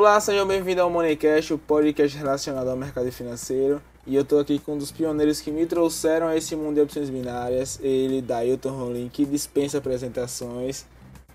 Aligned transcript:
Olá, 0.00 0.18
sejam 0.18 0.46
bem-vindos 0.46 0.82
ao 0.82 0.88
Moneycast, 0.88 1.52
o 1.52 1.58
podcast 1.58 2.16
relacionado 2.16 2.70
ao 2.70 2.74
mercado 2.74 3.12
financeiro. 3.12 3.82
E 4.06 4.16
eu 4.16 4.22
estou 4.22 4.40
aqui 4.40 4.58
com 4.58 4.72
um 4.72 4.78
dos 4.78 4.90
pioneiros 4.90 5.42
que 5.42 5.50
me 5.50 5.66
trouxeram 5.66 6.26
a 6.26 6.34
esse 6.34 6.56
mundo 6.56 6.76
de 6.76 6.80
opções 6.80 7.10
binárias, 7.10 7.78
ele, 7.82 8.22
Dailton 8.22 8.70
Rolim, 8.70 9.10
que 9.10 9.26
dispensa 9.26 9.76
apresentações, 9.76 10.86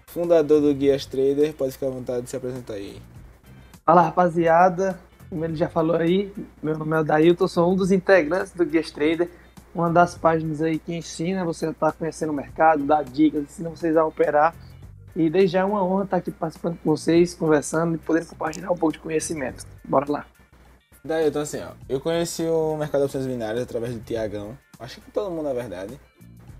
fundador 0.07 0.61
do 0.61 0.73
Guias 0.73 1.05
Trader. 1.05 1.53
Pode 1.53 1.73
ficar 1.73 1.85
à 1.85 1.89
vontade 1.91 2.23
de 2.23 2.31
se 2.31 2.35
apresentar 2.35 2.73
aí. 2.73 2.99
Fala, 3.85 4.01
rapaziada. 4.01 4.99
Como 5.29 5.45
ele 5.45 5.55
já 5.55 5.69
falou 5.69 5.97
aí, 5.97 6.33
meu 6.63 6.75
nome 6.75 6.99
é 6.99 7.03
Dailton, 7.03 7.47
sou 7.47 7.71
um 7.71 7.75
dos 7.75 7.91
integrantes 7.91 8.51
do 8.51 8.65
Guias 8.65 8.89
Trader, 8.89 9.29
uma 9.75 9.91
das 9.91 10.15
páginas 10.15 10.63
aí 10.63 10.79
que 10.79 10.95
ensina 10.95 11.45
você 11.45 11.67
a 11.67 11.69
estar 11.69 11.91
tá 11.91 11.97
conhecendo 11.99 12.31
o 12.31 12.35
mercado, 12.35 12.83
dá 12.83 13.03
dicas, 13.03 13.43
ensina 13.43 13.69
vocês 13.69 13.95
a 13.95 14.03
operar. 14.03 14.55
E 15.15 15.29
desde 15.29 15.53
já 15.53 15.61
é 15.61 15.63
uma 15.63 15.83
honra 15.83 16.03
estar 16.03 16.17
aqui 16.17 16.31
participando 16.31 16.77
com 16.83 16.89
vocês, 16.89 17.33
conversando 17.33 17.95
e 17.95 17.97
podendo 17.97 18.27
compartilhar 18.27 18.71
um 18.71 18.75
pouco 18.75 18.93
de 18.93 18.99
conhecimento. 18.99 19.65
Bora 19.83 20.11
lá. 20.11 20.25
Daí, 21.03 21.27
então 21.27 21.41
assim, 21.41 21.61
ó, 21.61 21.71
eu 21.87 22.01
conheci 22.01 22.43
o 22.43 22.75
mercado 22.75 23.01
de 23.01 23.05
opções 23.05 23.25
binárias 23.25 23.63
através 23.63 23.93
do 23.93 23.99
Tiagão. 24.01 24.57
Acho 24.79 24.99
que 24.99 25.11
todo 25.11 25.31
mundo, 25.31 25.43
na 25.43 25.53
verdade. 25.53 25.99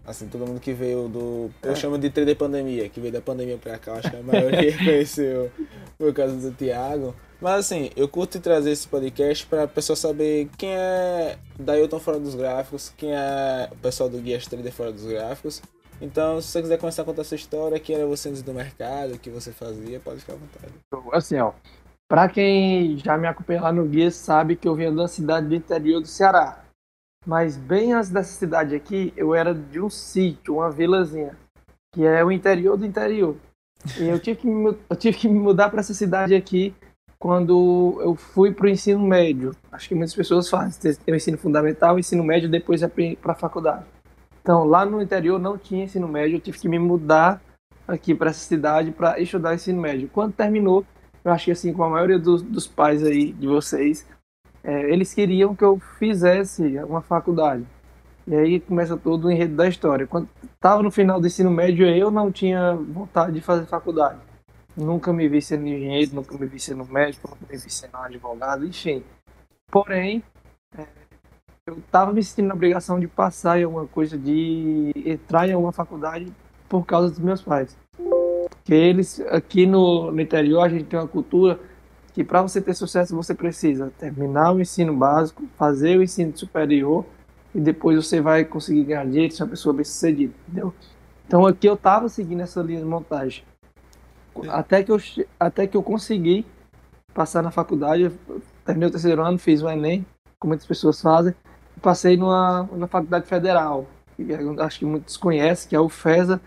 Assim, 0.08 0.28
todo 0.28 0.46
mundo 0.46 0.60
que 0.60 0.72
veio 0.72 1.08
do. 1.10 1.50
Eu 1.64 1.72
é. 1.72 1.76
chamo 1.76 1.98
de 1.98 2.12
trader 2.12 2.38
pandemia, 2.38 2.88
que 2.88 3.00
veio 3.00 3.12
da 3.12 3.22
pandemia 3.22 3.58
pra 3.58 3.78
cá, 3.80 3.94
acho 3.94 4.12
que 4.12 4.18
a 4.18 4.22
maioria 4.22 4.72
conheceu 4.78 5.52
por 5.98 6.14
causa 6.14 6.36
do 6.36 6.56
Tiago. 6.56 7.16
Mas 7.42 7.66
assim, 7.66 7.90
eu 7.96 8.08
curto 8.08 8.40
trazer 8.40 8.72
esse 8.72 8.88
podcast 8.88 9.46
para 9.48 9.64
a 9.64 9.68
pessoa 9.68 9.96
saber 9.96 10.48
quem 10.58 10.70
é 10.70 11.38
Dailton 11.60 12.00
fora 12.00 12.20
dos 12.20 12.36
gráficos, 12.36 12.94
quem 12.96 13.14
é 13.14 13.68
o 13.72 13.76
pessoal 13.78 14.08
do 14.08 14.20
Guias 14.20 14.46
Trader 14.46 14.72
fora 14.72 14.92
dos 14.92 15.06
gráficos. 15.06 15.62
Então, 16.02 16.42
se 16.42 16.50
você 16.50 16.62
quiser 16.62 16.78
começar 16.78 17.02
a 17.02 17.06
contar 17.06 17.24
sua 17.24 17.36
história, 17.36 17.80
quem 17.80 17.96
era 17.96 18.06
você 18.06 18.30
antes 18.30 18.42
do 18.42 18.54
mercado, 18.54 19.14
o 19.14 19.20
que 19.20 19.30
você 19.30 19.52
fazia, 19.52 20.00
pode 20.00 20.20
ficar 20.20 20.34
à 20.34 20.36
vontade. 20.36 20.74
Assim, 21.14 21.40
ó, 21.40 21.54
Pra 22.08 22.30
quem 22.30 22.98
já 22.98 23.18
me 23.18 23.28
acompanha 23.28 23.64
lá 23.64 23.74
no 23.74 23.86
guia, 23.86 24.12
sabe 24.12 24.56
que 24.56 24.68
eu 24.68 24.76
venho 24.76 24.96
da 24.96 25.08
cidade 25.08 25.48
do 25.48 25.56
interior 25.56 26.00
do 26.00 26.08
Ceará. 26.08 26.64
Mas 27.26 27.58
bem 27.58 27.94
antes 27.94 28.12
dessa 28.12 28.32
cidade 28.32 28.76
aqui, 28.76 29.12
eu 29.18 29.34
era 29.34 29.56
de 29.56 29.82
um 29.82 29.90
sítio, 29.90 30.58
uma 30.58 30.70
vilazinha, 30.70 31.36
que 31.92 32.06
é 32.06 32.24
o 32.24 32.32
interior 32.32 32.78
do 32.78 32.86
interior. 32.86 33.36
E 34.00 34.04
eu 34.04 34.20
tive 34.20 34.42
que 34.42 34.48
me, 34.48 34.78
eu 34.88 34.96
tive 34.96 35.18
que 35.18 35.28
me 35.28 35.40
mudar 35.40 35.70
para 35.70 35.80
essa 35.80 35.96
cidade 35.96 36.36
aqui 36.36 36.76
quando 37.18 38.00
eu 38.02 38.16
fui 38.16 38.52
para 38.52 38.68
o 38.68 38.70
ensino 38.70 39.00
médio. 39.00 39.56
Acho 39.72 39.90
que 39.90 39.96
muitas 39.96 40.14
pessoas 40.14 40.48
fazem, 40.48 40.94
tem 40.94 41.12
o 41.12 41.18
ensino 41.18 41.40
fundamental, 41.40 41.96
o 41.96 42.00
ensino 42.00 42.24
médio, 42.24 42.48
depois 42.48 42.84
é 42.84 42.88
para 42.88 43.32
a 43.32 43.36
faculdade. 43.36 43.86
Então, 44.46 44.64
lá 44.64 44.86
no 44.86 45.02
interior 45.02 45.40
não 45.40 45.58
tinha 45.58 45.86
ensino 45.86 46.08
médio, 46.08 46.36
eu 46.36 46.40
tive 46.40 46.60
que 46.60 46.70
me 46.70 46.78
mudar 46.78 47.42
aqui 47.88 48.14
para 48.14 48.30
essa 48.30 48.42
cidade 48.42 48.92
para 48.92 49.20
estudar 49.20 49.56
ensino 49.56 49.82
médio. 49.82 50.08
Quando 50.08 50.34
terminou, 50.34 50.86
eu 51.24 51.32
acho 51.32 51.46
que 51.46 51.52
assim, 51.52 51.74
com 51.74 51.84
a 51.84 51.90
maioria 51.90 52.20
dos, 52.20 52.44
dos 52.44 52.68
pais 52.68 53.04
aí 53.04 53.34
de 53.34 53.48
vocês, 53.48 54.08
é, 54.64 54.94
eles 54.94 55.16
queriam 55.16 55.56
que 55.56 55.64
eu 55.64 55.80
fizesse 55.98 56.62
uma 56.88 57.02
faculdade. 57.02 57.66
E 58.28 58.36
aí 58.36 58.60
começa 58.60 58.96
todo 58.96 59.26
o 59.26 59.32
enredo 59.32 59.56
da 59.56 59.68
história. 59.68 60.06
Quando 60.06 60.30
estava 60.44 60.84
no 60.84 60.92
final 60.92 61.20
do 61.20 61.26
ensino 61.26 61.50
médio, 61.50 61.88
eu 61.88 62.12
não 62.12 62.32
tinha 62.32 62.76
vontade 62.76 63.34
de 63.34 63.42
fazer 63.42 63.66
faculdade. 63.66 64.20
Nunca 64.78 65.12
me 65.12 65.28
vi 65.28 65.42
sendo 65.42 65.66
engenheiro, 65.66 66.14
nunca 66.14 66.38
me 66.38 66.46
vi 66.46 66.60
sendo 66.60 66.86
médico, 66.86 67.28
nunca 67.28 67.42
me 67.50 67.58
vi 67.58 67.72
sendo 67.72 67.98
advogado, 67.98 68.64
enfim. 68.64 69.04
Porém, 69.72 70.22
é, 70.78 70.86
eu 71.68 71.80
estava 71.80 72.14
me 72.14 72.24
sentindo 72.24 72.50
na 72.50 72.54
obrigação 72.54 73.00
de 73.00 73.08
passar 73.08 73.60
em 73.60 73.64
alguma 73.64 73.88
coisa, 73.88 74.16
de 74.16 74.92
entrar 75.04 75.50
em 75.50 75.54
alguma 75.54 75.72
faculdade 75.72 76.32
por 76.70 76.86
causa 76.86 77.10
dos 77.10 77.20
meus 77.20 77.42
pais 77.42 77.76
que 78.66 78.74
eles 78.74 79.20
aqui 79.30 79.66
no, 79.66 80.12
no 80.12 80.20
interior 80.20 80.62
a 80.62 80.70
gente 80.70 80.86
tem 80.86 81.00
uma 81.00 81.08
cultura 81.08 81.60
que 82.14 82.24
para 82.24 82.42
você 82.42 82.62
ter 82.62 82.74
sucesso 82.74 83.16
você 83.16 83.34
precisa 83.34 83.92
terminar 83.98 84.52
o 84.54 84.60
ensino 84.60 84.96
básico, 84.96 85.44
fazer 85.56 85.98
o 85.98 86.04
ensino 86.04 86.36
superior 86.36 87.06
e 87.54 87.60
depois 87.60 87.98
você 87.98 88.22
vai 88.22 88.44
conseguir 88.44 88.86
ganhar 88.86 89.06
dinheiro, 89.06 89.34
ser 89.34 89.44
uma 89.44 89.50
pessoa 89.50 89.74
bem 89.74 89.84
sucedida, 89.84 90.34
entendeu? 90.48 90.74
Então 91.28 91.46
aqui 91.46 91.68
eu 91.68 91.76
estava 91.76 92.10
seguindo 92.10 92.42
essa 92.42 92.62
linha 92.62 92.80
de 92.80 92.86
montagem. 92.86 93.44
Até 94.50 94.84
que 94.84 94.92
eu, 94.92 94.98
até 95.40 95.68
que 95.68 95.78
eu 95.78 95.84
consegui 95.84 96.46
passar 97.14 97.42
na 97.42 97.52
faculdade, 97.52 98.12
terminei 98.66 98.90
o 98.90 98.92
terceiro 98.92 99.24
ano, 99.24 99.38
fiz 99.38 99.62
o 99.62 99.70
Enem, 99.70 100.06
como 100.40 100.50
muitas 100.50 100.68
pessoas 100.68 101.02
fazem, 101.02 101.34
passei 101.86 102.18
numa, 102.18 102.68
na 102.74 102.88
faculdade 102.88 103.28
federal, 103.28 103.86
que 104.16 104.26
acho 104.60 104.80
que 104.80 104.86
muitos 104.86 105.16
conhecem, 105.16 105.70
que 105.70 105.76
é 105.76 105.80
o 105.80 105.88
FESA, 105.88 106.42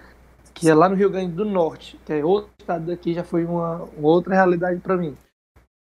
que 0.53 0.69
é 0.69 0.75
lá 0.75 0.89
no 0.89 0.97
Rio 0.97 1.09
Grande 1.09 1.31
do 1.31 1.45
Norte, 1.45 1.97
que 2.05 2.13
é 2.13 2.25
outro 2.25 2.51
estado 2.59 2.87
daqui, 2.87 3.15
já 3.15 3.23
foi 3.23 3.45
uma, 3.45 3.85
uma 3.97 4.09
outra 4.09 4.35
realidade 4.35 4.81
para 4.81 4.97
mim. 4.97 5.17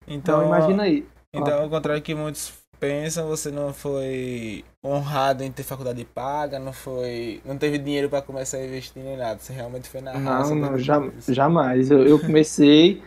Então, 0.08 0.42
então, 0.42 0.48
imagina 0.48 0.84
aí. 0.84 1.06
Então, 1.32 1.62
ao 1.62 1.70
contrário 1.70 2.02
que 2.02 2.16
muitos 2.16 2.52
pensam, 2.80 3.28
você 3.28 3.52
não 3.52 3.72
foi 3.72 4.66
honrado 4.84 5.44
em 5.44 5.52
ter 5.52 5.62
faculdade 5.62 6.04
paga, 6.04 6.58
não 6.58 6.74
foi, 6.74 7.40
não 7.46 7.56
teve 7.56 7.78
dinheiro 7.78 8.10
para 8.10 8.24
começar 8.24 8.58
a 8.58 8.66
investir 8.66 9.04
nem 9.04 9.16
nada. 9.16 9.40
Você 9.40 9.54
realmente 9.54 9.88
foi 9.88 10.02
na 10.02 10.14
raça. 10.14 10.56
Não, 10.56 10.72
não, 10.72 10.80
já, 10.80 11.00
jamais. 11.30 11.92
Eu, 11.92 12.08
eu 12.08 12.20
comecei 12.20 13.04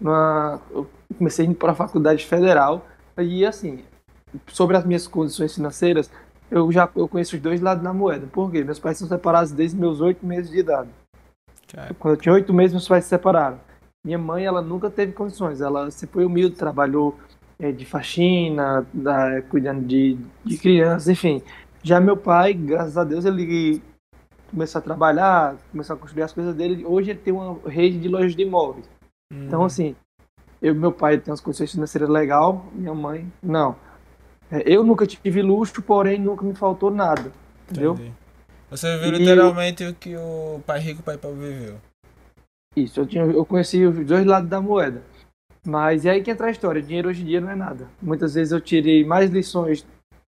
na, 0.00 0.58
eu 0.70 0.88
comecei 1.18 1.52
para 1.52 1.72
a 1.72 1.74
faculdade 1.74 2.24
federal 2.24 2.86
e 3.18 3.44
assim, 3.44 3.84
sobre 4.48 4.76
as 4.76 4.84
minhas 4.84 5.06
condições 5.06 5.54
financeiras, 5.54 6.10
eu 6.50 6.70
já 6.72 6.88
eu 6.96 7.08
conheço 7.08 7.36
os 7.36 7.42
dois 7.42 7.60
lados 7.60 7.82
da 7.82 7.92
moeda. 7.92 8.26
Por 8.26 8.50
quê? 8.50 8.64
Meus 8.64 8.78
pais 8.78 8.98
são 8.98 9.06
separados 9.06 9.52
desde 9.52 9.76
meus 9.76 10.00
oito 10.00 10.26
meses 10.26 10.50
de 10.50 10.58
idade. 10.58 10.88
Quando 11.98 12.14
eu 12.14 12.20
tinha 12.20 12.32
oito 12.32 12.52
meses, 12.52 12.72
meus 12.72 12.88
pais 12.88 13.04
se 13.04 13.10
separaram. 13.10 13.60
Minha 14.04 14.18
mãe, 14.18 14.44
ela 14.44 14.60
nunca 14.60 14.90
teve 14.90 15.12
condições. 15.12 15.60
Ela 15.60 15.90
sempre 15.90 16.14
foi 16.14 16.24
humilde, 16.24 16.56
trabalhou 16.56 17.16
é, 17.58 17.70
de 17.70 17.84
faxina, 17.84 18.86
da, 18.92 19.42
cuidando 19.42 19.86
de, 19.86 20.18
de 20.44 20.58
crianças, 20.58 21.08
enfim. 21.08 21.42
Já 21.82 22.00
meu 22.00 22.16
pai, 22.16 22.52
graças 22.54 22.96
a 22.96 23.04
Deus, 23.04 23.24
ele 23.24 23.82
começou 24.50 24.80
a 24.80 24.82
trabalhar, 24.82 25.56
começou 25.70 25.94
a 25.94 25.98
construir 25.98 26.22
as 26.22 26.32
coisas 26.32 26.54
dele. 26.54 26.84
Hoje 26.84 27.10
ele 27.10 27.20
tem 27.20 27.32
uma 27.32 27.58
rede 27.68 27.98
de 27.98 28.08
lojas 28.08 28.34
de 28.34 28.42
imóveis. 28.42 28.88
Hum. 29.32 29.46
Então, 29.46 29.64
assim, 29.64 29.94
eu, 30.60 30.74
meu 30.74 30.92
pai 30.92 31.18
tem 31.18 31.30
umas 31.30 31.40
condições 31.40 31.70
financeiras 31.70 32.08
legal, 32.08 32.66
minha 32.72 32.94
mãe, 32.94 33.30
não. 33.42 33.76
É, 34.50 34.62
eu 34.66 34.82
nunca 34.82 35.06
tive 35.06 35.42
luxo, 35.42 35.80
porém 35.82 36.18
nunca 36.18 36.44
me 36.44 36.54
faltou 36.54 36.90
nada. 36.90 37.30
Entendeu? 37.70 37.94
Entendi. 37.94 38.12
Você 38.70 38.96
viveu 38.98 39.18
literalmente 39.18 39.84
o 39.84 39.94
que 39.94 40.16
o 40.16 40.60
pai 40.66 40.80
rico 40.80 41.00
e 41.00 41.02
o 41.02 41.04
pai 41.04 41.18
pobre 41.18 41.48
viveu. 41.48 41.76
Isso, 42.76 43.00
eu, 43.00 43.06
tinha, 43.06 43.24
eu 43.24 43.44
conheci 43.44 43.84
os 43.84 44.06
dois 44.06 44.24
lados 44.24 44.48
da 44.48 44.60
moeda. 44.60 45.02
Mas 45.66 46.06
é 46.06 46.10
aí 46.10 46.22
que 46.22 46.30
entra 46.30 46.46
a 46.46 46.50
história. 46.50 46.80
Dinheiro 46.80 47.08
hoje 47.08 47.22
em 47.22 47.26
dia 47.26 47.40
não 47.40 47.50
é 47.50 47.56
nada. 47.56 47.88
Muitas 48.00 48.34
vezes 48.34 48.52
eu 48.52 48.60
tirei 48.60 49.04
mais 49.04 49.30
lições 49.30 49.84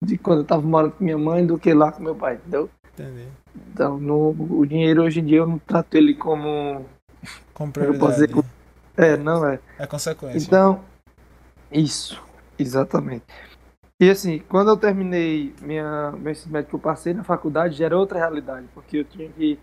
de 0.03 0.16
quando 0.16 0.38
eu 0.38 0.43
estava 0.43 0.62
morando 0.62 0.93
com 0.93 1.04
minha 1.04 1.19
mãe 1.19 1.44
do 1.44 1.59
que 1.59 1.75
lá 1.75 1.93
com 1.93 2.03
meu 2.03 2.15
pai, 2.15 2.37
entendeu? 2.37 2.70
Entendi. 2.94 3.26
Então, 3.72 3.99
no, 3.99 4.31
o 4.31 4.65
dinheiro 4.65 5.03
hoje 5.03 5.20
em 5.20 5.25
dia 5.25 5.38
eu 5.38 5.47
não 5.47 5.59
trato 5.59 5.94
ele 5.97 6.15
como. 6.15 6.87
Como 7.53 7.70
prioridade. 7.70 8.12
Dizer, 8.12 8.44
é, 8.97 9.16
não 9.19 9.47
é. 9.47 9.59
É 9.78 9.87
consequência. 9.87 10.38
Então, 10.38 10.82
isso, 11.70 12.22
exatamente. 12.59 13.25
E 14.00 14.09
assim, 14.09 14.38
quando 14.49 14.69
eu 14.69 14.78
terminei 14.78 15.55
minha, 15.61 16.12
meu 16.12 16.33
ensino 16.33 16.55
médio 16.55 16.71
que 16.71 16.75
eu 16.75 16.81
passei 16.81 17.12
na 17.12 17.22
faculdade, 17.22 17.77
já 17.77 17.84
era 17.84 17.99
outra 17.99 18.19
realidade, 18.19 18.66
porque 18.72 18.97
eu 18.97 19.05
tinha 19.05 19.28
que 19.28 19.59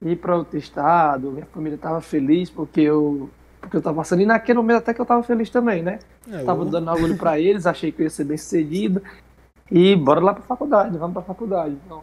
ir 0.00 0.16
para 0.16 0.36
outro 0.36 0.56
estado, 0.56 1.30
minha 1.30 1.44
família 1.44 1.76
estava 1.76 2.00
feliz 2.00 2.48
porque 2.48 2.80
eu 2.80 3.28
porque 3.60 3.76
eu 3.76 3.78
estava 3.78 3.96
passando, 3.96 4.20
e 4.20 4.26
naquele 4.26 4.58
momento 4.58 4.78
até 4.78 4.92
que 4.92 5.00
eu 5.00 5.04
estava 5.04 5.22
feliz 5.22 5.48
também, 5.48 5.82
né? 5.82 5.98
É, 6.30 6.44
tava 6.44 6.62
eu... 6.62 6.66
dando 6.66 6.90
orgulho 6.90 7.16
para 7.16 7.38
eles, 7.38 7.66
achei 7.66 7.90
que 7.90 8.02
eu 8.02 8.04
ia 8.04 8.10
ser 8.10 8.24
bem 8.24 8.36
sucedido, 8.36 9.02
e 9.70 9.96
bora 9.96 10.20
lá 10.20 10.34
para 10.34 10.42
faculdade, 10.42 10.98
vamos 10.98 11.14
para 11.14 11.22
faculdade. 11.22 11.74
Então, 11.86 12.02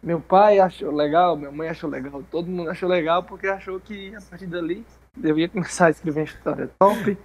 meu 0.00 0.20
pai 0.20 0.60
achou 0.60 0.92
legal, 0.92 1.36
minha 1.36 1.50
mãe 1.50 1.68
achou 1.68 1.90
legal, 1.90 2.22
todo 2.30 2.48
mundo 2.48 2.70
achou 2.70 2.88
legal 2.88 3.24
porque 3.24 3.48
achou 3.48 3.80
que 3.80 4.14
a 4.14 4.20
partir 4.20 4.46
dali 4.46 4.84
eu 5.20 5.36
ia 5.36 5.48
começar 5.48 5.86
a 5.86 5.90
escrever 5.90 6.20
uma 6.20 6.26
história 6.26 6.70
top, 6.78 7.18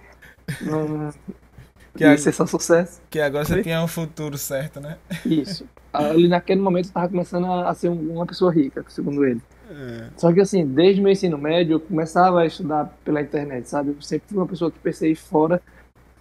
que 1.96 2.04
ia 2.04 2.16
ser 2.16 2.32
só 2.32 2.46
sucesso. 2.46 3.00
Que 3.10 3.20
agora 3.20 3.44
você 3.44 3.62
tinha 3.62 3.82
um 3.82 3.88
futuro 3.88 4.38
certo, 4.38 4.80
né? 4.80 4.96
Isso. 5.24 5.64
Ali 5.92 6.28
naquele 6.28 6.60
momento 6.60 6.86
eu 6.86 6.92
tava 6.92 7.08
começando 7.08 7.46
a, 7.46 7.74
ser 7.74 7.88
uma 7.88 8.26
pessoa 8.26 8.52
rica, 8.52 8.84
segundo 8.88 9.24
ele. 9.24 9.40
É. 9.70 10.08
Só 10.16 10.32
que 10.32 10.40
assim, 10.40 10.66
desde 10.66 11.00
meu 11.00 11.12
ensino 11.12 11.36
médio, 11.36 11.74
eu 11.74 11.80
começava 11.80 12.40
a 12.40 12.46
estudar 12.46 12.96
pela 13.04 13.20
internet, 13.20 13.68
sabe? 13.68 13.90
Eu 13.90 14.02
sempre 14.02 14.28
fui 14.28 14.38
uma 14.38 14.46
pessoa 14.46 14.70
que 14.70 14.78
pensei 14.78 15.14
fora 15.14 15.60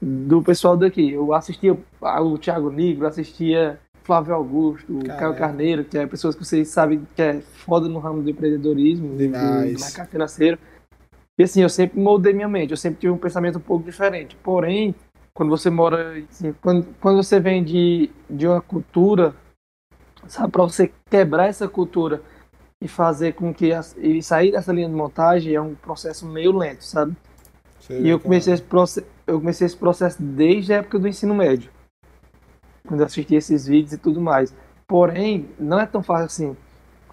do 0.01 0.41
pessoal 0.41 0.75
daqui. 0.75 1.11
Eu 1.11 1.33
assistia 1.33 1.73
o 2.01 2.37
Thiago 2.37 2.71
Negro, 2.71 3.05
assistia 3.07 3.79
Flávio 4.03 4.33
Augusto, 4.33 4.97
o 4.97 5.05
Caio 5.05 5.35
Carneiro, 5.35 5.83
que 5.83 5.97
é 5.97 6.07
pessoas 6.07 6.35
que 6.35 6.43
vocês 6.43 6.67
sabem 6.69 7.05
que 7.15 7.21
é 7.21 7.41
foda 7.41 7.87
no 7.87 7.99
ramo 7.99 8.23
do 8.23 8.29
empreendedorismo, 8.29 9.15
do 9.15 9.29
mercado 9.29 10.09
financeiro. 10.09 10.57
E 11.37 11.43
assim, 11.43 11.61
eu 11.61 11.69
sempre 11.69 11.99
moldei 11.99 12.33
minha 12.33 12.47
mente, 12.47 12.71
eu 12.71 12.77
sempre 12.77 13.01
tive 13.01 13.13
um 13.13 13.17
pensamento 13.17 13.59
um 13.59 13.61
pouco 13.61 13.85
diferente. 13.85 14.35
Porém, 14.43 14.95
quando 15.39 15.51
você 15.51 15.69
mora, 15.69 16.21
assim, 16.29 16.53
quando, 16.61 16.85
quando 16.99 17.23
você 17.23 17.39
vem 17.39 17.63
de, 17.63 18.11
de 18.29 18.45
uma 18.45 18.59
cultura, 18.59 19.33
sabe, 20.27 20.51
para 20.51 20.63
você 20.63 20.91
quebrar 21.09 21.47
essa 21.47 21.65
cultura 21.65 22.21
e 22.83 22.89
fazer 22.89 23.35
com 23.35 23.53
que 23.53 23.71
as, 23.71 23.95
e 23.97 24.21
sair 24.21 24.51
dessa 24.51 24.73
linha 24.73 24.89
de 24.89 24.93
montagem 24.93 25.55
é 25.55 25.61
um 25.61 25.75
processo 25.75 26.25
meio 26.27 26.51
lento, 26.51 26.83
sabe? 26.83 27.15
e 27.89 28.09
eu 28.09 28.19
comecei 28.19 28.53
esse 28.53 28.63
processo, 28.63 29.07
eu 29.25 29.39
comecei 29.39 29.65
esse 29.65 29.77
processo 29.77 30.21
desde 30.21 30.73
a 30.73 30.79
época 30.79 30.99
do 30.99 31.07
ensino 31.07 31.33
médio. 31.33 31.71
Quando 32.85 32.99
eu 32.99 33.05
assisti 33.05 33.35
esses 33.35 33.65
vídeos 33.65 33.93
e 33.93 33.97
tudo 33.97 34.19
mais. 34.19 34.53
Porém, 34.85 35.47
não 35.57 35.79
é 35.79 35.85
tão 35.85 36.03
fácil 36.03 36.25
assim. 36.25 36.57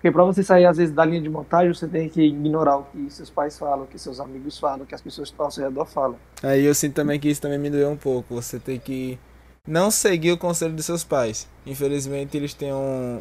Porque 0.06 0.12
para 0.12 0.24
você 0.24 0.40
sair, 0.44 0.66
às 0.66 0.76
vezes, 0.76 0.94
da 0.94 1.04
linha 1.04 1.20
de 1.20 1.28
montagem, 1.28 1.74
você 1.74 1.88
tem 1.88 2.08
que 2.08 2.22
ignorar 2.22 2.76
o 2.76 2.84
que 2.84 3.10
seus 3.10 3.28
pais 3.28 3.58
falam, 3.58 3.82
o 3.82 3.86
que 3.88 3.98
seus 3.98 4.20
amigos 4.20 4.56
falam, 4.56 4.82
o 4.82 4.86
que 4.86 4.94
as 4.94 5.00
pessoas 5.00 5.34
ao 5.36 5.50
seu 5.50 5.64
redor 5.64 5.84
falam. 5.84 6.16
Aí 6.44 6.64
eu 6.64 6.72
sinto 6.76 6.94
também 6.94 7.18
que 7.18 7.28
isso 7.28 7.42
também 7.42 7.58
me 7.58 7.68
doeu 7.68 7.90
um 7.90 7.96
pouco. 7.96 8.32
Você 8.36 8.60
tem 8.60 8.78
que 8.78 9.18
não 9.66 9.90
seguir 9.90 10.30
o 10.30 10.38
conselho 10.38 10.74
dos 10.74 10.86
seus 10.86 11.02
pais. 11.02 11.48
Infelizmente, 11.66 12.36
eles 12.36 12.54
têm 12.54 12.72
um, 12.72 13.20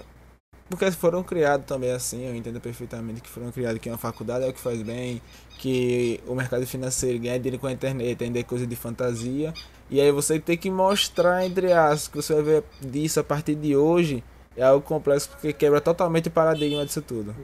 porque 0.70 0.92
foram 0.92 1.24
criados 1.24 1.66
também 1.66 1.92
assim, 1.92 2.24
eu 2.28 2.36
entendo 2.36 2.62
perfeitamente 2.62 3.20
que 3.20 3.30
foram 3.30 3.52
criados 3.52 3.80
que 3.80 3.90
uma 3.90 3.98
faculdade 3.98 4.46
é 4.46 4.48
o 4.48 4.54
que 4.54 4.60
faz 4.60 4.80
bem, 4.84 5.20
que 5.58 6.20
o 6.28 6.36
mercado 6.36 6.68
financeiro 6.68 7.18
ganha 7.18 7.40
dinheiro 7.40 7.60
com 7.60 7.66
a 7.66 7.72
internet, 7.72 8.24
ainda 8.24 8.40
é 8.40 8.44
coisa 8.44 8.68
de 8.68 8.76
fantasia. 8.76 9.52
E 9.90 10.00
aí 10.00 10.12
você 10.12 10.40
tem 10.40 10.56
que 10.56 10.70
mostrar, 10.70 11.48
entre 11.48 11.74
aspas, 11.74 12.08
que 12.08 12.16
você 12.16 12.34
vai 12.36 12.44
ver 12.44 12.64
disso 12.80 13.20
a 13.20 13.24
partir 13.24 13.56
de 13.56 13.76
hoje, 13.76 14.24
é 14.56 14.64
algo 14.64 14.86
complexo 14.86 15.30
porque 15.30 15.54
quebra 15.54 15.82
totalmente 15.82 16.28
o 16.30 16.32
paradigma 16.32 16.86
disso 16.86 17.02
tudo. 17.02 17.36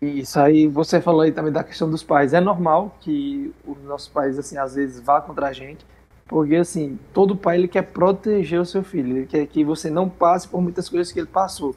Isso 0.00 0.40
aí, 0.40 0.66
você 0.66 1.00
falou 1.00 1.20
aí 1.20 1.32
também 1.32 1.52
da 1.52 1.62
questão 1.62 1.90
dos 1.90 2.02
pais. 2.02 2.32
É 2.32 2.40
normal 2.40 2.96
que 3.00 3.52
os 3.66 3.82
nossos 3.82 4.08
pais, 4.08 4.38
assim, 4.38 4.56
às 4.56 4.74
vezes 4.74 5.00
vá 5.00 5.20
contra 5.20 5.48
a 5.48 5.52
gente, 5.52 5.84
porque, 6.26 6.56
assim, 6.56 6.98
todo 7.12 7.36
pai 7.36 7.58
ele 7.58 7.68
quer 7.68 7.82
proteger 7.82 8.60
o 8.60 8.64
seu 8.64 8.82
filho, 8.82 9.18
ele 9.18 9.26
quer 9.26 9.46
que 9.46 9.62
você 9.62 9.90
não 9.90 10.08
passe 10.08 10.48
por 10.48 10.62
muitas 10.62 10.88
coisas 10.88 11.12
que 11.12 11.18
ele 11.18 11.26
passou. 11.26 11.74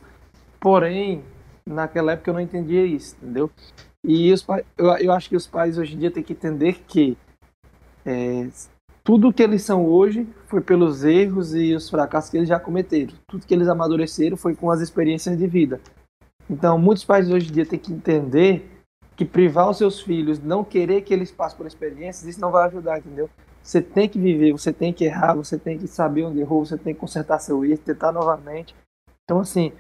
Porém, 0.60 1.24
naquela 1.66 2.14
época 2.14 2.30
eu 2.30 2.36
não 2.36 2.42
entendia 2.42 2.86
isso, 2.86 3.18
entendeu? 3.22 3.52
E 4.06 4.32
os 4.32 4.42
pais, 4.42 4.64
eu, 4.78 4.88
eu 4.98 5.12
acho 5.12 5.28
que 5.28 5.36
os 5.36 5.48
pais 5.48 5.78
hoje 5.78 5.96
em 5.96 6.00
dia 6.00 6.12
têm 6.12 6.24
que 6.24 6.34
entender 6.34 6.82
que 6.88 7.18
é, 8.06 8.48
tudo 9.04 9.34
que 9.34 9.44
eles 9.44 9.62
são 9.64 9.86
hoje 9.86 10.28
foi 10.48 10.62
pelos 10.62 11.04
erros 11.04 11.54
e 11.54 11.74
os 11.74 11.90
fracassos 11.90 12.30
que 12.30 12.38
eles 12.38 12.48
já 12.48 12.60
cometeram. 12.60 13.14
Tudo 13.28 13.46
que 13.46 13.54
eles 13.54 13.68
amadureceram 13.68 14.38
foi 14.38 14.56
com 14.56 14.72
as 14.72 14.80
experiências 14.80 15.38
de 15.38 15.46
vida. 15.46 15.82
Então, 16.50 16.78
muitos 16.78 17.04
pais 17.04 17.30
hoje 17.30 17.50
em 17.50 17.54
dia 17.54 17.66
têm 17.66 17.80
que 17.80 17.92
entender 17.92 18.70
que 19.16 19.26
privar 19.26 19.70
os 19.70 19.78
seus 19.78 20.02
filhos, 20.02 20.40
não 20.40 20.64
querer 20.64 21.02
que 21.02 21.14
eles 21.14 21.32
passem 21.32 21.58
por 21.58 21.68
experiências, 21.68 22.28
isso 22.28 22.42
não 22.42 22.52
vai 22.52 22.68
ajudar, 22.68 22.98
entendeu? 22.98 23.30
Você 23.62 23.82
tem 23.82 24.10
que 24.10 24.20
viver, 24.20 24.52
você 24.52 24.74
tem 24.74 24.92
que 24.92 25.06
errar, 25.06 25.36
você 25.36 25.58
tem 25.58 25.78
que 25.78 25.88
saber 25.88 26.24
onde 26.24 26.40
errou, 26.40 26.66
você 26.66 26.78
tem 26.78 26.94
que 26.94 27.00
consertar 27.00 27.40
seu 27.40 27.64
erro, 27.64 27.78
tentar 27.78 28.12
novamente. 28.12 28.76
Então, 29.24 29.40
assim, 29.40 29.72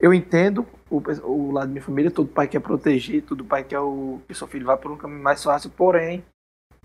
eu 0.00 0.12
entendo 0.12 0.66
o, 0.90 0.96
o, 1.24 1.52
lado 1.52 1.66
da 1.66 1.72
minha 1.72 1.82
família, 1.82 2.10
todo 2.10 2.28
pai 2.28 2.48
quer 2.48 2.60
proteger, 2.60 3.22
todo 3.22 3.44
pai 3.44 3.64
quer 3.64 3.78
o, 3.78 4.20
que 4.26 4.34
seu 4.34 4.46
filho 4.46 4.66
vá 4.66 4.76
por 4.76 4.90
um 4.90 4.96
caminho 4.96 5.22
mais 5.22 5.42
fácil, 5.42 5.70
porém, 5.70 6.24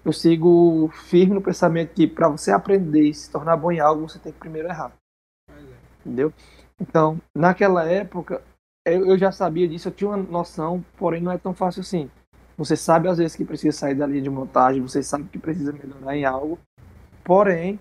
eu 0.08 0.14
sigo 0.14 0.90
firme 0.94 1.36
no 1.36 1.42
pensamento 1.42 1.94
que 1.94 2.08
para 2.08 2.30
você 2.30 2.52
aprender 2.52 3.10
e 3.10 3.14
se 3.14 3.30
tornar 3.30 3.58
bom 3.58 3.72
em 3.72 3.82
algo, 3.82 4.08
você 4.08 4.18
tem 4.18 4.32
que 4.32 4.40
primeiro 4.40 4.70
errar. 4.70 4.94
Entendeu? 6.00 6.34
Então, 6.80 7.20
naquela 7.36 7.84
época, 7.84 8.42
eu, 8.86 9.18
já 9.18 9.34
sabia 9.34 9.68
disso, 9.68 9.90
eu 9.90 9.92
tinha 9.92 10.10
uma 10.10 10.18
noção, 10.18 10.84
porém 10.96 11.22
não 11.22 11.32
é 11.32 11.38
tão 11.38 11.54
fácil 11.54 11.82
assim. 11.82 12.10
Você 12.58 12.78
sabe 12.78 13.10
às 13.10 13.18
vezes 13.18 13.36
que 13.36 13.44
precisa 13.44 13.78
sair 13.78 13.96
da 13.96 14.08
linha 14.08 14.22
de 14.22 14.30
montagem, 14.30 14.82
você 14.82 15.04
sabe 15.04 15.26
que 15.26 15.38
precisa 15.38 15.74
melhorar 15.74 16.16
em 16.16 16.24
algo, 16.24 16.58
porém, 17.24 17.78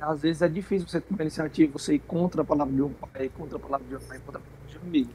às 0.00 0.22
vezes 0.22 0.40
é 0.40 0.48
difícil 0.48 0.88
você 0.88 0.98
tomar 0.98 1.22
iniciativa, 1.22 1.78
você 1.78 1.96
ir 1.96 2.00
contra 2.00 2.40
a 2.40 2.44
palavra 2.44 2.74
de 2.74 2.80
um 2.80 2.92
pai, 2.94 3.28
contra 3.36 3.58
a 3.58 3.60
palavra 3.60 3.86
de 3.86 3.94
uma 3.94 4.08
mãe, 4.08 4.18
contra 4.20 4.40
a 4.40 4.42
palavra 4.42 4.66
de 4.66 4.78
um 4.78 4.88
amigo. 4.88 5.10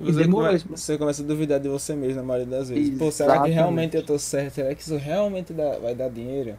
Você, 0.00 0.28
come, 0.28 0.58
você 0.58 0.98
começa 0.98 1.22
a 1.22 1.26
duvidar 1.26 1.58
de 1.58 1.68
você 1.68 1.94
mesmo 1.94 2.16
na 2.16 2.22
maioria 2.22 2.46
das 2.46 2.68
vezes. 2.68 2.84
Exatamente. 2.84 3.04
Pô, 3.04 3.10
será 3.10 3.42
que 3.42 3.50
realmente 3.50 3.96
eu 3.96 4.02
tô 4.04 4.18
certo? 4.18 4.54
Será 4.54 4.74
que 4.74 4.80
isso 4.80 4.96
realmente 4.96 5.52
dá, 5.52 5.78
vai 5.78 5.94
dar 5.94 6.08
dinheiro? 6.08 6.56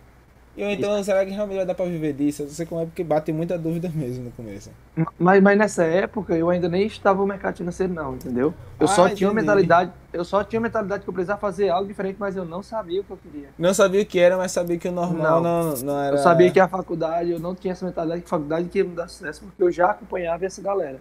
E 0.57 0.63
ou 0.63 0.69
então, 0.69 1.01
será 1.03 1.25
que 1.25 1.31
realmente 1.31 1.55
vai 1.55 1.65
dar 1.65 1.73
pra 1.73 1.85
viver 1.85 2.11
disso? 2.11 2.41
Eu 2.41 2.47
não 2.47 2.53
sei 2.53 2.65
como 2.65 2.81
é, 2.81 2.85
porque 2.85 3.01
bate 3.01 3.31
muita 3.31 3.57
dúvida 3.57 3.89
mesmo 3.95 4.25
no 4.25 4.31
começo. 4.31 4.69
Mas, 5.17 5.41
mas 5.41 5.57
nessa 5.57 5.85
época 5.85 6.35
eu 6.35 6.49
ainda 6.49 6.67
nem 6.67 6.85
estava 6.85 7.21
no 7.21 7.27
mercado 7.27 7.55
financeiro, 7.55 7.93
não, 7.93 8.15
entendeu? 8.15 8.53
Eu 8.77 8.85
ah, 8.85 8.89
só 8.89 9.05
entendi. 9.05 9.19
tinha 9.19 9.29
uma 9.29 9.35
mentalidade. 9.35 9.91
Eu 10.11 10.25
só 10.25 10.43
tinha 10.43 10.59
mentalidade 10.59 11.03
que 11.03 11.09
eu 11.09 11.13
precisava 11.13 11.39
fazer 11.39 11.69
algo 11.69 11.87
diferente, 11.87 12.17
mas 12.19 12.35
eu 12.35 12.43
não 12.43 12.61
sabia 12.61 12.99
o 12.99 13.03
que 13.05 13.11
eu 13.11 13.17
queria. 13.17 13.49
Não 13.57 13.73
sabia 13.73 14.01
o 14.01 14.05
que 14.05 14.19
era, 14.19 14.35
mas 14.35 14.51
sabia 14.51 14.77
que 14.77 14.89
o 14.89 14.91
normal 14.91 15.41
não, 15.41 15.69
não, 15.69 15.77
não 15.77 16.01
era. 16.01 16.17
Eu 16.17 16.21
sabia 16.21 16.51
que 16.51 16.59
a 16.59 16.67
faculdade, 16.67 17.31
eu 17.31 17.39
não 17.39 17.55
tinha 17.55 17.71
essa 17.71 17.85
mentalidade 17.85 18.21
que 18.21 18.27
a 18.27 18.29
faculdade 18.29 18.67
queria 18.67 18.89
me 18.89 18.95
dar 18.95 19.07
sucesso, 19.07 19.45
porque 19.45 19.63
eu 19.63 19.71
já 19.71 19.91
acompanhava 19.91 20.45
essa 20.45 20.61
galera. 20.61 20.99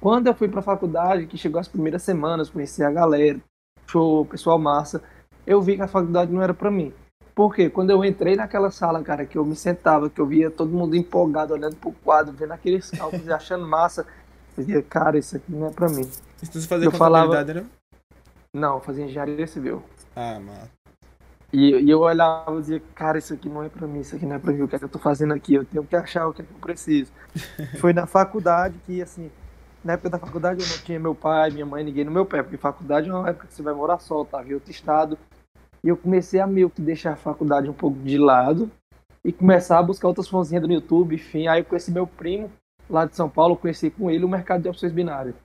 Quando 0.00 0.26
eu 0.26 0.34
fui 0.34 0.48
pra 0.48 0.62
faculdade, 0.62 1.26
que 1.26 1.36
chegou 1.36 1.60
as 1.60 1.68
primeiras 1.68 2.02
semanas, 2.02 2.50
conheci 2.50 2.82
a 2.82 2.90
galera, 2.90 3.40
show, 3.86 4.24
pessoal 4.26 4.58
massa, 4.58 5.02
eu 5.46 5.60
vi 5.60 5.76
que 5.76 5.82
a 5.82 5.88
faculdade 5.88 6.32
não 6.32 6.42
era 6.42 6.52
para 6.52 6.70
mim. 6.70 6.92
Porque 7.34 7.68
quando 7.68 7.90
eu 7.90 8.04
entrei 8.04 8.34
naquela 8.34 8.70
sala, 8.70 9.02
cara, 9.02 9.26
que 9.26 9.36
eu 9.36 9.44
me 9.44 9.54
sentava, 9.54 10.08
que 10.08 10.20
eu 10.20 10.26
via 10.26 10.50
todo 10.50 10.72
mundo 10.72 10.96
empolgado, 10.96 11.52
olhando 11.52 11.76
pro 11.76 11.92
quadro, 11.92 12.32
vendo 12.32 12.52
aqueles 12.52 12.90
cálculos 12.90 13.26
e 13.26 13.32
achando 13.32 13.66
massa, 13.66 14.06
eu 14.56 14.64
dizia, 14.64 14.82
cara, 14.82 15.18
isso 15.18 15.36
aqui 15.36 15.52
não 15.52 15.66
é 15.66 15.70
pra 15.70 15.88
mim. 15.88 16.08
E 16.42 16.46
você 16.46 16.66
fazia 16.66 16.86
eu 16.86 16.92
contabilidade, 16.92 17.52
falava... 17.52 17.66
Não, 18.54 18.74
eu 18.76 18.80
fazia 18.80 19.04
engenharia 19.04 19.46
civil. 19.46 19.82
Ah, 20.14 20.40
mano. 20.40 20.70
E, 21.52 21.74
e, 21.74 21.90
eu 21.90 22.00
olhava 22.00 22.56
e 22.56 22.60
dizia, 22.60 22.82
cara, 22.94 23.18
isso 23.18 23.34
aqui 23.34 23.48
não 23.48 23.62
é 23.62 23.68
pra 23.68 23.86
mim, 23.86 24.00
isso 24.00 24.16
aqui 24.16 24.24
não 24.26 24.36
é 24.36 24.38
pra 24.38 24.52
mim, 24.52 24.62
o 24.62 24.68
que 24.68 24.76
é 24.76 24.78
que 24.78 24.84
eu 24.84 24.88
tô 24.88 24.98
fazendo 24.98 25.34
aqui? 25.34 25.54
Eu 25.54 25.64
tenho 25.64 25.84
que 25.84 25.94
achar 25.94 26.26
o 26.26 26.32
que 26.32 26.42
é 26.42 26.44
que 26.44 26.52
eu 26.52 26.58
preciso. 26.58 27.12
Foi 27.80 27.92
na 27.92 28.06
faculdade 28.06 28.76
que, 28.86 29.02
assim, 29.02 29.30
na 29.86 29.92
época 29.92 30.10
da 30.10 30.18
faculdade 30.18 30.60
eu 30.60 30.68
não 30.68 30.84
tinha 30.84 30.98
meu 30.98 31.14
pai, 31.14 31.50
minha 31.50 31.64
mãe, 31.64 31.84
ninguém 31.84 32.04
no 32.04 32.10
meu 32.10 32.26
pé, 32.26 32.42
porque 32.42 32.56
faculdade 32.56 33.08
é 33.08 33.14
uma 33.14 33.28
época 33.28 33.46
que 33.46 33.54
você 33.54 33.62
vai 33.62 33.72
morar 33.72 34.00
só, 34.00 34.24
tá? 34.24 34.44
Em 34.44 34.52
outro 34.52 34.70
estado. 34.70 35.16
E 35.82 35.88
eu 35.88 35.96
comecei 35.96 36.40
a 36.40 36.46
meio 36.46 36.68
que 36.68 36.82
deixar 36.82 37.12
a 37.12 37.16
faculdade 37.16 37.70
um 37.70 37.72
pouco 37.72 37.96
de 38.00 38.18
lado 38.18 38.68
e 39.24 39.32
começar 39.32 39.78
a 39.78 39.82
buscar 39.82 40.08
outras 40.08 40.26
fontes 40.26 40.50
no 40.50 40.72
YouTube, 40.72 41.14
enfim. 41.14 41.46
Aí 41.46 41.60
eu 41.60 41.64
conheci 41.64 41.92
meu 41.92 42.04
primo 42.04 42.50
lá 42.90 43.04
de 43.04 43.14
São 43.14 43.28
Paulo, 43.28 43.56
conheci 43.56 43.88
com 43.88 44.10
ele 44.10 44.24
o 44.24 44.28
mercado 44.28 44.62
de 44.62 44.68
opções 44.68 44.92
binárias. 44.92 45.36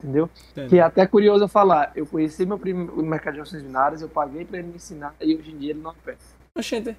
Entendeu? 0.00 0.30
Entendi. 0.52 0.68
Que 0.68 0.78
é 0.78 0.82
até 0.82 1.04
curioso 1.08 1.42
eu 1.42 1.48
falar. 1.48 1.90
Eu 1.96 2.06
conheci 2.06 2.46
meu 2.46 2.60
primo 2.60 2.84
no 2.84 3.02
mercado 3.02 3.34
de 3.34 3.40
opções 3.40 3.64
binárias, 3.64 4.00
eu 4.00 4.08
paguei 4.08 4.44
para 4.44 4.60
ele 4.60 4.68
me 4.68 4.76
ensinar 4.76 5.16
e 5.20 5.34
hoje 5.34 5.50
em 5.50 5.58
dia 5.58 5.70
ele 5.70 5.80
não 5.80 5.90
opera. 5.90 6.16
Oxente. 6.56 6.96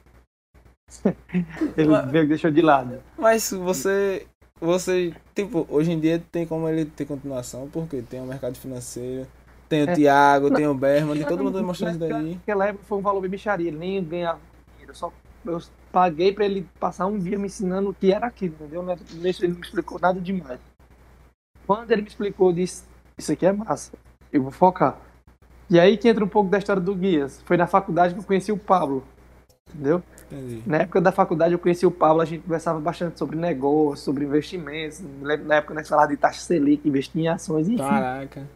ele 1.78 1.90
mas, 1.90 2.28
deixou 2.28 2.52
de 2.52 2.62
lado. 2.62 3.02
Mas 3.18 3.50
você. 3.52 4.28
Você, 4.62 5.14
tipo, 5.34 5.66
hoje 5.70 5.92
em 5.92 6.00
dia 6.00 6.22
tem 6.32 6.46
como 6.46 6.68
ele 6.68 6.86
ter 6.86 7.06
continuação, 7.06 7.70
porque 7.72 8.02
tem 8.02 8.20
o 8.22 8.26
mercado 8.26 8.58
financeiro, 8.58 9.26
tem 9.70 9.84
o 9.84 9.90
é. 9.90 9.96
Thiago, 9.96 10.54
tem 10.54 10.68
o 10.68 10.74
Berman, 10.74 11.16
tem 11.16 11.26
todo 11.26 11.44
mundo 11.44 11.64
mostrando 11.64 11.92
isso 11.92 12.00
daí. 12.00 12.34
Naquela 12.36 12.68
época 12.68 12.84
foi 12.86 12.98
um 12.98 13.02
valor 13.02 13.22
bem 13.22 13.30
bicharia, 13.30 13.70
ele 13.70 13.78
nem 13.78 14.04
ganhava 14.04 14.40
dinheiro, 14.74 14.95
só 14.95 15.14
eu 15.45 15.62
paguei 15.92 16.33
pra 16.33 16.45
ele 16.45 16.68
passar 16.80 17.06
um 17.06 17.18
dia 17.18 17.38
me 17.40 17.45
ensinando 17.45 17.90
o 17.90 17.94
que 17.94 18.12
era 18.12 18.28
aquilo, 18.28 18.56
entendeu? 18.56 18.81
Ele 18.81 19.48
não 19.48 19.56
me 19.56 19.62
explicou 19.62 20.00
nada 20.00 20.19
demais. 20.19 20.60
Quando 21.66 21.92
ele 21.92 22.02
me 22.02 22.07
explicou, 22.07 22.50
eu 22.50 22.54
disse, 22.54 22.83
isso 23.18 23.31
aqui 23.31 23.45
é 23.45 23.54
massa, 23.54 23.94
eu 24.33 24.44
vou 24.44 24.52
focar. 24.52 24.98
E 25.69 25.80
aí 25.80 25.98
que 25.98 26.10
entra 26.10 26.26
um 26.26 26.28
pouco 26.28 26.50
da 26.50 26.57
história 26.57 26.81
do 26.81 26.95
Guias. 26.95 27.42
Foi 27.45 27.56
na 27.56 27.68
faculdade 27.68 28.14
que 28.14 28.19
eu 28.19 28.24
conheci 28.24 28.52
o 28.52 28.57
Pablo, 28.57 29.06
entendeu? 29.69 30.04
Entendi. 30.31 30.62
Na 30.66 30.78
época 30.78 31.02
da 31.02 31.12
faculdade 31.12 31.54
eu 31.54 31.59
conheci 31.59 31.86
o 31.86 31.92
Pablo, 31.92 32.21
a 32.21 32.26
gente 32.26 32.44
conversava 32.44 32.80
bastante 32.80 33.18
sobre 33.18 33.36
negócios, 33.36 34.02
sobre 34.02 34.26
investimentos. 34.26 35.02
Na 35.45 35.56
época 35.56 35.74
nós 35.74 35.88
falávamos 35.88 36.16
de 36.16 36.21
taxa 36.21 36.40
Selic, 36.40 36.88
investir 36.88 37.21
em 37.21 37.28
ações, 37.28 37.68
enfim. 37.68 37.78
Caraca. 37.78 38.48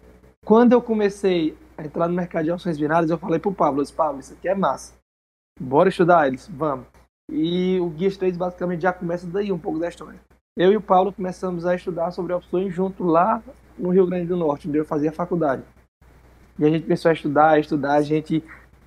Quando 0.45 0.73
eu 0.73 0.81
comecei 0.81 1.57
a 1.77 1.83
entrar 1.83 2.07
no 2.07 2.13
mercado 2.13 2.45
de 2.45 2.51
ações 2.51 2.77
binárias, 2.77 3.09
eu 3.09 3.17
falei 3.17 3.39
pro 3.39 3.53
Pablo, 3.53 3.81
disse, 3.81 3.93
Pablo, 3.93 4.19
isso 4.19 4.33
aqui 4.33 4.47
é 4.47 4.53
massa. 4.55 4.93
Bora 5.59 5.89
estudar 5.89 6.27
eles, 6.27 6.49
vamos. 6.51 6.85
E 7.31 7.79
o 7.79 7.89
Guia 7.89 8.11
3 8.11 8.37
basicamente 8.37 8.81
já 8.81 8.93
começa 8.93 9.25
daí 9.25 9.51
um 9.51 9.57
pouco 9.57 9.79
da 9.79 9.87
história. 9.87 10.19
Eu 10.55 10.71
e 10.71 10.77
o 10.77 10.81
Paulo 10.81 11.11
começamos 11.11 11.65
a 11.65 11.73
estudar 11.73 12.11
sobre 12.11 12.33
opções 12.33 12.73
junto 12.73 13.03
lá 13.03 13.41
no 13.77 13.89
Rio 13.89 14.05
Grande 14.05 14.27
do 14.27 14.37
Norte, 14.37 14.67
onde 14.67 14.77
eu 14.77 14.85
fazia 14.85 15.11
faculdade. 15.11 15.63
E 16.59 16.65
a 16.65 16.69
gente 16.69 16.83
começou 16.83 17.09
a 17.09 17.13
estudar, 17.13 17.49
a 17.51 17.59
estudar, 17.59 17.93
a 17.93 18.01
gente 18.01 18.43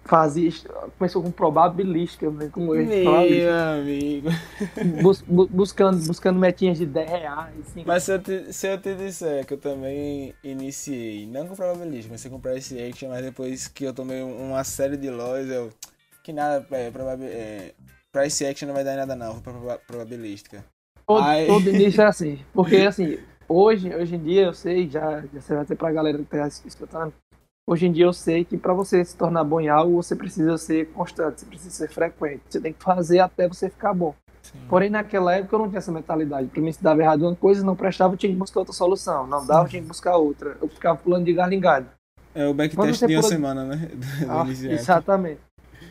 fazia, 0.07 0.51
começou 0.99 1.23
com 1.23 1.31
probabilística, 1.31 2.31
né, 2.31 2.49
como 2.53 2.75
eu 2.75 2.87
Meu 2.87 3.55
amigo. 3.55 4.29
Bus, 5.03 5.23
bu, 5.23 5.47
buscando, 5.49 6.05
buscando 6.07 6.39
metinhas 6.39 6.79
de 6.79 6.87
10 6.87 7.11
reais. 7.11 7.55
Assim. 7.61 7.85
Mas 7.87 8.05
se 8.05 8.13
eu, 8.13 8.23
te, 8.23 8.53
se 8.53 8.73
eu 8.73 8.81
te 8.81 8.95
disser 8.95 9.45
que 9.47 9.55
eu 9.55 9.59
também 9.59 10.35
iniciei, 10.43 11.27
não 11.27 11.47
com 11.47 11.55
probabilística, 11.55 12.13
mas 12.13 12.25
com 12.27 12.41
price 12.41 12.81
action, 12.81 13.09
mas 13.09 13.25
depois 13.25 13.69
que 13.69 13.85
eu 13.85 13.93
tomei 13.93 14.23
uma 14.23 14.65
série 14.65 14.97
de 14.97 15.11
lojas, 15.11 15.51
eu. 15.51 15.71
Que 16.23 16.33
nada, 16.33 16.67
é, 16.73 16.91
probabil, 16.91 17.29
é, 17.29 17.73
price 18.13 18.45
action 18.45 18.67
não 18.67 18.75
vai 18.75 18.83
dar 18.83 18.95
em 18.95 18.97
nada 18.97 19.15
não, 19.15 19.35
foi 19.41 19.53
pra 19.53 19.79
probabilística. 19.79 20.65
Todo, 21.07 21.25
todo 21.47 21.69
início 21.71 22.01
é 22.01 22.07
assim, 22.07 22.39
porque 22.53 22.77
assim, 22.79 23.19
hoje, 23.49 23.95
hoje 23.95 24.17
em 24.17 24.23
dia 24.23 24.47
eu 24.47 24.55
sei, 24.55 24.89
já, 24.89 25.21
já 25.21 25.41
você 25.41 25.55
vai 25.55 25.65
ter 25.65 25.77
pra 25.77 25.93
galera 25.93 26.19
que 26.19 26.25
tá 26.25 26.49
escutando, 26.49 27.13
Hoje 27.69 27.87
em 27.87 27.93
dia 27.93 28.05
eu 28.05 28.13
sei 28.13 28.45
que 28.45 28.57
para 28.57 28.73
você 28.73 29.05
se 29.05 29.17
tornar 29.17 29.43
bom 29.43 29.61
em 29.61 29.69
algo, 29.69 30.01
você 30.01 30.15
precisa 30.15 30.57
ser 30.57 30.87
constante, 30.93 31.41
você 31.41 31.47
precisa 31.47 31.71
ser 31.71 31.89
frequente. 31.89 32.43
Você 32.49 32.61
tem 32.61 32.73
que 32.73 32.81
fazer 32.81 33.19
até 33.19 33.49
você 33.49 33.69
ficar 33.69 33.93
bom. 33.93 34.15
Sim. 34.41 34.61
Porém, 34.69 34.89
naquela 34.89 35.35
época 35.35 35.57
eu 35.57 35.59
não 35.59 35.69
tinha 35.69 35.79
essa 35.79 35.91
mentalidade. 35.91 36.47
Para 36.47 36.63
mim, 36.63 36.71
se 36.71 36.81
dava 36.81 37.03
errado 37.03 37.23
uma 37.23 37.35
coisa, 37.35 37.65
não 37.65 37.75
prestava, 37.75 38.15
eu 38.15 38.17
tinha 38.17 38.33
que 38.33 38.39
buscar 38.39 38.61
outra 38.61 38.73
solução. 38.73 39.27
Não 39.27 39.45
dava, 39.45 39.65
eu 39.65 39.69
tinha 39.69 39.83
que 39.83 39.89
buscar 39.89 40.17
outra. 40.17 40.57
Eu 40.63 40.69
ficava 40.69 40.97
pulando 40.97 41.25
de 41.25 41.33
galho 41.33 41.55
em 41.55 41.59
galho. 41.59 41.87
É 42.33 42.47
o 42.47 42.55
backtest 42.55 43.01
de 43.01 43.07
uma 43.07 43.21
pula... 43.21 43.23
semana, 43.23 43.65
né? 43.65 43.91
Ah, 44.31 44.47
exatamente. 44.49 45.41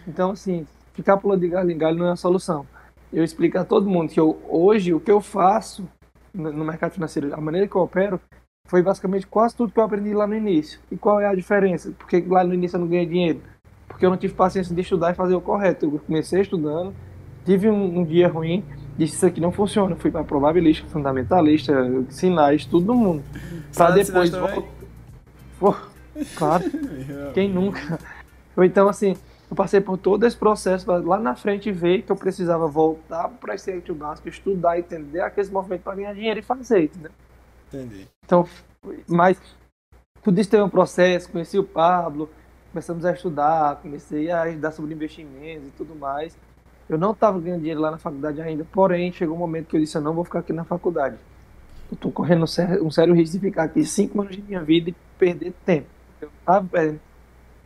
Então, 0.07 0.31
assim, 0.31 0.65
ficar 0.93 1.17
pulando 1.17 1.41
de 1.41 1.49
galho 1.49 1.69
em 1.69 1.77
galho 1.77 1.97
não 1.97 2.07
é 2.07 2.11
a 2.11 2.15
solução. 2.15 2.65
Eu 3.11 3.23
explico 3.23 3.57
a 3.57 3.65
todo 3.65 3.89
mundo 3.89 4.13
que 4.13 4.19
eu, 4.19 4.41
hoje 4.47 4.93
o 4.93 4.99
que 5.01 5.11
eu 5.11 5.19
faço 5.19 5.85
no 6.33 6.63
mercado 6.63 6.91
financeiro, 6.91 7.33
a 7.33 7.41
maneira 7.41 7.67
que 7.67 7.75
eu 7.75 7.81
opero, 7.81 8.19
foi 8.65 8.81
basicamente 8.81 9.27
quase 9.27 9.55
tudo 9.55 9.71
que 9.71 9.79
eu 9.79 9.83
aprendi 9.83 10.13
lá 10.13 10.25
no 10.25 10.35
início. 10.35 10.79
E 10.91 10.97
qual 10.97 11.19
é 11.19 11.27
a 11.27 11.35
diferença? 11.35 11.91
Porque 11.97 12.23
lá 12.27 12.43
no 12.43 12.53
início 12.53 12.75
eu 12.75 12.81
não 12.81 12.87
ganhei 12.87 13.05
dinheiro? 13.05 13.41
Porque 13.87 14.05
eu 14.05 14.09
não 14.09 14.17
tive 14.17 14.33
paciência 14.33 14.73
de 14.75 14.81
estudar 14.81 15.11
e 15.11 15.15
fazer 15.15 15.35
o 15.35 15.41
correto. 15.41 15.85
Eu 15.85 15.99
comecei 15.99 16.41
estudando, 16.41 16.93
tive 17.45 17.69
um, 17.69 17.99
um 17.99 18.03
dia 18.03 18.27
ruim, 18.27 18.63
disse 18.97 19.15
isso 19.15 19.25
aqui 19.25 19.39
não 19.39 19.51
funciona. 19.51 19.95
Fui 19.95 20.09
para 20.11 20.23
probabilística, 20.23 20.89
fundamentalista, 20.89 21.73
sinais, 22.09 22.65
tudo 22.65 22.87
no 22.87 22.95
mundo. 22.95 23.23
Para 23.75 23.91
depois. 23.91 24.31
Pô, 25.59 25.75
claro. 26.35 26.63
Quem 27.33 27.49
nunca? 27.49 27.99
Então, 28.57 28.89
assim, 28.89 29.15
eu 29.49 29.55
passei 29.55 29.79
por 29.79 29.97
todo 29.97 30.25
esse 30.25 30.35
processo 30.35 30.85
para 30.85 30.97
lá 30.97 31.19
na 31.19 31.35
frente 31.35 31.71
ver 31.71 32.01
que 32.01 32.11
eu 32.11 32.15
precisava 32.15 32.67
voltar 32.67 33.29
para 33.29 33.53
esse 33.53 33.71
básico, 33.91 34.27
estudar, 34.27 34.79
entender 34.79 35.21
aqueles 35.21 35.49
movimentos 35.49 35.83
para 35.83 35.95
ganhar 35.95 36.13
dinheiro 36.13 36.39
e 36.39 36.43
fazer, 36.43 36.85
entendeu? 36.85 37.11
Entendi. 37.75 38.07
Então, 38.23 38.47
mas 39.07 39.39
tudo 40.23 40.39
isso 40.39 40.49
teve 40.49 40.63
um 40.63 40.69
processo, 40.69 41.29
conheci 41.29 41.59
o 41.59 41.63
Pablo, 41.63 42.29
começamos 42.71 43.05
a 43.05 43.11
estudar, 43.11 43.77
comecei 43.81 44.31
a 44.31 44.47
estudar 44.47 44.71
sobre 44.71 44.93
investimentos 44.93 45.67
e 45.67 45.71
tudo 45.71 45.95
mais. 45.95 46.37
Eu 46.87 46.97
não 46.97 47.11
estava 47.11 47.39
ganhando 47.39 47.59
dinheiro 47.59 47.81
lá 47.81 47.91
na 47.91 47.97
faculdade 47.97 48.41
ainda, 48.41 48.65
porém 48.71 49.11
chegou 49.11 49.35
um 49.35 49.39
momento 49.39 49.67
que 49.67 49.75
eu 49.75 49.79
disse, 49.79 49.97
eu 49.97 50.01
não 50.01 50.13
vou 50.13 50.23
ficar 50.23 50.39
aqui 50.39 50.53
na 50.53 50.63
faculdade. 50.63 51.15
Eu 51.91 51.95
estou 51.95 52.11
correndo 52.11 52.43
um 52.43 52.47
sério, 52.47 52.85
um 52.85 52.91
sério 52.91 53.13
risco 53.13 53.37
de 53.37 53.47
ficar 53.47 53.63
aqui 53.63 53.83
cinco 53.85 54.21
anos 54.21 54.35
de 54.35 54.41
minha 54.41 54.61
vida 54.63 54.89
e 54.89 54.95
perder 55.17 55.53
tempo. 55.65 55.87
Eu 56.21 56.29
estava 56.39 56.67
perdendo. 56.67 56.99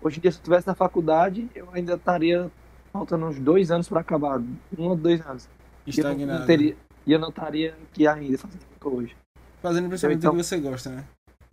Hoje 0.02 0.18
em 0.18 0.22
dia, 0.22 0.32
se 0.32 0.38
eu 0.38 0.42
estivesse 0.42 0.68
na 0.68 0.76
faculdade, 0.76 1.50
eu 1.54 1.68
ainda 1.74 1.96
estaria 1.96 2.50
faltando 2.92 3.26
uns 3.26 3.40
dois 3.40 3.72
anos 3.72 3.88
para 3.88 4.00
acabar, 4.00 4.40
um 4.78 4.84
ou 4.84 4.96
dois 4.96 5.26
anos. 5.26 5.48
Estagnado. 5.86 6.20
E 6.20 6.24
eu 6.24 6.40
não, 6.40 6.46
teria, 6.46 6.78
e 7.06 7.14
eu 7.14 7.20
não 7.20 7.30
estaria 7.30 7.76
aqui 7.92 8.08
ainda 8.08 8.38
fazendo 8.38 8.62
hoje. 8.82 9.16
Fazendo 9.62 9.88
principalmente 9.88 10.20
então, 10.20 10.34
o 10.34 10.38
que 10.38 10.44
você 10.44 10.58
gosta, 10.58 10.90
né? 10.90 11.04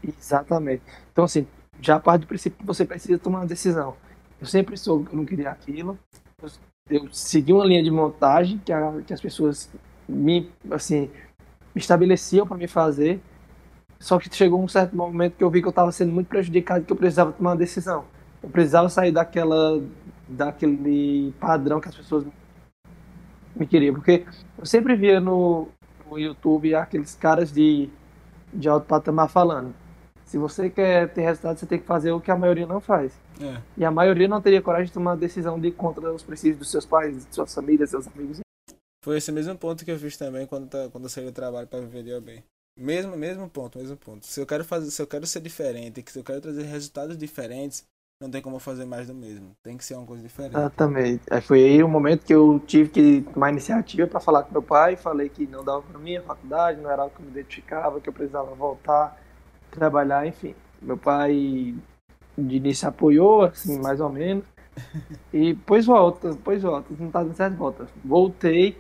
Exatamente. 0.07 0.83
Então, 1.13 1.25
assim, 1.25 1.47
já 1.81 1.99
parte 1.99 2.23
do 2.23 2.27
princípio 2.27 2.59
que 2.59 2.67
você 2.67 2.85
precisa 2.85 3.19
tomar 3.19 3.41
uma 3.41 3.47
decisão. 3.47 3.97
Eu 4.41 4.47
sempre 4.47 4.77
soube 4.77 5.07
que 5.07 5.15
eu 5.15 5.17
não 5.17 5.25
queria 5.25 5.51
aquilo. 5.51 5.99
Eu, 6.43 6.49
eu 6.91 7.13
segui 7.13 7.53
uma 7.53 7.65
linha 7.65 7.83
de 7.83 7.91
montagem 7.91 8.59
que, 8.65 8.73
a, 8.73 9.01
que 9.07 9.13
as 9.13 9.21
pessoas 9.21 9.69
me, 10.09 10.51
assim, 10.71 11.11
me 11.75 11.81
estabeleciam 11.81 12.47
para 12.47 12.57
me 12.57 12.69
fazer. 12.69 13.21
Só 13.99 14.19
que 14.19 14.35
chegou 14.35 14.63
um 14.63 14.69
certo 14.69 14.95
momento 14.95 15.37
que 15.37 15.45
eu 15.45 15.51
vi 15.51 15.61
que 15.61 15.67
eu 15.67 15.71
estava 15.71 15.91
sendo 15.91 16.13
muito 16.13 16.29
prejudicado 16.29 16.83
e 16.83 16.85
que 16.85 16.93
eu 16.93 16.97
precisava 16.97 17.33
tomar 17.33 17.51
uma 17.51 17.57
decisão. 17.57 18.05
Eu 18.43 18.51
precisava 18.51 18.89
sair 18.89 19.11
daquela, 19.11 19.83
daquele 20.29 21.33
padrão 21.41 21.81
que 21.81 21.89
as 21.89 21.97
pessoas 21.97 22.25
me 23.57 23.67
queriam. 23.67 23.95
Porque 23.95 24.25
eu 24.59 24.67
sempre 24.67 24.95
via 24.95 25.19
no, 25.19 25.69
no 26.11 26.19
YouTube 26.19 26.75
aqueles 26.75 27.15
caras 27.15 27.53
de, 27.53 27.89
de 28.53 28.69
alto 28.69 28.87
patamar 28.87 29.29
falando. 29.29 29.75
Se 30.25 30.39
você 30.39 30.69
quer 30.69 31.13
ter 31.13 31.23
resultado, 31.23 31.59
você 31.59 31.67
tem 31.67 31.79
que 31.79 31.87
fazer 31.87 32.11
o 32.11 32.21
que 32.21 32.31
a 32.31 32.37
maioria 32.37 32.67
não 32.67 32.81
faz. 32.81 33.13
É. 33.41 33.61
E 33.77 33.85
a 33.85 33.91
maioria 33.91 34.27
não 34.27 34.41
teria 34.41 34.61
coragem 34.61 34.87
de 34.87 34.93
tomar 34.93 35.13
uma 35.13 35.17
decisão 35.17 35.59
de 35.59 35.71
contra 35.71 36.13
os 36.13 36.23
princípios 36.23 36.59
dos 36.59 36.71
seus 36.71 36.85
pais, 36.85 37.25
de 37.25 37.35
suas 37.35 37.55
famílias, 37.55 37.91
seus 37.91 38.09
amigos. 38.09 38.41
Foi 39.05 39.19
esse 39.19 39.31
mesmo 39.31 39.57
ponto 39.57 39.85
que 39.85 39.91
eu 39.91 39.99
fiz 39.99 40.17
também 40.17 40.47
quando, 40.47 40.69
tá, 40.69 40.89
quando 40.91 41.05
eu 41.05 41.11
saí 41.11 41.25
do 41.25 41.33
trabalho 41.33 41.69
para 41.69 41.81
viver 41.81 42.03
de 42.03 42.13
OB. 42.13 42.43
Mesmo, 42.77 43.17
mesmo 43.17 43.49
ponto, 43.49 43.79
mesmo 43.79 43.97
ponto. 43.97 44.27
Se 44.27 44.41
eu 44.41 44.47
quero 44.47 44.65
fazer, 44.65 44.91
se 44.91 45.01
eu 45.01 45.07
quero 45.07 45.27
ser 45.27 45.41
diferente, 45.41 46.05
se 46.07 46.19
eu 46.19 46.25
quero 46.25 46.41
trazer 46.41 46.65
resultados 46.65 47.17
diferentes, 47.17 47.85
não 48.21 48.31
tem 48.31 48.41
como 48.41 48.59
fazer 48.59 48.87
mais 48.87 49.07
do 49.07 49.15
mesmo. 49.15 49.55
Tem 49.63 49.77
que 49.77 49.85
ser 49.85 49.95
uma 49.95 50.07
coisa 50.07 50.23
diferente. 50.23 50.57
Exatamente. 50.57 51.23
Foi 51.43 51.63
aí 51.63 51.83
o 51.83 51.89
momento 51.89 52.25
que 52.25 52.35
eu 52.35 52.61
tive 52.67 52.89
que 52.89 53.21
tomar 53.33 53.51
iniciativa 53.51 54.07
para 54.07 54.21
falar 54.21 54.43
com 54.43 54.53
meu 54.53 54.63
pai. 54.63 54.97
Falei 54.97 55.29
que 55.29 55.47
não 55.47 55.63
dava 55.63 55.83
para 55.83 55.99
mim 55.99 56.17
a 56.17 56.23
faculdade, 56.23 56.81
não 56.81 56.91
era 56.91 57.03
algo 57.03 57.15
que 57.15 57.23
me 57.23 57.31
identificava, 57.31 58.01
que 58.01 58.09
eu 58.09 58.13
precisava 58.13 58.55
voltar, 58.55 59.21
trabalhar, 59.71 60.27
enfim. 60.27 60.55
Meu 60.81 60.97
pai 60.97 61.75
de 62.39 62.57
início 62.57 62.89
apoiou, 62.89 63.43
assim, 63.43 63.79
mais 63.81 64.01
ou 64.01 64.11
menos. 64.11 64.45
E 65.33 65.53
depois 65.53 65.85
volta, 65.85 66.33
depois 66.33 66.63
volta. 66.63 66.95
Não 66.99 67.11
tá 67.11 67.23
dando 67.23 67.35
certo, 67.35 67.57
volta. 67.57 67.87
Voltei. 68.03 68.79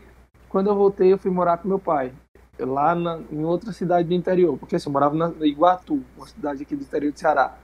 Quando 0.48 0.70
eu 0.70 0.74
voltei, 0.74 1.12
eu 1.12 1.18
fui 1.18 1.30
morar 1.30 1.58
com 1.58 1.68
meu 1.68 1.78
pai. 1.78 2.10
Lá 2.58 2.94
na, 2.94 3.20
em 3.30 3.44
outra 3.44 3.70
cidade 3.70 4.08
do 4.08 4.14
interior. 4.14 4.56
Porque 4.56 4.76
assim, 4.76 4.88
eu 4.88 4.92
morava 4.92 5.14
na 5.14 5.46
Iguatu, 5.46 6.02
uma 6.16 6.26
cidade 6.26 6.62
aqui 6.62 6.74
do 6.74 6.82
interior 6.82 7.12
do 7.12 7.18
Ceará 7.18 7.58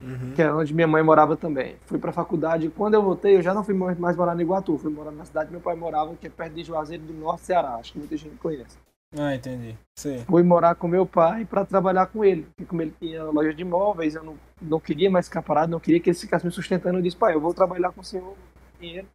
uhum. 0.00 0.32
que 0.34 0.42
é 0.42 0.52
onde 0.52 0.74
minha 0.74 0.86
mãe 0.86 1.02
morava 1.02 1.36
também. 1.36 1.76
Fui 1.86 1.98
para 1.98 2.10
a 2.10 2.12
faculdade 2.12 2.68
quando 2.70 2.94
eu 2.94 3.02
voltei, 3.02 3.36
eu 3.36 3.42
já 3.42 3.54
não 3.54 3.64
fui 3.64 3.74
mais 3.74 4.16
morar 4.16 4.34
no 4.34 4.40
Iguatu, 4.40 4.78
fui 4.78 4.90
morar 4.90 5.10
na 5.10 5.24
cidade 5.24 5.46
que 5.46 5.52
meu 5.52 5.60
pai 5.60 5.74
morava, 5.74 6.14
que 6.14 6.26
é 6.26 6.30
perto 6.30 6.54
de 6.54 6.64
Juazeiro 6.64 7.02
do 7.04 7.12
Norte, 7.12 7.42
Ceará. 7.42 7.74
Acho 7.74 7.92
que 7.92 7.98
muita 7.98 8.16
gente 8.16 8.36
conhece. 8.36 8.76
Ah, 9.18 9.34
entendi. 9.34 9.76
Sim. 9.96 10.24
Fui 10.28 10.42
morar 10.42 10.76
com 10.76 10.86
meu 10.86 11.04
pai 11.04 11.44
para 11.44 11.64
trabalhar 11.64 12.06
com 12.06 12.24
ele. 12.24 12.42
Porque 12.42 12.64
como 12.64 12.80
ele 12.80 12.94
tinha 13.00 13.24
loja 13.24 13.52
de 13.52 13.62
imóveis, 13.62 14.14
eu 14.14 14.22
não, 14.22 14.36
não 14.62 14.78
queria 14.78 15.10
mais 15.10 15.26
ficar 15.26 15.42
parado, 15.42 15.72
não 15.72 15.80
queria 15.80 15.98
que 15.98 16.10
ele 16.10 16.16
ficasse 16.16 16.46
me 16.46 16.52
sustentando. 16.52 16.98
Eu 16.98 17.02
disse, 17.02 17.16
pai, 17.16 17.34
eu 17.34 17.40
vou 17.40 17.52
trabalhar 17.52 17.90
com 17.90 18.00
o 18.00 18.04
senhor, 18.04 18.36
dinheiro. 18.80 19.08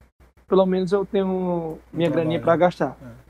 Pelo 0.47 0.65
menos 0.65 0.91
eu 0.91 1.05
tenho 1.05 1.79
minha 1.93 2.09
graninha 2.09 2.41
para 2.41 2.55
gastar. 2.57 2.97
É. 3.01 3.24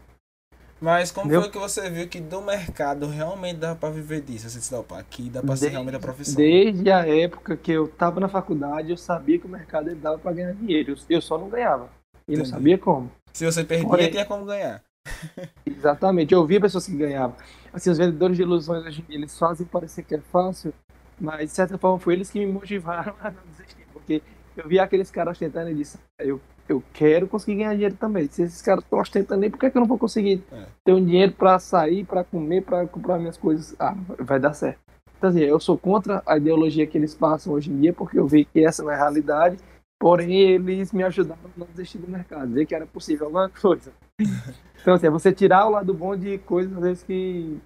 Mas 0.86 1.12
como 1.12 1.26
Entendeu? 1.26 1.42
foi 1.42 1.50
que 1.50 1.58
você 1.58 1.90
viu 1.90 2.08
que 2.08 2.22
do 2.22 2.44
mercado 2.44 3.08
realmente 3.08 3.58
dá 3.58 3.74
para 3.74 3.90
viver 3.90 4.22
disso? 4.22 4.48
Você 4.48 4.60
disse, 4.60 4.76
opa, 4.76 5.00
aqui 5.00 5.32
dá 5.32 5.42
para 5.42 5.56
ser 5.56 5.70
realmente 5.70 5.96
a 5.96 6.00
profissão. 6.00 6.36
Desde 6.36 6.92
a 6.92 7.08
época 7.08 7.58
que 7.58 7.72
eu 7.72 7.86
estava 7.86 8.20
na 8.20 8.30
faculdade, 8.30 8.92
eu 8.92 8.98
sabia 8.98 9.40
que 9.40 9.48
o 9.48 9.50
mercado 9.50 9.90
ele 9.90 10.00
dava 10.00 10.20
para 10.20 10.32
ganhar 10.32 10.54
dinheiro. 10.54 10.96
Eu 11.10 11.22
só 11.24 11.40
não 11.40 11.50
ganhava. 11.50 11.90
E 12.28 12.34
Entendi. 12.34 12.38
não 12.38 12.46
sabia 12.46 12.78
como. 12.78 13.12
Se 13.34 13.44
você 13.44 13.64
perdia, 13.64 13.88
Porém, 13.88 14.12
tinha 14.12 14.26
como 14.26 14.46
ganhar. 14.46 14.84
exatamente. 15.66 16.36
Eu 16.36 16.46
via 16.46 16.62
pessoas 16.62 16.86
que 16.86 16.96
ganhavam. 16.96 17.36
Assim, 17.74 17.90
os 17.90 17.98
vendedores 17.98 18.38
de 18.38 18.44
ilusões 18.44 18.86
hoje 18.86 19.02
em 19.02 19.06
dia, 19.06 19.18
eles 19.18 19.36
fazem 19.40 19.66
parecer 19.66 20.04
que 20.04 20.14
é 20.14 20.22
fácil, 20.32 20.72
mas 21.20 21.50
de 21.50 21.56
certa 21.56 21.80
forma 21.80 21.98
foi 21.98 22.14
eles 22.14 22.30
que 22.30 22.38
me 22.38 22.46
motivaram 22.46 23.16
a 23.22 23.32
não 23.32 23.42
desistir. 23.50 23.88
Porque 23.92 24.22
eu 24.56 24.68
via 24.68 24.84
aqueles 24.84 25.10
caras 25.10 25.36
tentando 25.40 25.72
e 25.72 25.74
disse, 25.74 25.98
eu 26.20 26.40
eu 26.68 26.84
quero 26.94 27.28
conseguir 27.28 27.58
ganhar 27.58 27.74
dinheiro 27.74 27.96
também. 27.96 28.28
Se 28.28 28.44
esses 28.44 28.62
caras 28.62 28.84
estão 28.84 29.00
ostentando 29.00 29.44
aí, 29.44 29.50
por 29.50 29.60
que, 29.60 29.68
é 29.68 29.70
que 29.70 29.78
eu 29.78 29.82
não 29.82 29.88
vou 29.88 29.98
conseguir 29.98 30.44
é. 30.52 30.66
ter 30.84 30.94
um 30.94 31.04
dinheiro 31.04 31.32
para 31.32 31.60
sair, 31.60 32.04
para 32.04 32.24
comer, 32.24 32.64
para 32.64 32.88
comprar 32.88 33.20
minhas 33.20 33.38
coisas? 33.38 33.76
Ah, 33.80 33.96
vai 34.20 34.40
dar 34.40 34.54
certo. 34.54 34.80
Então, 35.18 35.30
assim, 35.30 35.42
eu 35.42 35.60
sou 35.60 35.78
contra 35.78 36.22
a 36.26 36.38
ideologia 36.38 36.86
que 36.86 36.98
eles 36.98 37.14
passam 37.16 37.54
hoje 37.54 37.72
em 37.72 37.80
dia, 37.80 37.94
porque 37.94 38.20
eu 38.20 38.28
vi 38.28 38.46
que 38.46 38.66
essa 38.66 38.84
não 38.84 38.92
é 38.92 38.96
a 38.96 38.98
realidade, 38.98 39.58
porém 40.00 40.36
eles 40.38 40.92
me 40.92 41.04
ajudaram 41.04 41.40
a 41.46 41.60
não 41.60 41.68
desistir 41.68 42.00
do 42.00 42.08
mercado, 42.08 42.52
ver 42.52 42.66
que 42.66 42.76
era 42.76 42.86
possível 42.86 43.28
alguma 43.28 43.50
coisa. 43.50 43.92
Então, 44.82 44.94
assim, 44.94 45.08
é 45.08 45.10
você 45.10 45.34
tirar 45.34 45.66
o 45.66 45.72
lado 45.72 45.92
bom 45.96 46.16
de 46.16 46.38
coisas, 46.38 46.72
às 46.78 46.84
vezes, 46.84 47.02
que 47.02 47.60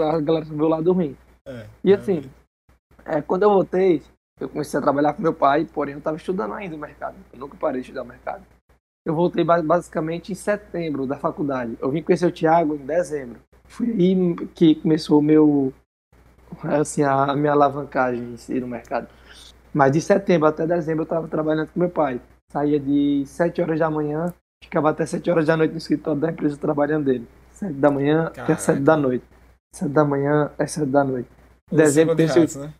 a 0.00 0.20
galera 0.20 0.44
vê 0.44 0.62
o 0.62 0.68
lado 0.68 0.92
ruim. 0.92 1.16
É, 1.44 1.66
e 1.82 1.92
assim, 1.92 2.22
é, 3.04 3.20
quando 3.20 3.42
eu 3.42 3.50
voltei, 3.50 4.00
eu 4.42 4.48
comecei 4.48 4.78
a 4.78 4.82
trabalhar 4.82 5.12
com 5.12 5.22
meu 5.22 5.32
pai, 5.32 5.66
porém 5.72 5.94
eu 5.94 5.98
estava 5.98 6.16
estudando 6.16 6.54
ainda 6.54 6.74
o 6.74 6.78
mercado. 6.78 7.16
Eu 7.32 7.38
nunca 7.38 7.56
parei 7.56 7.80
de 7.80 7.88
estudar 7.88 8.02
o 8.02 8.06
mercado. 8.06 8.42
Eu 9.04 9.14
voltei 9.14 9.44
basicamente 9.44 10.32
em 10.32 10.34
setembro 10.34 11.06
da 11.06 11.16
faculdade. 11.16 11.76
Eu 11.80 11.90
vim 11.90 12.02
conhecer 12.02 12.26
o 12.26 12.30
Thiago 12.30 12.74
em 12.74 12.86
dezembro. 12.86 13.40
Foi 13.64 13.88
aí 13.88 14.34
que 14.54 14.76
começou 14.76 15.18
o 15.18 15.22
meu, 15.22 15.72
assim, 16.62 17.02
a 17.02 17.34
minha 17.34 17.52
alavancagem 17.52 18.36
no 18.60 18.68
mercado. 18.68 19.08
Mas 19.72 19.92
de 19.92 20.00
setembro 20.00 20.46
até 20.46 20.66
dezembro 20.66 21.02
eu 21.02 21.04
estava 21.04 21.26
trabalhando 21.26 21.68
com 21.68 21.80
meu 21.80 21.90
pai. 21.90 22.20
Saía 22.52 22.78
de 22.78 23.24
7 23.26 23.62
horas 23.62 23.78
da 23.78 23.90
manhã, 23.90 24.32
ficava 24.62 24.90
até 24.90 25.06
7 25.06 25.30
horas 25.30 25.46
da 25.46 25.56
noite 25.56 25.72
no 25.72 25.78
escritório 25.78 26.20
da 26.20 26.30
empresa 26.30 26.56
trabalhando 26.56 27.06
dele. 27.06 27.26
7 27.52 27.72
da 27.72 27.90
manhã 27.90 28.30
Caraca. 28.30 28.42
até 28.42 28.56
7 28.56 28.80
da 28.80 28.96
noite. 28.96 29.24
7 29.74 29.90
da 29.90 30.04
manhã 30.04 30.44
até 30.44 30.66
7 30.66 30.86
da 30.86 31.02
noite. 31.02 31.28
Dezembro, 31.70 32.14
de 32.14 32.26
rato, 32.26 32.58
né? 32.58 32.74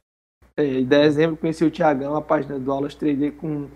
É, 0.56 0.80
em 0.80 0.84
dezembro 0.84 1.36
conheci 1.36 1.64
o 1.64 1.70
Tiagão, 1.70 2.14
a 2.14 2.22
página 2.22 2.58
do 2.58 2.70
Aulas 2.70 2.94
3D 2.94 3.32
com 3.36 3.68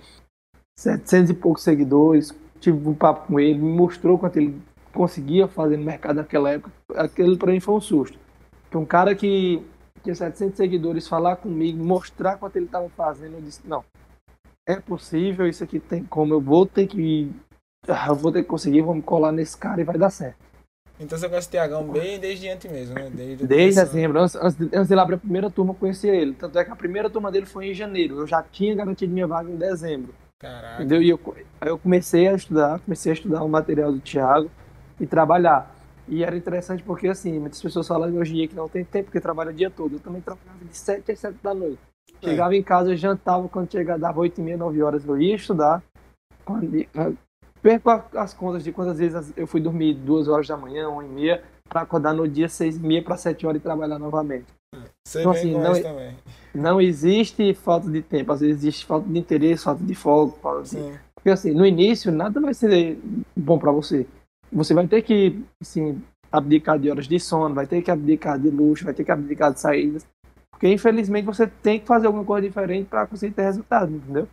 700 0.79 1.31
e 1.31 1.35
poucos 1.35 1.63
seguidores. 1.63 2.35
Tive 2.61 2.89
um 2.89 2.95
papo 2.95 3.27
com 3.27 3.41
ele, 3.41 3.59
me 3.59 3.73
mostrou 3.73 4.19
quanto 4.19 4.37
ele 4.39 4.61
conseguia 4.93 5.47
fazer 5.47 5.77
no 5.77 5.85
mercado 5.85 6.17
naquela 6.17 6.51
época. 6.51 6.73
Aquele 6.95 7.37
para 7.37 7.53
mim 7.53 7.61
foi 7.61 7.75
um 7.75 7.81
susto. 7.81 8.19
Que 8.71 8.77
um 8.77 8.85
cara 8.85 9.15
que 9.15 9.63
tinha 10.03 10.15
700 10.15 10.57
seguidores 10.57 11.09
falar 11.09 11.37
comigo, 11.37 11.83
mostrar 11.83 12.37
quanto 12.37 12.57
ele 12.57 12.67
estava 12.67 12.89
fazendo, 12.91 13.35
eu 13.35 13.41
disse: 13.41 13.61
não, 13.65 13.85
é 14.67 14.77
possível, 14.77 15.47
isso 15.47 15.63
aqui 15.63 15.79
tem 15.79 16.05
como, 16.05 16.35
eu 16.35 16.41
vou 16.41 16.67
ter 16.67 16.87
que. 16.87 17.31
Eu 17.89 18.15
vou 18.17 18.33
ter 18.33 18.43
que 18.43 18.49
conseguir, 18.49 18.83
vamos 18.83 19.05
colar 19.05 19.31
nesse 19.31 19.57
cara 19.57 19.81
e 19.81 19.85
vai 19.85 19.97
dar 19.97 20.11
certo. 20.11 20.39
Então 20.99 21.19
você 21.19 21.29
conhece 21.29 21.49
o 21.49 21.51
Tiagão 21.51 21.87
bem 21.87 22.19
desde 22.19 22.49
antes 22.49 22.71
mesmo, 22.71 22.95
né? 22.95 23.11
Desde, 23.13 23.47
desde 23.47 23.81
dezembro. 23.83 24.21
Antes, 24.21 24.35
antes, 24.35 24.91
ele 24.91 25.01
abrir 25.01 25.17
a 25.17 25.19
primeira 25.19 25.51
turma, 25.51 25.73
eu 25.73 25.75
conhecia 25.75 26.15
ele. 26.15 26.33
Tanto 26.33 26.59
é 26.59 26.65
que 26.65 26.71
a 26.71 26.77
primeira 26.77 27.11
turma 27.11 27.31
dele 27.31 27.45
foi 27.45 27.69
em 27.69 27.75
janeiro. 27.75 28.21
Eu 28.21 28.27
já 28.27 28.43
tinha 28.43 28.75
garantido 28.75 29.13
minha 29.13 29.27
vaga 29.27 29.51
em 29.51 29.57
dezembro. 29.57 30.15
Caraca. 30.39 30.77
Entendeu? 30.77 31.03
E 31.03 31.11
eu, 31.11 31.21
aí 31.61 31.69
eu 31.69 31.79
comecei 31.79 32.29
a 32.29 32.35
estudar, 32.35 32.81
comecei 32.81 33.13
a 33.13 33.15
estudar 33.15 33.43
o 33.43 33.49
material 33.49 33.93
do 33.93 34.01
Thiago 34.01 34.51
e 34.99 35.07
trabalhar. 35.07 35.75
E 36.09 36.23
era 36.25 36.37
interessante 36.37 36.83
porque, 36.83 37.09
assim, 37.09 37.39
muitas 37.39 37.61
pessoas 37.61 37.87
falam 37.87 38.15
hoje 38.15 38.33
em 38.33 38.37
dia 38.37 38.49
que 38.49 38.55
não 38.55 38.69
tem 38.69 38.85
tempo, 38.85 39.07
porque 39.07 39.21
trabalha 39.21 39.51
o 39.51 39.55
dia 39.55 39.71
todo. 39.71 39.97
Eu 39.97 40.01
também 40.01 40.23
trabalhava 40.23 40.65
de 40.65 40.77
7 40.77 41.13
às 41.13 41.19
7 41.19 41.37
da 41.43 41.53
noite. 41.53 41.79
É. 42.23 42.31
Chegava 42.31 42.55
em 42.55 42.63
casa, 42.63 42.97
jantava, 42.97 43.49
quando 43.49 43.71
chegava, 43.71 43.99
dava 43.99 44.21
8 44.21 44.41
e 44.41 44.45
meia, 44.45 44.57
9 44.57 44.83
horas, 44.83 45.05
eu 45.05 45.21
ia 45.21 45.35
estudar. 45.35 45.83
Quando, 46.45 46.87
perco 47.67 47.91
as 48.17 48.33
contas 48.33 48.63
de 48.63 48.71
quantas 48.71 48.99
vezes 48.99 49.33
eu 49.37 49.45
fui 49.45 49.61
dormir 49.61 49.95
duas 49.95 50.29
horas 50.29 50.47
da 50.47 50.57
manhã, 50.57 50.89
uma 50.89 51.05
e 51.05 51.09
meia, 51.09 51.43
para 51.69 51.81
acordar 51.81 52.15
no 52.15 52.29
dia 52.29 52.49
seis 52.49 52.77
e 52.77 52.81
meia 52.81 53.03
para 53.03 53.17
sete 53.17 53.45
horas 53.45 53.61
e 53.61 53.63
trabalhar 53.63 53.99
novamente. 53.99 54.47
Você 55.05 55.19
então, 55.21 55.33
assim, 55.33 55.53
não, 55.53 55.83
também. 55.83 56.17
não 56.55 56.81
existe 56.81 57.53
falta 57.55 57.91
de 57.91 58.03
tempo, 58.03 58.31
às 58.31 58.41
vezes 58.41 58.59
existe 58.59 58.87
falta 58.87 59.09
de 59.09 59.19
interesse, 59.19 59.65
falta 59.65 59.83
de 59.83 59.95
foco. 59.97 60.39
Falta 60.41 60.63
de... 60.63 61.01
Porque 61.13 61.31
assim, 61.31 61.51
no 61.51 61.67
início 61.67 62.13
nada 62.13 62.41
vai 62.41 62.55
ser 62.55 63.01
bom 63.37 63.59
para 63.59 63.73
você. 63.73 64.07
Você 64.53 64.73
vai 64.73 64.87
ter 64.87 65.03
que, 65.03 65.43
assim, 65.61 66.01
abdicar 66.31 66.79
de 66.79 66.89
horas 66.89 67.09
de 67.09 67.19
sono, 67.19 67.53
vai 67.53 67.67
ter 67.67 67.83
que 67.83 67.91
abdicar 67.91 68.39
de 68.39 68.49
luxo, 68.49 68.85
vai 68.85 68.95
ter 68.95 69.03
que 69.03 69.11
abdicar 69.11 69.53
de 69.53 69.59
saídas. 69.59 70.07
Porque 70.53 70.69
infelizmente 70.69 71.25
você 71.25 71.49
tem 71.49 71.81
que 71.81 71.87
fazer 71.87 72.07
alguma 72.07 72.25
coisa 72.25 72.47
diferente 72.47 72.87
para 72.87 73.09
conseguir 73.09 73.35
ter 73.35 73.43
resultado, 73.43 73.93
entendeu? 73.93 74.29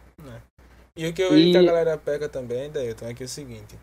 E 0.96 1.08
o 1.08 1.14
que 1.14 1.24
eu 1.24 1.32
vejo 1.32 1.52
que 1.52 1.58
a 1.58 1.64
galera 1.64 1.98
pega 1.98 2.30
também, 2.30 2.70
Dailton, 2.70 3.08
é 3.08 3.14
que 3.14 3.24
é 3.24 3.26
o 3.26 3.30
seguinte: 3.30 3.78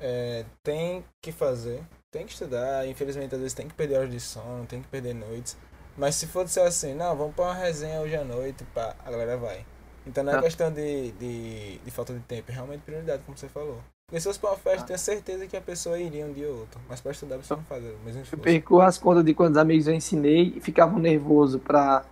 é, 0.00 0.44
tem 0.62 1.04
que 1.20 1.30
fazer, 1.30 1.80
tem 2.10 2.26
que 2.26 2.32
estudar, 2.32 2.86
infelizmente 2.88 3.34
às 3.34 3.40
vezes 3.40 3.54
tem 3.54 3.68
que 3.68 3.74
perder 3.74 3.98
horas 3.98 4.10
de 4.10 4.20
sono, 4.20 4.66
tem 4.66 4.82
que 4.82 4.88
perder 4.88 5.14
noites. 5.14 5.56
Mas 5.96 6.16
se 6.16 6.26
for 6.26 6.46
ser 6.48 6.60
assim, 6.60 6.94
não, 6.94 7.16
vamos 7.16 7.34
para 7.34 7.46
uma 7.46 7.54
resenha 7.54 8.00
hoje 8.00 8.16
à 8.16 8.24
noite, 8.24 8.64
pá, 8.74 8.94
a 9.04 9.10
galera 9.10 9.36
vai. 9.36 9.64
Então 10.06 10.22
não 10.22 10.32
é 10.32 10.36
ah. 10.36 10.42
questão 10.42 10.70
de, 10.70 11.12
de, 11.12 11.78
de, 11.78 11.90
falta 11.90 12.12
de 12.12 12.20
tempo, 12.20 12.50
é 12.50 12.54
realmente 12.54 12.82
prioridade, 12.82 13.22
como 13.24 13.36
você 13.36 13.48
falou. 13.48 13.80
Porque 14.06 14.20
se 14.20 14.26
fosse 14.26 14.38
para 14.38 14.50
uma 14.50 14.56
festa, 14.56 14.82
ah. 14.82 14.86
tenho 14.86 14.98
certeza 14.98 15.46
que 15.46 15.56
a 15.56 15.60
pessoa 15.60 15.98
iria 15.98 16.26
um 16.26 16.32
dia 16.32 16.48
ou 16.48 16.60
outro. 16.60 16.80
Mas 16.88 17.00
para 17.00 17.12
estudar 17.12 17.36
você 17.38 17.54
não 17.54 17.64
faz 17.64 17.82
o 17.82 17.98
mesmo 18.04 18.22
esforço. 18.22 18.34
Eu 18.34 18.38
perco 18.38 18.80
as 18.80 18.98
contas 18.98 19.24
de 19.24 19.34
quantos 19.34 19.56
amigos 19.56 19.88
eu 19.88 19.94
ensinei 19.94 20.52
e 20.56 20.60
ficavam 20.60 20.98
nervoso 20.98 21.58
para 21.58 22.04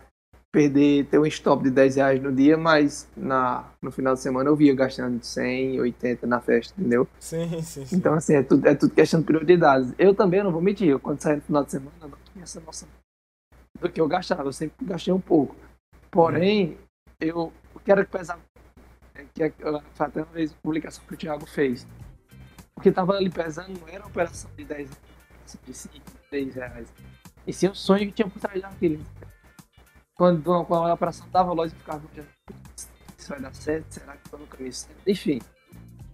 perder, 0.55 1.07
ter 1.07 1.19
um 1.19 1.27
stop 1.27 1.65
de 1.65 1.71
10 1.71 1.97
reais 1.97 2.23
no 2.23 2.33
dia, 2.33 2.57
mas 2.57 3.09
na, 3.17 3.65
no 3.83 3.91
final 3.91 4.15
de 4.15 4.21
semana 4.21 4.49
eu 4.49 4.55
via 4.55 4.73
gastando 4.73 5.21
100, 5.21 5.81
80 5.81 6.27
na 6.29 6.41
festa, 6.41 6.81
entendeu? 6.81 7.09
Sim, 7.19 7.61
sim, 7.61 7.85
sim. 7.85 7.97
Então, 7.97 8.15
assim, 8.15 8.37
é 8.37 8.43
tudo, 8.45 8.65
é 8.65 8.73
tudo 8.73 8.95
questão 8.95 9.19
de 9.19 9.27
prioridades. 9.27 9.93
Eu 9.99 10.15
também 10.15 10.45
não 10.45 10.53
vou 10.53 10.63
mentir, 10.63 10.89
eu, 10.89 11.01
quando 11.01 11.21
saí 11.21 11.35
no 11.35 11.43
final 11.43 11.65
de 11.65 11.73
semana, 11.73 11.97
eu 12.01 12.09
não 12.09 12.19
tinha 12.33 12.45
essa 12.45 12.61
noção 12.61 12.89
do 13.81 13.91
que 13.91 14.01
eu 14.01 14.07
gastava, 14.07 14.45
eu 14.45 14.53
sempre 14.53 14.87
gastei 14.87 15.13
um 15.13 15.21
pouco. 15.21 15.57
Porém, 16.09 16.79
eu 17.21 17.53
quero 17.85 18.07
pesar 18.07 18.39
é, 19.17 19.25
que 19.25 19.53
foi 19.95 20.07
até 20.07 20.23
uma 20.23 20.33
vez 20.33 20.53
a 20.53 20.57
publicação 20.63 21.03
que 21.09 21.15
o 21.15 21.17
Thiago 21.17 21.47
fez. 21.47 21.85
Porque 22.77 22.91
estava 22.91 23.15
ali 23.15 23.29
pesando, 23.29 23.77
não 23.81 23.89
era 23.89 24.07
operação 24.07 24.49
de 24.57 24.65
10 24.65 24.89
reais, 24.89 25.59
de 25.67 25.75
5, 25.75 25.95
3 26.31 26.55
reais. 26.55 26.93
E 27.45 27.53
sim 27.53 27.67
o 27.67 27.75
sonho 27.75 28.07
que 28.07 28.13
tinha 28.13 28.29
por 28.29 28.39
trás 28.39 28.63
daquilo. 28.63 29.05
Quando, 30.17 30.65
quando 30.65 30.87
a 30.87 30.95
operação 30.95 31.27
estava 31.27 31.53
loja, 31.53 31.75
eu 31.75 31.79
ficava 31.79 32.03
isso 33.25 33.31
vai 33.31 33.41
dar 33.41 33.55
certo, 33.55 33.91
será 33.91 34.17
que 34.17 34.27
estou 34.27 34.39
no 34.39 34.47
caminho 34.47 34.73
certo? 34.73 35.01
Enfim, 35.07 35.41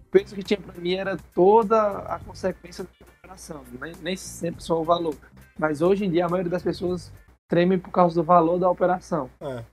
o 0.07 0.11
peso 0.11 0.33
que 0.33 0.43
tinha 0.43 0.59
para 0.59 0.79
mim 0.79 0.93
era 0.93 1.17
toda 1.35 1.99
a 1.99 2.19
consequência 2.19 2.85
da 2.85 2.89
operação, 3.19 3.63
nem, 3.79 3.93
nem 4.01 4.15
sempre 4.15 4.63
só 4.63 4.79
o 4.79 4.83
valor. 4.83 5.15
Mas 5.59 5.81
hoje 5.81 6.05
em 6.05 6.09
dia 6.09 6.25
a 6.25 6.29
maioria 6.29 6.49
das 6.49 6.63
pessoas 6.63 7.11
treme 7.49 7.77
por 7.77 7.91
causa 7.91 8.15
do 8.15 8.23
valor 8.23 8.57
da 8.57 8.69
operação. 8.69 9.29
É. 9.41 9.63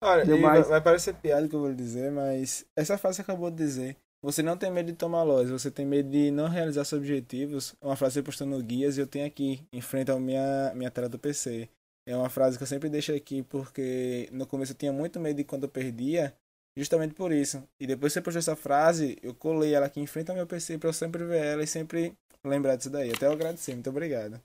Olha, 0.00 0.36
mais... 0.38 0.68
vai 0.68 0.80
parecer 0.80 1.14
piada 1.14 1.46
que 1.46 1.54
eu 1.54 1.60
vou 1.60 1.74
dizer, 1.74 2.10
mas 2.10 2.64
essa 2.74 2.96
frase 2.96 3.16
que 3.16 3.22
acabou 3.22 3.50
de 3.50 3.56
dizer. 3.56 3.96
Você 4.20 4.42
não 4.42 4.56
tem 4.56 4.68
medo 4.68 4.86
de 4.86 4.94
tomar 4.94 5.22
lojas, 5.22 5.50
você 5.50 5.70
tem 5.70 5.86
medo 5.86 6.10
de 6.10 6.32
não 6.32 6.48
realizar 6.48 6.84
seus 6.84 7.00
objetivos. 7.00 7.76
Uma 7.80 7.94
frase 7.94 8.14
que 8.14 8.18
eu 8.18 8.24
postei 8.24 8.46
no 8.46 8.60
Guias 8.60 8.96
e 8.96 9.00
eu 9.00 9.06
tenho 9.06 9.24
aqui, 9.24 9.64
em 9.72 9.80
frente 9.80 10.10
à 10.10 10.18
minha, 10.18 10.72
minha 10.74 10.90
tela 10.90 11.08
do 11.08 11.18
PC. 11.18 11.68
É 12.08 12.16
uma 12.16 12.28
frase 12.30 12.56
que 12.56 12.62
eu 12.62 12.66
sempre 12.66 12.88
deixo 12.88 13.14
aqui 13.14 13.42
porque 13.42 14.28
no 14.32 14.46
começo 14.46 14.72
eu 14.72 14.76
tinha 14.76 14.92
muito 14.92 15.20
medo 15.20 15.36
de 15.36 15.44
quando 15.44 15.64
eu 15.64 15.68
perdia, 15.68 16.34
justamente 16.76 17.14
por 17.14 17.32
isso. 17.32 17.62
E 17.78 17.86
depois 17.86 18.12
que 18.12 18.14
você 18.14 18.22
postou 18.22 18.38
essa 18.38 18.56
frase, 18.56 19.18
eu 19.22 19.34
colei 19.34 19.74
ela 19.74 19.86
aqui 19.86 20.00
em 20.00 20.06
frente 20.06 20.30
ao 20.30 20.36
meu 20.36 20.46
PC 20.46 20.78
para 20.78 20.88
eu 20.88 20.92
sempre 20.94 21.24
ver 21.24 21.44
ela 21.44 21.62
e 21.62 21.66
sempre 21.66 22.14
lembrar 22.42 22.76
disso 22.76 22.90
daí. 22.90 23.12
Até 23.12 23.26
eu 23.26 23.32
agradecer, 23.32 23.74
muito 23.74 23.90
obrigado 23.90 24.40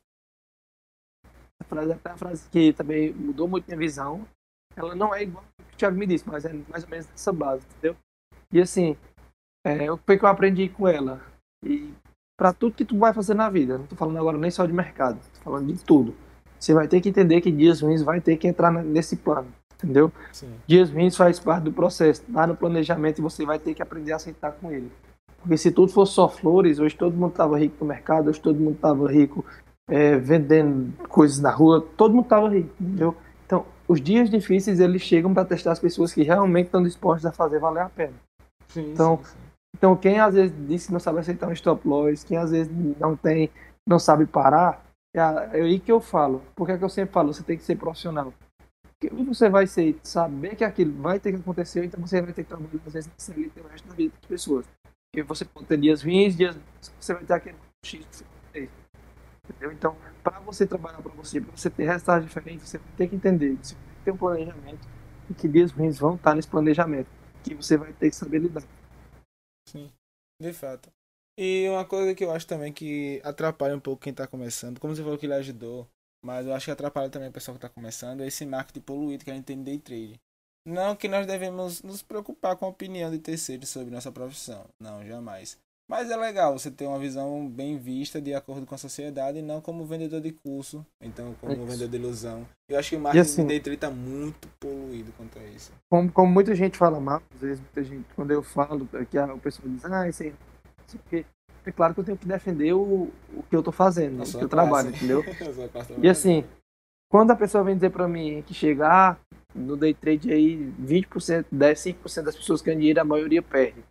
essa 1.63 1.69
frase 1.69 1.91
é 1.91 2.09
a 2.09 2.17
frase 2.17 2.49
que 2.49 2.73
também 2.73 3.13
mudou 3.13 3.47
muito 3.47 3.65
minha 3.65 3.77
visão. 3.77 4.27
Ela 4.75 4.95
não 4.95 5.13
é 5.13 5.23
igual 5.23 5.43
ao 5.43 5.65
que 5.65 5.73
o 5.73 5.77
Thiago 5.77 5.97
me 5.97 6.05
disse, 6.05 6.27
mas 6.27 6.45
é 6.45 6.53
mais 6.69 6.83
ou 6.83 6.89
menos 6.89 7.05
dessa 7.05 7.31
base, 7.31 7.65
entendeu? 7.65 7.95
E 8.51 8.61
assim, 8.61 8.97
é, 9.65 9.91
o 9.91 9.97
que 9.97 10.13
eu 10.13 10.27
aprendi 10.27 10.69
com 10.69 10.87
ela? 10.87 11.21
E 11.63 11.93
para 12.37 12.53
tudo 12.53 12.75
que 12.75 12.85
tu 12.85 12.97
vai 12.97 13.13
fazer 13.13 13.33
na 13.33 13.49
vida, 13.49 13.77
não 13.77 13.87
tô 13.87 13.95
falando 13.95 14.17
agora 14.17 14.37
nem 14.37 14.51
só 14.51 14.65
de 14.65 14.73
mercado, 14.73 15.19
tô 15.35 15.41
falando 15.41 15.71
de 15.71 15.83
tudo. 15.83 16.15
Você 16.63 16.73
vai 16.73 16.87
ter 16.87 17.01
que 17.01 17.09
entender 17.09 17.41
que 17.41 17.51
dias 17.51 17.81
ruins 17.81 18.01
vai 18.01 18.21
ter 18.21 18.37
que 18.37 18.47
entrar 18.47 18.71
nesse 18.71 19.17
plano, 19.17 19.47
entendeu? 19.75 20.09
Sim. 20.31 20.47
Dias 20.65 20.89
ruins 20.89 21.13
faz 21.13 21.37
parte 21.37 21.65
do 21.65 21.73
processo, 21.73 22.23
tá 22.33 22.47
no 22.47 22.55
planejamento 22.55 23.21
você 23.21 23.45
vai 23.45 23.59
ter 23.59 23.73
que 23.73 23.81
aprender 23.81 24.13
a 24.13 24.15
aceitar 24.15 24.53
com 24.53 24.71
ele. 24.71 24.89
Porque 25.41 25.57
se 25.57 25.73
tudo 25.73 25.91
fosse 25.91 26.13
só 26.13 26.29
flores, 26.29 26.79
hoje 26.79 26.95
todo 26.95 27.17
mundo 27.17 27.33
tava 27.33 27.59
rico 27.59 27.75
no 27.81 27.87
mercado, 27.87 28.29
hoje 28.29 28.39
todo 28.39 28.57
mundo 28.57 28.77
tava 28.79 29.11
rico 29.11 29.43
é, 29.89 30.15
vendendo 30.15 30.93
coisas 31.09 31.41
na 31.41 31.51
rua, 31.51 31.85
todo 31.97 32.13
mundo 32.13 32.23
estava 32.23 32.47
rico, 32.47 32.69
entendeu? 32.79 33.13
Então, 33.45 33.65
os 33.85 33.99
dias 33.99 34.29
difíceis 34.29 34.79
eles 34.79 35.01
chegam 35.01 35.33
para 35.33 35.43
testar 35.43 35.73
as 35.73 35.79
pessoas 35.79 36.13
que 36.13 36.23
realmente 36.23 36.67
estão 36.67 36.81
dispostas 36.81 37.25
a 37.25 37.33
fazer 37.33 37.59
valer 37.59 37.81
a 37.81 37.89
pena. 37.89 38.13
Sim, 38.69 38.93
então, 38.93 39.17
sim, 39.17 39.23
sim. 39.25 39.37
então 39.75 39.95
quem 39.97 40.17
às 40.17 40.33
vezes 40.33 40.55
diz 40.65 40.85
que 40.85 40.93
não 40.93 40.99
sabe 41.01 41.19
aceitar 41.19 41.49
um 41.49 41.51
stop 41.51 41.85
loss, 41.85 42.23
quem 42.23 42.37
às 42.37 42.51
vezes 42.51 42.71
não 42.97 43.17
tem, 43.17 43.49
não 43.85 43.99
sabe 43.99 44.25
parar, 44.25 44.81
é, 45.13 45.21
aí 45.21 45.79
que 45.79 45.91
eu 45.91 46.01
falo. 46.01 46.41
Porque 46.55 46.73
é 46.73 46.77
que 46.77 46.83
eu 46.83 46.89
sempre 46.89 47.13
falo, 47.13 47.33
você 47.33 47.43
tem 47.43 47.57
que 47.57 47.63
ser 47.63 47.75
profissional. 47.75 48.33
Porque 48.99 49.13
você 49.23 49.49
vai 49.49 49.67
ser, 49.67 49.99
saber 50.01 50.55
que 50.55 50.63
aquilo 50.63 51.01
vai 51.01 51.19
ter 51.19 51.31
que 51.31 51.39
acontecer, 51.39 51.85
então 51.85 51.99
você 51.99 52.21
vai 52.21 52.33
ter 52.33 52.43
que 52.43 52.49
trabalhar 52.49 52.69
às 52.85 52.93
vezes 52.93 53.09
vida 53.29 53.61
o 53.61 53.67
resto 53.67 53.87
da 53.87 53.93
vida 53.93 54.13
das 54.15 54.25
pessoas. 54.27 54.65
Porque 55.11 55.23
você 55.23 55.45
pode 55.45 55.67
ter 55.67 55.77
dias 55.77 56.01
ruins, 56.01 56.35
dias 56.35 56.57
você 56.99 57.13
vai 57.13 57.23
ter 57.23 57.33
aquele 57.33 57.57
X 57.85 58.05
que 58.05 58.15
você. 58.15 58.69
Entendeu? 59.45 59.71
Então, 59.73 59.97
para 60.23 60.39
você 60.39 60.65
trabalhar 60.65 61.01
para 61.01 61.11
você, 61.11 61.41
para 61.41 61.55
você 61.55 61.69
ter 61.69 61.85
resultados 61.85 62.25
diferentes, 62.25 62.67
você 62.67 62.77
vai 62.77 62.87
ter 62.95 63.07
que 63.09 63.15
entender, 63.15 63.57
você 63.61 63.75
tem 63.75 63.83
que 63.97 64.03
ter 64.05 64.11
um 64.11 64.17
planejamento 64.17 64.87
e 65.29 65.33
que 65.33 65.47
dias 65.47 65.71
ruins 65.71 65.99
vão 65.99 66.15
estar 66.15 66.33
nesse 66.33 66.47
planejamento, 66.47 67.09
que 67.43 67.53
você 67.53 67.75
vai 67.75 67.91
ter 67.91 68.09
que 68.09 68.15
saber 68.15 68.39
lidar. 68.39 68.63
Sim, 69.67 69.91
de 70.41 70.53
fato. 70.53 70.89
E 71.37 71.67
uma 71.69 71.83
coisa 71.83 72.13
que 72.13 72.23
eu 72.23 72.31
acho 72.31 72.45
também 72.45 72.71
que 72.71 73.19
atrapalha 73.23 73.75
um 73.75 73.79
pouco 73.79 74.01
quem 74.01 74.11
está 74.11 74.27
começando, 74.27 74.79
como 74.79 74.95
você 74.95 75.01
falou 75.01 75.17
que 75.17 75.25
ele 75.25 75.33
ajudou, 75.33 75.87
mas 76.23 76.45
eu 76.45 76.53
acho 76.53 76.65
que 76.65 76.71
atrapalha 76.71 77.09
também 77.09 77.29
o 77.29 77.33
pessoal 77.33 77.57
que 77.57 77.65
está 77.65 77.69
começando, 77.69 78.21
é 78.21 78.27
esse 78.27 78.45
marketing 78.45 78.81
poluído 78.81 79.23
que 79.23 79.31
a 79.31 79.33
gente 79.33 79.45
tem 79.45 79.57
de 79.57 79.63
day 79.63 79.79
trade. 79.79 80.21
Não 80.65 80.95
que 80.95 81.09
nós 81.09 81.27
devemos 81.27 81.81
nos 81.81 82.01
preocupar 82.01 82.55
com 82.55 82.65
a 82.65 82.69
opinião 82.69 83.11
de 83.11 83.19
terceiros 83.19 83.67
sobre 83.67 83.93
nossa 83.93 84.11
profissão. 84.11 84.65
Não, 84.79 85.05
jamais. 85.05 85.57
Mas 85.89 86.09
é 86.09 86.15
legal 86.15 86.57
você 86.57 86.71
ter 86.71 86.87
uma 86.87 86.97
visão 86.97 87.45
bem 87.45 87.77
vista 87.77 88.21
de 88.21 88.33
acordo 88.33 88.65
com 88.65 88.73
a 88.73 88.77
sociedade 88.77 89.39
e 89.39 89.41
não 89.41 89.59
como 89.59 89.85
vendedor 89.85 90.21
de 90.21 90.31
curso, 90.31 90.85
então 91.01 91.35
como 91.41 91.65
vendedor 91.65 91.89
de 91.89 91.97
ilusão. 91.97 92.47
Eu 92.69 92.79
acho 92.79 92.91
que 92.91 92.95
o 92.95 92.99
marketing 92.99 93.21
assim, 93.21 93.41
de 93.41 93.47
day 93.49 93.59
trade 93.59 93.75
está 93.75 93.91
muito 93.91 94.47
poluído 94.59 95.11
quanto 95.17 95.37
a 95.37 95.43
isso. 95.43 95.73
Como, 95.91 96.09
como 96.09 96.31
muita 96.31 96.55
gente 96.55 96.77
fala 96.77 97.01
mal, 97.01 97.21
às 97.35 97.41
vezes 97.41 97.59
muita 97.59 97.83
gente, 97.83 98.05
quando 98.15 98.31
eu 98.31 98.41
falo, 98.41 98.87
que 99.11 99.17
a, 99.17 99.33
o 99.33 99.39
pessoal 99.39 99.67
diz, 99.67 99.83
ah, 99.83 100.07
isso 100.07 100.23
aí, 100.23 100.33
isso 100.95 101.05
aqui. 101.05 101.25
É 101.65 101.71
claro 101.71 101.93
que 101.93 102.01
eu 102.01 102.03
tenho 102.03 102.17
que 102.17 102.27
defender 102.27 102.73
o, 102.73 103.09
o 103.33 103.43
que 103.49 103.55
eu 103.55 103.59
estou 103.59 103.71
fazendo, 103.71 104.21
o 104.21 104.25
que 104.25 104.43
eu 104.43 104.49
trabalho, 104.49 104.89
entendeu? 104.89 105.23
e 106.01 106.09
assim, 106.09 106.43
quando 107.09 107.31
a 107.31 107.35
pessoa 107.35 107.63
vem 107.63 107.75
dizer 107.75 107.89
para 107.89 108.07
mim 108.07 108.43
que 108.45 108.53
chegar 108.53 109.17
ah, 109.17 109.37
no 109.55 109.77
day 109.77 109.93
trade 109.93 110.31
aí 110.31 110.73
20%, 110.81 111.45
10, 111.49 111.79
5% 111.79 112.21
das 112.21 112.35
pessoas 112.35 112.61
que 112.61 112.65
ganham 112.65 112.79
dinheiro, 112.79 112.99
a 112.99 113.05
maioria 113.05 113.41
perde 113.41 113.81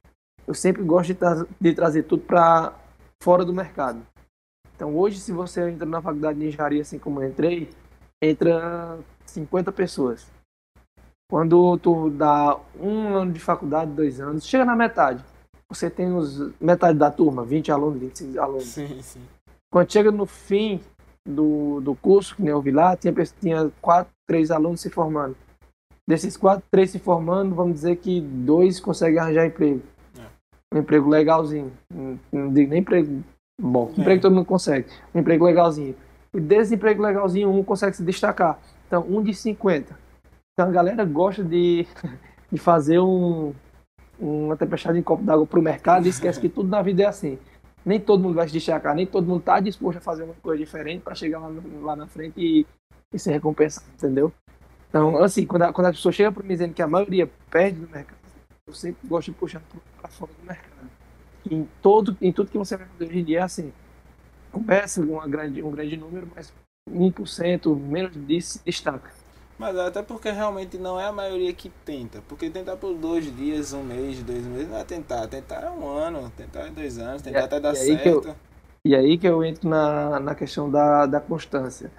eu 0.46 0.54
sempre 0.54 0.82
gosto 0.82 1.08
de, 1.08 1.14
tra 1.14 1.46
de 1.60 1.74
trazer 1.74 2.02
tudo 2.04 2.24
para 2.24 2.72
fora 3.22 3.44
do 3.44 3.52
mercado. 3.52 4.04
Então 4.74 4.96
hoje, 4.96 5.18
se 5.20 5.32
você 5.32 5.68
entra 5.70 5.86
na 5.86 6.02
faculdade 6.02 6.38
de 6.38 6.46
engenharia, 6.46 6.82
assim 6.82 6.98
como 6.98 7.22
eu 7.22 7.28
entrei, 7.28 7.70
entra 8.20 8.98
50 9.26 9.70
pessoas. 9.72 10.30
Quando 11.30 11.78
tu 11.78 12.10
dá 12.10 12.58
um 12.78 13.16
ano 13.16 13.32
de 13.32 13.40
faculdade, 13.40 13.92
dois 13.92 14.20
anos, 14.20 14.46
chega 14.46 14.64
na 14.64 14.76
metade. 14.76 15.24
Você 15.72 15.88
tem 15.88 16.12
os 16.14 16.52
metade 16.60 16.98
da 16.98 17.10
turma, 17.10 17.44
20 17.44 17.72
alunos, 17.72 18.00
25 18.00 18.40
alunos. 18.40 18.64
Sim, 18.64 19.00
sim. 19.02 19.20
Quando 19.70 19.90
chega 19.90 20.10
no 20.10 20.26
fim 20.26 20.80
do, 21.26 21.80
do 21.80 21.94
curso, 21.94 22.36
que 22.36 22.42
nem 22.42 22.50
eu 22.50 22.60
vi 22.60 22.70
lá, 22.70 22.96
tinha, 22.96 23.14
tinha 23.40 23.70
quatro, 23.80 24.12
três 24.26 24.50
alunos 24.50 24.80
se 24.80 24.90
formando. 24.90 25.36
Desses 26.06 26.36
quatro, 26.36 26.64
três 26.70 26.90
se 26.90 26.98
formando, 26.98 27.54
vamos 27.54 27.74
dizer 27.74 27.96
que 27.96 28.20
dois 28.20 28.80
conseguem 28.80 29.18
arranjar 29.18 29.46
emprego 29.46 29.82
um 30.72 30.78
emprego 30.78 31.08
legalzinho. 31.08 31.72
Não 32.32 32.52
digo 32.52 32.70
nem 32.70 32.80
emprego 32.80 33.22
bom, 33.60 33.92
é. 33.96 34.00
emprego 34.00 34.22
todo 34.22 34.34
mundo 34.34 34.46
consegue. 34.46 34.88
Um 35.14 35.20
emprego 35.20 35.44
legalzinho. 35.44 35.94
E 36.34 36.40
desse 36.40 36.74
emprego 36.74 37.02
legalzinho, 37.02 37.50
um 37.50 37.62
consegue 37.62 37.96
se 37.96 38.02
destacar. 38.02 38.58
Então, 38.86 39.06
um 39.08 39.22
de 39.22 39.34
50. 39.34 39.94
Então, 40.52 40.68
a 40.68 40.72
galera 40.72 41.04
gosta 41.04 41.44
de, 41.44 41.86
de 42.50 42.58
fazer 42.58 42.98
um, 42.98 43.52
uma 44.22 44.56
tempestade 44.56 44.98
em 44.98 45.02
copo 45.02 45.24
d'água 45.24 45.46
para 45.46 45.58
o 45.58 45.62
mercado 45.62 46.06
e 46.06 46.10
esquece 46.10 46.40
que 46.40 46.48
tudo 46.48 46.68
na 46.68 46.80
vida 46.80 47.02
é 47.02 47.06
assim. 47.06 47.38
Nem 47.84 47.98
todo 47.98 48.22
mundo 48.22 48.34
vai 48.34 48.46
se 48.46 48.52
destacar, 48.52 48.94
nem 48.94 49.04
todo 49.04 49.26
mundo 49.26 49.40
está 49.40 49.58
disposto 49.58 49.98
a 49.98 50.00
fazer 50.00 50.22
uma 50.22 50.34
coisa 50.34 50.62
diferente 50.64 51.02
para 51.02 51.14
chegar 51.14 51.40
lá, 51.40 51.50
lá 51.80 51.96
na 51.96 52.06
frente 52.06 52.40
e, 52.40 52.66
e 53.12 53.18
ser 53.18 53.32
recompensado, 53.32 53.86
entendeu? 53.92 54.32
Então, 54.88 55.18
assim, 55.18 55.44
quando 55.44 55.62
a, 55.62 55.72
quando 55.72 55.88
a 55.88 55.90
pessoa 55.90 56.12
chega 56.12 56.30
para 56.30 56.42
mim 56.42 56.50
dizendo 56.50 56.74
que 56.74 56.82
a 56.82 56.86
maioria 56.86 57.28
perde 57.50 57.80
no 57.80 57.88
mercado, 57.88 58.18
eu 58.66 58.74
sempre 58.74 59.08
gosto 59.08 59.32
de 59.32 59.36
puxar 59.36 59.60
para 60.00 60.08
fora 60.08 60.30
do 60.40 60.46
mercado. 60.46 60.90
em, 61.50 61.68
todo, 61.82 62.16
em 62.20 62.32
tudo 62.32 62.50
que 62.50 62.58
você 62.58 62.76
vai 62.76 62.86
fazer 62.86 63.06
hoje 63.06 63.18
em 63.18 63.24
dia 63.24 63.40
é 63.40 63.42
assim. 63.42 63.72
Começa 64.52 65.00
uma 65.00 65.26
grande, 65.26 65.62
um 65.62 65.70
grande 65.70 65.96
número, 65.96 66.28
mas 66.36 66.52
1%, 66.88 67.76
menos 67.76 68.12
disso, 68.26 68.60
destaca. 68.64 69.10
Mas 69.62 69.78
até 69.78 70.02
porque 70.02 70.30
realmente 70.30 70.76
não 70.76 70.98
é 70.98 71.06
a 71.06 71.12
maioria 71.12 71.52
que 71.52 71.70
tenta. 71.84 72.20
Porque 72.28 72.50
tentar 72.50 72.76
por 72.76 72.94
dois 72.94 73.24
dias, 73.36 73.72
um 73.72 73.82
mês, 73.82 74.22
dois 74.22 74.44
meses, 74.44 74.68
não 74.68 74.76
é 74.76 74.84
tentar. 74.84 75.26
Tentar 75.28 75.62
é 75.62 75.70
um 75.70 75.88
ano, 75.88 76.30
tentar 76.36 76.66
é 76.66 76.70
dois 76.70 76.98
anos, 76.98 77.22
tentar 77.22 77.40
E- 77.40 77.42
até 77.44 77.60
dar 77.60 77.74
certo. 77.74 78.06
eu- 78.28 78.34
E 78.84 78.96
aí 78.96 79.16
que 79.16 79.26
eu 79.28 79.44
entro 79.44 79.68
na, 79.68 80.18
na 80.18 80.34
questão 80.34 80.68
da, 80.68 81.06
da 81.06 81.20
constância. 81.20 81.90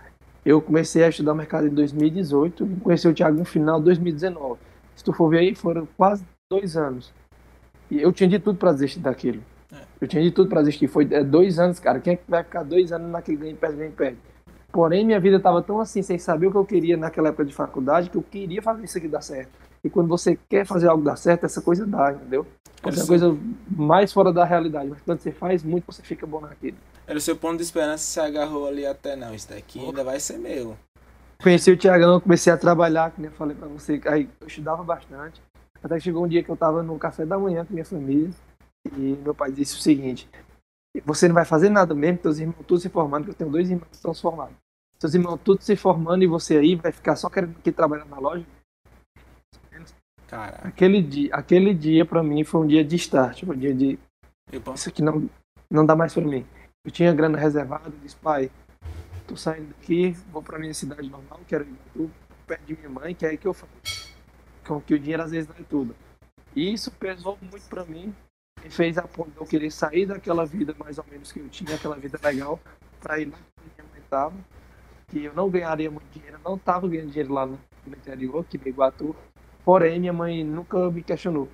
Eu 0.46 0.62
comecei 0.62 1.04
a 1.06 1.08
estudar 1.10 1.32
o 1.32 1.36
mercado 1.36 1.68
em 1.68 1.70
2018 1.70 2.66
e 2.66 2.80
conheci 2.82 3.08
o 3.08 3.14
Thiago 3.14 3.38
no 3.38 3.46
final 3.46 3.80
de 3.80 3.86
2019. 3.86 4.60
Se 4.94 5.02
tu 5.04 5.14
for 5.14 5.30
ver 5.30 5.40
aí, 5.40 5.56
foram 5.56 5.88
quase 5.96 6.26
dois 6.52 6.76
anos. 6.76 7.14
E 7.90 8.02
eu 8.02 8.12
tinha 8.12 8.28
de 8.28 8.40
tudo 8.40 8.58
para 8.58 8.74
desistir 8.74 9.00
daquilo. 9.00 9.42
É. 9.72 9.78
Eu 10.02 10.08
tinha 10.08 10.22
de 10.22 10.32
tudo 10.32 10.50
para 10.50 10.60
desistir. 10.62 10.88
Foi 10.90 11.08
é, 11.10 11.24
dois 11.24 11.58
anos, 11.60 11.80
cara. 11.80 12.00
Quem 12.02 12.14
é 12.14 12.16
que 12.18 12.24
vai 12.30 12.44
ficar 12.44 12.64
dois 12.64 12.92
anos 12.92 13.10
naquele 13.10 13.38
ganho 13.38 13.56
perde, 13.56 13.78
ganho 13.78 13.92
perde? 13.94 14.18
Porém, 14.74 15.06
minha 15.06 15.20
vida 15.20 15.38
estava 15.38 15.62
tão 15.62 15.80
assim, 15.80 16.02
sem 16.02 16.18
saber 16.18 16.48
o 16.48 16.52
que 16.52 16.58
eu 16.58 16.66
queria 16.66 16.98
naquela 16.98 17.30
época 17.30 17.46
de 17.46 17.54
faculdade, 17.54 18.10
que 18.10 18.18
eu 18.18 18.24
queria 18.24 18.60
fazer 18.60 18.84
isso 18.84 18.98
aqui 18.98 19.08
dar 19.08 19.22
certo. 19.22 19.52
E 19.84 19.90
quando 19.90 20.08
você 20.08 20.36
quer 20.50 20.66
fazer 20.66 20.88
algo 20.88 21.04
dar 21.04 21.16
certo, 21.16 21.46
essa 21.46 21.62
coisa 21.62 21.86
dá, 21.86 22.12
entendeu? 22.12 22.44
Ser 22.92 23.02
uma 23.02 23.06
coisa 23.06 23.38
mais 23.70 24.12
fora 24.12 24.34
da 24.34 24.44
realidade, 24.44 24.90
mas 24.90 25.00
quando 25.04 25.20
você 25.20 25.32
faz 25.32 25.62
muito, 25.62 25.86
você 25.86 26.02
fica 26.02 26.26
bom 26.26 26.42
naquilo. 26.42 26.76
Era 27.06 27.16
o 27.16 27.22
seu 27.22 27.36
ponto 27.36 27.58
de 27.58 27.62
esperança 27.62 28.04
se 28.04 28.20
agarrou 28.20 28.68
ali 28.68 28.84
até 28.84 29.16
não. 29.16 29.36
Isso 29.36 29.48
daqui 29.48 29.80
ainda 29.80 30.04
vai 30.04 30.20
ser 30.20 30.40
meu. 30.40 30.76
Conheci 31.44 31.70
o 31.70 31.78
Tiagão, 31.78 32.20
comecei 32.20 32.52
a 32.52 32.58
trabalhar, 32.58 33.12
que 33.12 33.22
nem 33.22 33.30
eu 33.30 33.38
falei 33.38 33.56
pra 33.56 33.68
você, 33.68 34.02
aí 34.06 34.28
eu 34.42 34.48
estudava 34.48 34.84
bastante. 34.84 35.40
Até 35.84 35.96
que 35.98 36.02
chegou 36.02 36.26
um 36.26 36.28
dia 36.28 36.42
que 36.42 36.50
eu 36.50 36.58
tava 36.58 36.82
no 36.82 36.98
café 36.98 37.28
da 37.28 37.38
manhã 37.38 37.64
com 37.64 37.74
minha 37.74 37.86
família 37.86 38.32
e 38.98 39.18
meu 39.24 39.36
pai 39.36 39.52
disse 39.52 39.76
o 39.76 39.82
seguinte: 39.82 40.28
Você 41.06 41.28
não 41.28 41.36
vai 41.36 41.46
fazer 41.46 41.70
nada 41.70 41.94
mesmo, 41.94 42.18
teus 42.18 42.40
irmãos 42.40 42.66
todos 42.66 42.82
se 42.82 42.90
formando, 42.90 43.26
que 43.26 43.30
eu 43.30 43.36
tenho 43.36 43.52
dois 43.52 43.70
irmãos 43.70 43.88
que 43.90 43.96
estão. 43.98 44.14
Seus 45.04 45.16
irmãos 45.16 45.38
todos 45.44 45.66
se 45.66 45.76
formando 45.76 46.24
e 46.24 46.28
você 46.28 46.56
aí 46.56 46.76
vai 46.76 46.90
ficar 46.90 47.18
só 47.18 47.30
querendo 47.30 47.56
que 47.56 47.74
trabalhar 47.74 48.06
na 48.06 48.18
loja? 48.18 48.46
Caraca. 50.30 50.66
Aquele 50.66 51.02
dia, 51.02 51.36
aquele 51.36 51.74
dia 51.74 52.06
pra 52.06 52.24
mim 52.24 52.46
foi 52.46 52.62
um 52.62 52.66
dia 52.66 52.86
de 52.86 52.96
start, 52.96 53.44
foi 53.44 53.54
um 53.54 53.60
dia 53.60 53.76
de 53.76 54.00
Eu 54.50 54.62
posso... 54.62 54.78
isso 54.78 54.90
aqui 54.90 55.02
não, 55.02 55.30
não 55.70 55.86
dá 55.86 55.94
mais 55.94 56.14
pra 56.14 56.24
mim. 56.24 56.46
Eu 56.86 56.90
tinha 56.90 57.14
grana 57.14 57.38
reservada, 57.38 57.92
disse, 58.02 58.16
pai, 58.16 58.50
tô 59.28 59.36
saindo 59.36 59.74
daqui, 59.78 60.12
vou 60.32 60.42
pra 60.42 60.58
minha 60.58 60.74
cidade 60.74 61.10
normal, 61.10 61.42
quero 61.50 61.66
ir 61.66 61.76
pra 61.94 62.08
perto 62.48 62.66
de 62.66 62.78
minha 62.78 62.90
mãe, 62.90 63.14
que 63.14 63.26
é 63.26 63.32
aí 63.32 63.38
que 63.38 63.46
eu 63.46 63.54
faço. 63.54 64.16
Com 64.66 64.80
que 64.80 64.94
o 64.94 65.00
dinheiro 65.00 65.22
às 65.22 65.32
vezes 65.32 65.50
não 65.50 65.58
é 65.58 65.64
tudo. 65.70 65.94
E 66.56 66.72
isso 66.72 66.90
pesou 66.92 67.38
muito 67.42 67.68
pra 67.68 67.84
mim 67.84 68.16
e 68.64 68.70
fez 68.70 68.98
a 68.98 69.02
ponto 69.02 69.32
de 69.32 69.38
eu 69.38 69.46
querer 69.46 69.70
sair 69.70 70.06
daquela 70.06 70.46
vida 70.46 70.74
mais 70.80 70.98
ou 70.98 71.06
menos 71.12 71.30
que 71.30 71.42
eu 71.42 71.50
tinha, 71.50 71.76
aquela 71.76 71.98
vida 71.98 72.18
legal, 72.24 72.58
pra 73.02 73.20
ir 73.20 73.26
lá 73.26 73.38
que 73.38 73.70
minha 73.76 73.92
mãe 73.92 74.02
tava, 74.10 74.34
que 75.14 75.26
eu 75.26 75.34
não 75.34 75.50
ganharia 75.50 75.92
muito 75.92 76.06
dinheiro, 76.12 76.40
não 76.44 76.58
tava 76.58 76.88
ganhando 76.88 77.10
dinheiro 77.10 77.32
lá 77.32 77.46
no, 77.46 77.60
interior, 77.86 78.42
aqui 78.42 78.58
no 78.58 78.68
Iguatu. 78.68 79.16
Porém, 79.64 80.00
minha 80.00 80.12
mãe 80.12 80.44
nunca 80.44 80.90
me 80.90 81.04
questionou. 81.04 81.48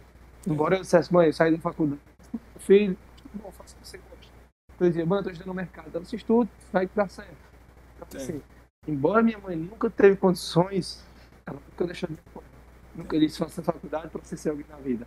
Embora 0.47 0.77
eu 0.77 0.81
dissesse, 0.81 1.13
mãe, 1.13 1.27
eu 1.27 1.33
saí 1.33 1.51
da 1.51 1.61
faculdade. 1.61 2.01
Filho, 2.57 2.97
bom, 3.33 3.51
faça 3.51 3.75
o 3.75 3.79
que 3.81 3.87
você 3.87 3.97
gosta. 3.97 4.33
Eu 4.79 4.87
dizia, 4.87 5.05
mãe, 5.05 5.19
eu 5.19 5.23
tô 5.23 5.29
estudando 5.29 5.49
no 5.49 5.53
mercado. 5.53 5.91
Ela 5.93 6.05
se 6.05 6.15
estuda, 6.15 6.49
vai 6.71 6.87
que 6.87 6.95
dá 6.95 7.07
certo. 7.07 7.35
Então, 7.97 8.07
Sim. 8.09 8.17
assim, 8.17 8.41
embora 8.87 9.21
minha 9.21 9.37
mãe 9.37 9.55
nunca 9.55 9.89
teve 9.89 10.15
condições, 10.15 11.05
ela 11.45 11.59
nunca 11.69 11.85
deixou 11.85 12.07
de 12.07 12.13
me 12.13 12.19
apoiar. 12.27 12.49
Nunca 12.95 13.19
disse, 13.19 13.37
faça 13.37 13.61
faculdade 13.61 14.07
pra 14.07 14.21
você 14.23 14.37
ser 14.37 14.49
alguém 14.49 14.65
na 14.69 14.77
vida. 14.77 15.05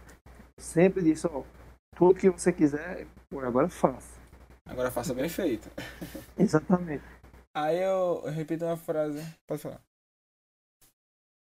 Sempre 0.59 1.03
disse, 1.03 1.27
ó, 1.27 1.43
tudo 1.97 2.15
que 2.15 2.29
você 2.29 2.53
quiser, 2.53 3.07
agora 3.43 3.69
faça. 3.69 4.21
Agora 4.67 4.91
faça 4.91 5.15
bem 5.15 5.29
feito. 5.29 5.71
Exatamente. 6.39 7.03
Aí 7.55 7.79
eu, 7.79 8.23
repito 8.31 8.65
uma 8.65 8.77
frase. 8.77 9.23
Pode 9.47 9.63
falar. 9.63 9.81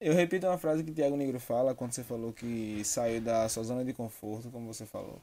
Eu 0.01 0.13
repito 0.13 0.47
uma 0.47 0.59
frase 0.59 0.85
que 0.85 0.93
Tiago 0.93 1.17
Negro 1.17 1.41
fala 1.41 1.75
quando 1.75 1.93
você 1.93 2.05
falou 2.05 2.33
que 2.33 2.85
saiu 2.85 3.21
da 3.21 3.49
sua 3.49 3.65
zona 3.65 3.85
de 3.85 3.95
conforto, 3.95 4.51
como 4.51 4.73
você 4.73 4.85
falou. 4.85 5.23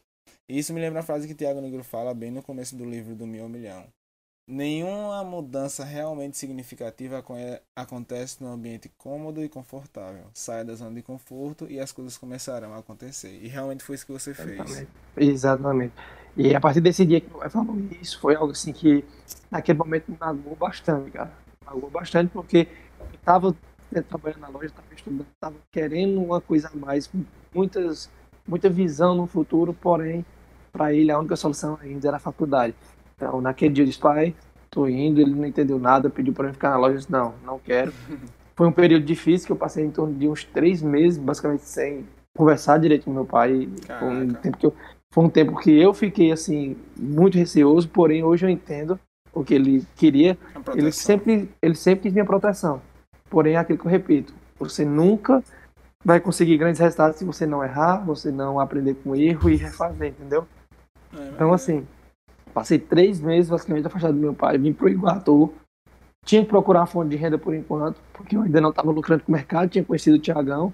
E 0.50 0.58
isso 0.58 0.74
me 0.74 0.82
lembra 0.82 1.02
a 1.02 1.04
frase 1.04 1.28
que 1.28 1.36
Tiago 1.36 1.62
Negro 1.62 1.84
fala 1.84 2.14
bem 2.14 2.32
no 2.32 2.42
começo 2.42 2.76
do 2.76 2.84
livro 2.84 3.16
do 3.16 3.28
Mil 3.28 3.48
Milhão. 3.48 3.86
Nenhuma 4.46 5.24
mudança 5.24 5.86
realmente 5.86 6.38
significativa 6.38 7.24
acontece 7.74 8.44
num 8.44 8.52
ambiente 8.52 8.90
cômodo 8.98 9.42
e 9.42 9.48
confortável. 9.48 10.26
Saia 10.34 10.66
da 10.66 10.76
zona 10.76 10.96
de 10.96 11.02
conforto 11.02 11.66
e 11.70 11.80
as 11.80 11.94
coisas 11.94 12.18
começarão 12.18 12.74
a 12.74 12.80
acontecer. 12.80 13.40
E 13.42 13.48
realmente 13.48 13.84
foi 13.84 13.96
isso 13.96 14.06
que 14.06 14.12
você 14.12 14.34
fez. 14.34 14.60
Exatamente. 14.60 14.92
Exatamente. 15.16 15.94
E 16.36 16.56
a 16.56 16.60
partir 16.60 16.82
desse 16.82 17.06
dia 17.06 17.22
que 17.22 17.30
meu 17.30 17.40
pai 17.40 17.50
falou 17.50 17.78
isso, 18.02 18.20
foi 18.20 18.36
algo 18.36 18.52
assim 18.52 18.74
que 18.74 19.06
naquele 19.52 19.78
momento 19.78 20.10
me 20.10 20.18
magoou 20.20 20.56
bastante, 20.56 21.12
cara. 21.12 21.32
Me 21.62 21.68
Magoou 21.74 21.92
bastante 21.92 22.32
porque 22.32 22.68
eu 23.00 23.20
tava 23.24 23.56
trabalhando 24.02 24.42
na 24.42 24.48
loja, 24.48 24.72
tava 24.72 24.88
estudando, 24.96 25.28
tava 25.40 25.56
querendo 25.72 26.22
uma 26.22 26.42
coisa 26.42 26.72
a 26.74 26.76
mais, 26.76 27.06
com 27.06 27.24
muitas, 27.54 28.10
muita 28.48 28.70
visão 28.70 29.14
no 29.14 29.28
futuro, 29.28 29.74
porém, 29.74 30.26
para 30.72 30.94
ele 30.94 31.12
a 31.12 31.20
única 31.20 31.36
solução 31.36 31.78
ainda 31.82 32.08
era 32.08 32.18
a 32.18 32.20
faculdade. 32.20 32.74
Então, 33.16 33.40
naquele 33.40 33.74
dia 33.74 33.84
eu 33.84 33.88
disse, 33.88 34.00
pai, 34.00 34.34
tô 34.72 34.88
indo, 34.88 35.22
ele 35.22 35.32
não 35.36 35.46
entendeu 35.46 35.78
nada, 35.78 36.10
pediu 36.10 36.34
para 36.34 36.48
mim 36.48 36.54
ficar 36.54 36.72
na 36.72 36.78
loja, 36.78 36.96
eu 36.96 36.98
disse, 36.98 37.12
não, 37.12 37.36
não 37.46 37.60
quero. 37.60 37.94
Foi 38.56 38.68
um 38.68 38.72
período 38.72 39.06
difícil 39.06 39.48
que 39.48 39.52
eu 39.52 39.56
passei 39.56 39.84
em 39.84 39.92
torno 39.92 40.14
de 40.14 40.28
uns 40.28 40.44
três 40.44 40.82
meses, 40.82 41.18
basicamente 41.18 41.64
sem 41.64 42.06
conversar 42.36 42.78
direito 42.78 43.06
com 43.06 43.12
meu 43.12 43.26
pai. 43.26 43.68
Foi 44.00 44.08
um 44.08 44.28
Caraca. 44.28 44.40
tempo 44.42 44.58
que 44.58 44.66
eu 44.66 44.74
foi 45.14 45.24
um 45.24 45.30
tempo 45.30 45.56
que 45.60 45.70
eu 45.72 45.94
fiquei 45.94 46.32
assim 46.32 46.76
muito 46.98 47.38
receoso, 47.38 47.88
porém 47.88 48.24
hoje 48.24 48.48
eu 48.48 48.50
entendo 48.50 49.00
o 49.32 49.44
que 49.44 49.54
ele 49.54 49.86
queria. 49.96 50.36
Ele 50.74 50.92
sempre, 50.92 51.52
ele 51.62 51.76
sempre 51.76 52.02
quis 52.02 52.14
minha 52.14 52.26
proteção. 52.26 52.82
Porém, 53.30 53.54
é 53.54 53.58
aquilo 53.58 53.78
que 53.78 53.86
eu 53.86 53.92
repito, 53.92 54.34
você 54.58 54.84
nunca 54.84 55.44
vai 56.04 56.20
conseguir 56.20 56.58
grandes 56.58 56.80
resultados 56.80 57.18
se 57.18 57.26
você 57.26 57.46
não 57.46 57.64
errar, 57.64 57.98
você 58.04 58.32
não 58.32 58.60
aprender 58.60 58.96
com 58.96 59.16
erro 59.16 59.52
e 59.52 59.56
refazer, 59.56 60.10
entendeu? 60.10 60.48
É, 61.16 61.30
Então, 61.30 61.54
assim, 61.54 61.88
passei 62.52 62.80
três 62.80 63.22
meses 63.22 63.52
basicamente 63.52 63.86
afastado 63.86 64.16
do 64.16 64.20
meu 64.20 64.34
pai, 64.34 64.58
vim 64.58 64.74
pro 64.74 64.90
Iguatu, 64.90 65.54
tinha 66.26 66.42
que 66.42 66.50
procurar 66.50 66.82
uma 66.82 66.88
fonte 66.88 67.10
de 67.12 67.18
renda 67.18 67.38
por 67.38 67.54
enquanto, 67.54 68.02
porque 68.14 68.36
eu 68.36 68.42
ainda 68.42 68.60
não 68.60 68.72
estava 68.72 68.90
lucrando 68.90 69.24
com 69.24 69.32
o 69.32 69.36
mercado, 69.36 69.70
tinha 69.70 69.84
conhecido 69.84 70.16
o 70.16 70.20
Tiagão, 70.20 70.74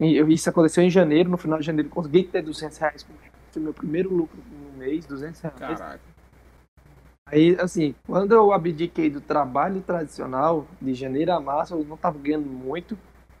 isso 0.00 0.50
aconteceu 0.50 0.82
em 0.82 0.90
janeiro, 0.90 1.30
no 1.30 1.36
final 1.36 1.58
de 1.60 1.64
janeiro 1.64 1.88
eu 1.88 1.92
consegui 1.94 2.24
ter 2.24 2.42
200 2.42 2.76
reais 2.78 3.02
com 3.04 3.12
o 3.12 3.16
meu 3.60 3.74
primeiro 3.74 4.12
lucro 4.12 4.38
no 4.50 4.78
mês, 4.78 5.06
200 5.06 5.40
reais. 5.40 5.58
Caraca. 5.58 6.00
Aí, 7.28 7.56
assim, 7.58 7.94
quando 8.06 8.32
eu 8.32 8.52
abdiquei 8.52 9.10
do 9.10 9.20
trabalho 9.20 9.80
tradicional, 9.80 10.64
de 10.80 10.94
janeiro 10.94 11.32
a 11.32 11.40
março, 11.40 11.74
eu 11.74 11.84
não 11.84 11.96
estava 11.96 12.16
ganhando 12.18 12.48
muito. 12.48 12.96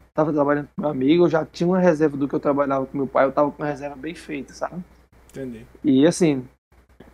Estava 0.08 0.32
trabalhando 0.32 0.68
com 0.74 0.80
meu 0.80 0.90
amigo, 0.90 1.24
eu 1.24 1.28
já 1.28 1.44
tinha 1.44 1.68
uma 1.68 1.78
reserva 1.78 2.16
do 2.16 2.26
que 2.26 2.34
eu 2.34 2.40
trabalhava 2.40 2.86
com 2.86 2.96
meu 2.96 3.06
pai, 3.06 3.26
eu 3.26 3.28
estava 3.28 3.50
com 3.50 3.62
uma 3.62 3.68
reserva 3.68 3.94
bem 3.94 4.14
feita, 4.14 4.54
sabe? 4.54 4.82
Entendi. 5.30 5.66
E 5.84 6.06
assim, 6.06 6.48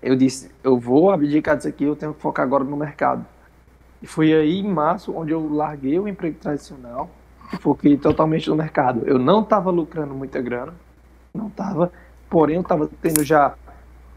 eu 0.00 0.16
disse, 0.16 0.50
eu 0.62 0.78
vou 0.78 1.10
abdicar 1.10 1.56
disso 1.56 1.68
aqui, 1.68 1.84
eu 1.84 1.96
tenho 1.96 2.14
que 2.14 2.20
focar 2.20 2.44
agora 2.44 2.64
no 2.64 2.76
mercado. 2.76 3.26
E 4.00 4.06
foi 4.06 4.32
aí 4.32 4.60
em 4.60 4.68
março 4.68 5.14
onde 5.14 5.32
eu 5.32 5.52
larguei 5.52 5.98
o 5.98 6.08
emprego 6.08 6.38
tradicional 6.38 7.10
e 7.52 7.56
foquei 7.56 7.96
totalmente 7.96 8.48
no 8.48 8.56
mercado. 8.56 9.02
Eu 9.04 9.18
não 9.18 9.42
estava 9.42 9.70
lucrando 9.70 10.14
muita 10.14 10.40
grana, 10.40 10.72
não 11.34 11.48
estava, 11.48 11.92
porém 12.32 12.56
eu 12.56 12.62
estava 12.62 12.88
tendo 13.02 13.22
já 13.22 13.54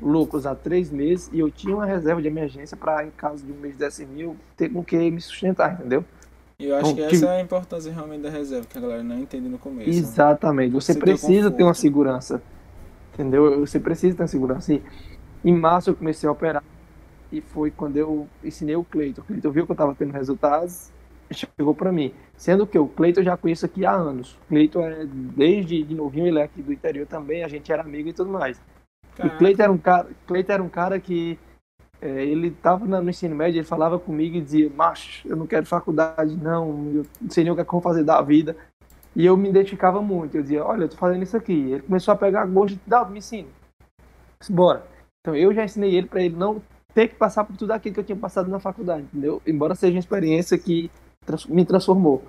lucros 0.01 0.45
há 0.45 0.56
três 0.56 0.89
meses 0.89 1.30
e 1.34 1.39
eu 1.39 1.51
tinha 1.51 1.75
uma 1.75 1.86
reserva 1.86 2.21
de 2.21 2.28
emergência 2.30 2.78
para, 2.78 3.06
em 3.06 3.12
caso 3.12 3.45
de 3.45 3.51
um 3.51 3.56
mês 3.58 3.75
desse 3.75 4.06
mil, 4.06 4.38
ter 4.56 4.69
com 4.69 4.82
que 4.84 4.97
me 5.12 5.19
sustentar, 5.19 5.73
entendeu? 5.73 6.04
E 6.58 6.67
eu 6.67 6.75
acho 6.78 6.91
Então, 6.91 7.04
que 7.04 7.10
que- 7.10 7.15
essa 7.17 7.25
é 7.25 7.39
a 7.39 7.41
importância 7.41 7.91
realmente 7.91 8.21
da 8.21 8.30
reserva, 8.30 8.65
que 8.65 8.78
a 8.78 8.82
galera 8.82 9.04
não 9.04 9.19
entende 9.19 9.49
no 9.49 9.58
começo. 9.60 9.89
né? 9.89 9.95
Exatamente. 9.97 10.71
Você, 10.71 10.93
Você 10.93 10.99
ter 10.99 11.06
precisa 11.06 11.51
ter 11.51 11.63
uma 11.63 11.73
segurança. 11.73 12.41
Entendeu? 13.13 13.60
Você 13.60 13.80
precisa 13.80 14.15
ter 14.15 14.21
uma 14.23 14.28
segurança. 14.28 14.73
E 14.73 14.82
em 15.43 15.54
março 15.54 15.89
eu 15.89 15.95
comecei 15.95 16.28
a 16.28 16.32
operar. 16.32 16.63
E 17.32 17.41
foi 17.41 17.71
quando 17.71 17.97
eu 17.97 18.28
ensinei 18.43 18.75
o 18.78 18.84
Cleiton. 18.86 19.21
O 19.21 19.25
Cleiton 19.25 19.51
viu 19.51 19.65
que 19.65 19.71
eu 19.71 19.73
estava 19.73 19.93
tendo 19.93 20.13
resultados 20.13 20.89
chegou 21.31 21.73
para 21.73 21.91
mim. 21.91 22.13
Sendo 22.35 22.67
que 22.67 22.77
o 22.77 22.88
Cleiton 22.88 23.21
eu 23.21 23.25
já 23.25 23.38
conheço 23.38 23.65
aqui 23.65 23.85
há 23.85 23.91
anos. 23.91 24.38
Cleiton 24.47 24.81
é 24.81 25.05
desde 25.05 25.83
de 25.83 25.95
novinho, 25.95 26.27
ele 26.27 26.39
é 26.39 26.43
aqui 26.43 26.61
do 26.61 26.73
interior 26.73 27.07
também, 27.07 27.43
a 27.43 27.47
gente 27.47 27.71
era 27.71 27.81
amigo 27.81 28.09
e 28.09 28.13
tudo 28.13 28.29
mais. 28.29 28.61
Caraca. 29.15 29.38
Cleiton 29.38 29.63
era 29.63 29.71
um 29.71 29.77
cara, 29.77 30.07
Cleiton 30.27 30.53
era 30.53 30.63
um 30.63 30.69
cara 30.69 30.99
que 30.99 31.39
é, 32.01 32.25
ele 32.25 32.47
estava 32.47 32.85
no 32.85 33.09
ensino 33.09 33.35
médio, 33.35 33.59
ele 33.59 33.67
falava 33.67 33.97
comigo 33.97 34.35
e 34.35 34.41
dizia, 34.41 34.69
macho, 34.69 35.27
eu 35.27 35.35
não 35.35 35.47
quero 35.47 35.65
faculdade, 35.65 36.35
não, 36.35 36.91
eu 36.93 37.05
não 37.21 37.29
sei 37.29 37.43
nem 37.43 37.51
o 37.51 37.55
que 37.55 37.61
é 37.61 37.63
que 37.63 37.69
eu 37.69 37.79
vou 37.79 37.81
fazer 37.81 38.03
da 38.03 38.21
vida. 38.21 38.55
E 39.15 39.25
eu 39.25 39.38
me 39.38 39.49
identificava 39.49 40.01
muito, 40.01 40.35
eu 40.35 40.41
dizia, 40.41 40.65
olha, 40.65 40.83
eu 40.83 40.89
tô 40.89 40.97
fazendo 40.97 41.23
isso 41.23 41.38
aqui. 41.38 41.53
Ele 41.53 41.81
começou 41.81 42.13
a 42.13 42.17
pegar 42.17 42.45
gosto, 42.45 42.77
dá, 42.85 43.05
me 43.05 43.19
ensina. 43.19 43.47
Bora. 44.49 44.85
Então 45.21 45.35
eu 45.35 45.53
já 45.53 45.63
ensinei 45.63 45.95
ele 45.95 46.07
para 46.07 46.21
ele 46.21 46.35
não 46.35 46.61
ter 46.93 47.07
que 47.07 47.15
passar 47.15 47.43
por 47.43 47.55
tudo 47.57 47.71
aquilo 47.71 47.93
que 47.93 47.99
eu 48.01 48.03
tinha 48.03 48.15
passado 48.17 48.49
na 48.49 48.59
faculdade, 48.59 49.03
entendeu? 49.03 49.41
Embora 49.47 49.73
seja 49.73 49.93
uma 49.93 49.99
experiência 49.99 50.57
que 50.57 50.91
trans- 51.25 51.45
me 51.45 51.65
transformou. 51.65 52.23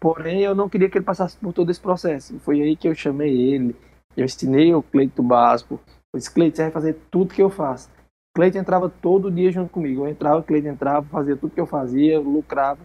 Porém, 0.00 0.42
eu 0.42 0.54
não 0.54 0.68
queria 0.68 0.88
que 0.88 0.96
ele 0.96 1.04
passasse 1.04 1.36
por 1.36 1.52
todo 1.52 1.70
esse 1.70 1.80
processo. 1.80 2.38
Foi 2.40 2.60
aí 2.60 2.76
que 2.76 2.88
eu 2.88 2.94
chamei 2.94 3.52
ele 3.52 3.74
Eu 4.16 4.24
ensinei 4.24 4.74
o 4.74 4.82
Cleiton 4.82 5.22
básico. 5.22 5.80
Eu 6.12 6.18
disse, 6.18 6.32
Cleiton, 6.32 6.56
você 6.56 6.62
vai 6.62 6.70
fazer 6.72 6.96
tudo 7.10 7.34
que 7.34 7.42
eu 7.42 7.50
faço. 7.50 7.88
Cleiton 8.34 8.58
entrava 8.58 8.88
todo 8.88 9.30
dia 9.30 9.50
junto 9.50 9.70
comigo. 9.70 10.04
Eu 10.04 10.08
entrava, 10.08 10.38
o 10.38 10.42
Cleiton 10.42 10.68
entrava, 10.68 11.06
fazia 11.06 11.36
tudo 11.36 11.54
que 11.54 11.60
eu 11.60 11.66
fazia, 11.66 12.18
lucrava. 12.20 12.80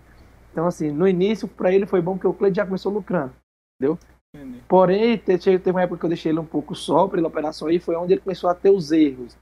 Então, 0.52 0.68
assim, 0.68 0.92
no 0.92 1.08
início, 1.08 1.48
para 1.48 1.74
ele 1.74 1.86
foi 1.86 2.02
bom 2.02 2.14
porque 2.14 2.28
o 2.28 2.34
Cleiton 2.34 2.56
já 2.56 2.66
começou 2.66 2.92
lucrando, 2.92 3.34
entendeu? 3.76 3.98
Entendi. 4.36 4.64
Porém, 4.68 5.18
teve, 5.18 5.70
uma 5.70 5.82
época 5.82 6.00
que 6.00 6.06
eu 6.06 6.10
deixei 6.10 6.32
ele 6.32 6.40
um 6.40 6.46
pouco 6.46 6.76
só 6.76 7.08
para 7.08 7.20
ele 7.20 7.28
operar 7.28 7.54
só 7.54 7.70
e 7.70 7.80
foi 7.80 7.96
onde 7.96 8.14
ele 8.14 8.22
começou 8.22 8.50
a 8.50 8.56
ter 8.56 8.70
os 8.70 8.92
erros. 8.92 9.38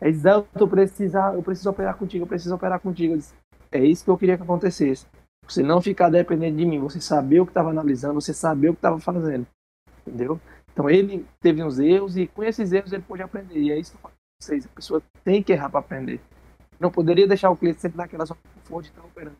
Aí 0.00 0.12
diz, 0.12 0.24
eu, 0.24 0.68
precisar, 0.68 1.34
eu 1.34 1.42
preciso 1.42 1.70
operar 1.70 1.96
contigo, 1.96 2.24
eu 2.24 2.28
preciso 2.28 2.54
operar 2.54 2.78
contigo. 2.80 3.14
Eu 3.14 3.18
disse, 3.18 3.34
é 3.72 3.84
isso 3.84 4.04
que 4.04 4.10
eu 4.10 4.18
queria 4.18 4.36
que 4.36 4.42
acontecesse. 4.42 5.06
Você 5.46 5.62
não 5.62 5.80
ficar 5.80 6.08
dependendo 6.10 6.56
de 6.56 6.66
mim, 6.66 6.78
você 6.78 7.00
saber 7.00 7.40
o 7.40 7.46
que 7.46 7.50
estava 7.50 7.70
analisando, 7.70 8.14
você 8.14 8.34
saber 8.34 8.70
o 8.70 8.72
que 8.72 8.78
estava 8.78 8.98
fazendo. 8.98 9.46
Entendeu? 10.06 10.40
Então 10.72 10.90
ele 10.90 11.24
teve 11.40 11.62
uns 11.62 11.78
erros 11.78 12.16
e 12.16 12.26
com 12.26 12.42
esses 12.42 12.72
erros 12.72 12.92
ele 12.92 13.02
pôde 13.02 13.22
aprender. 13.22 13.58
E 13.58 13.72
é 13.72 13.78
isso 13.78 13.92
que 13.92 13.96
eu 13.96 14.00
falo 14.02 14.14
para 14.14 14.46
vocês. 14.46 14.66
A 14.66 14.68
pessoa 14.68 15.02
tem 15.24 15.42
que 15.42 15.52
errar 15.52 15.70
para 15.70 15.80
aprender. 15.80 16.20
Não 16.78 16.90
poderia 16.90 17.26
deixar 17.26 17.50
o 17.50 17.56
cliente 17.56 17.80
sempre 17.80 17.96
naquela 17.96 18.24
zona 18.24 18.38
de 18.42 18.60
conforto 18.60 18.84
de 18.84 18.90
estar 18.90 19.02
operando. 19.02 19.36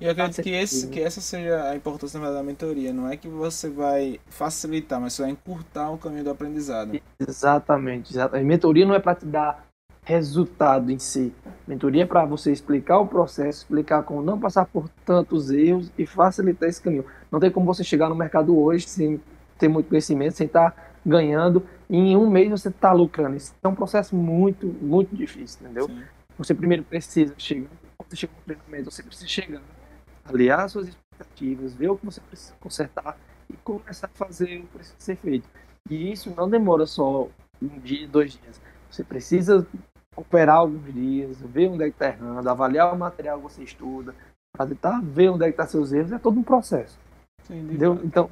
E 0.00 0.04
eu 0.04 0.10
acredito 0.10 0.42
que, 0.42 0.50
esse, 0.50 0.88
que 0.88 1.00
essa 1.00 1.20
seja 1.20 1.70
a 1.70 1.76
importância 1.76 2.18
da 2.18 2.42
mentoria. 2.42 2.92
Não 2.92 3.08
é 3.08 3.16
que 3.16 3.28
você 3.28 3.70
vai 3.70 4.18
facilitar, 4.26 5.00
mas 5.00 5.12
você 5.12 5.22
vai 5.22 5.30
encurtar 5.30 5.90
o 5.90 5.98
caminho 5.98 6.24
do 6.24 6.30
aprendizado. 6.30 7.00
Exatamente. 7.20 8.12
exatamente. 8.12 8.44
Mentoria 8.44 8.84
não 8.84 8.94
é 8.94 8.98
para 8.98 9.14
te 9.14 9.26
dar 9.26 9.64
resultado 10.04 10.90
em 10.90 10.98
si. 10.98 11.32
Mentoria 11.66 12.02
é 12.02 12.06
para 12.06 12.24
você 12.24 12.50
explicar 12.52 12.98
o 12.98 13.06
processo, 13.06 13.60
explicar 13.60 14.02
como 14.02 14.22
não 14.22 14.38
passar 14.38 14.66
por 14.66 14.88
tantos 15.04 15.50
erros 15.50 15.90
e 15.96 16.04
facilitar 16.04 16.68
esse 16.68 16.82
caminho. 16.82 17.04
Não 17.30 17.38
tem 17.38 17.50
como 17.50 17.66
você 17.66 17.84
chegar 17.84 18.08
no 18.08 18.14
mercado 18.14 18.58
hoje 18.58 18.88
sem 18.88 19.20
ter 19.58 19.68
muito 19.68 19.88
conhecimento, 19.88 20.36
sem 20.36 20.46
estar 20.46 20.72
tá 20.72 20.82
ganhando 21.06 21.64
e 21.88 21.96
em 21.96 22.16
um 22.16 22.28
mês 22.28 22.50
você 22.50 22.68
está 22.68 22.92
lucrando. 22.92 23.36
Isso 23.36 23.54
é 23.62 23.68
um 23.68 23.74
processo 23.74 24.16
muito, 24.16 24.66
muito 24.66 25.14
difícil, 25.14 25.60
entendeu? 25.62 25.86
Sim. 25.86 26.02
Você 26.38 26.54
primeiro 26.54 26.82
precisa 26.82 27.34
chegar, 27.38 27.68
você 28.08 28.16
chega 28.16 28.32
no 28.36 28.42
treinamento, 28.42 28.90
você 28.90 29.02
precisa 29.02 29.28
chegar, 29.28 29.62
aliar 30.24 30.68
suas 30.68 30.88
expectativas, 30.88 31.74
ver 31.74 31.90
o 31.90 31.96
que 31.96 32.04
você 32.04 32.20
precisa 32.20 32.54
consertar 32.58 33.16
e 33.48 33.56
começar 33.58 34.08
a 34.08 34.16
fazer 34.16 34.58
o 34.58 34.62
que 34.62 34.66
precisa 34.68 34.96
ser 34.98 35.16
feito. 35.16 35.48
E 35.88 36.10
isso 36.10 36.32
não 36.36 36.48
demora 36.48 36.86
só 36.86 37.28
um 37.60 37.78
dia, 37.78 38.08
dois 38.08 38.32
dias. 38.32 38.60
Você 38.90 39.04
precisa 39.04 39.66
operar 40.16 40.56
alguns 40.56 40.92
dias, 40.92 41.40
ver 41.40 41.68
onde 41.68 41.84
é 41.84 41.86
que 41.86 41.92
está 41.92 42.08
errando, 42.08 42.48
avaliar 42.48 42.94
o 42.94 42.98
material 42.98 43.38
que 43.38 43.44
você 43.44 43.62
estuda, 43.62 44.14
para 44.54 44.66
tentar 44.66 45.00
ver 45.02 45.30
onde 45.30 45.44
é 45.44 45.46
que 45.46 45.52
estão 45.52 45.64
tá 45.64 45.70
seus 45.70 45.92
erros, 45.92 46.12
é 46.12 46.18
todo 46.18 46.38
um 46.38 46.42
processo. 46.42 46.98
Sim, 47.44 47.60
entendeu? 47.60 47.98
Então, 48.04 48.30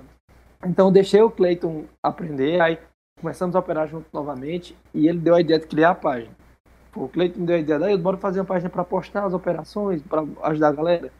então 0.64 0.92
deixei 0.92 1.22
o 1.22 1.30
Cleiton 1.30 1.84
aprender, 2.02 2.60
aí 2.60 2.78
começamos 3.18 3.56
a 3.56 3.58
operar 3.58 3.88
junto 3.88 4.06
novamente 4.12 4.76
e 4.94 5.08
ele 5.08 5.18
deu 5.18 5.34
a 5.34 5.40
ideia 5.40 5.58
de 5.58 5.66
criar 5.66 5.90
a 5.90 5.94
página. 5.94 6.32
o 6.94 7.08
Cleiton 7.08 7.44
deu 7.44 7.56
a 7.56 7.58
ideia, 7.58 7.78
daí 7.78 7.96
bora 7.96 8.16
fazer 8.16 8.40
uma 8.40 8.46
página 8.46 8.68
para 8.68 8.84
postar 8.84 9.24
as 9.24 9.32
operações, 9.32 10.02
para 10.02 10.24
ajudar 10.42 10.68
a 10.68 10.72
galera. 10.72 11.12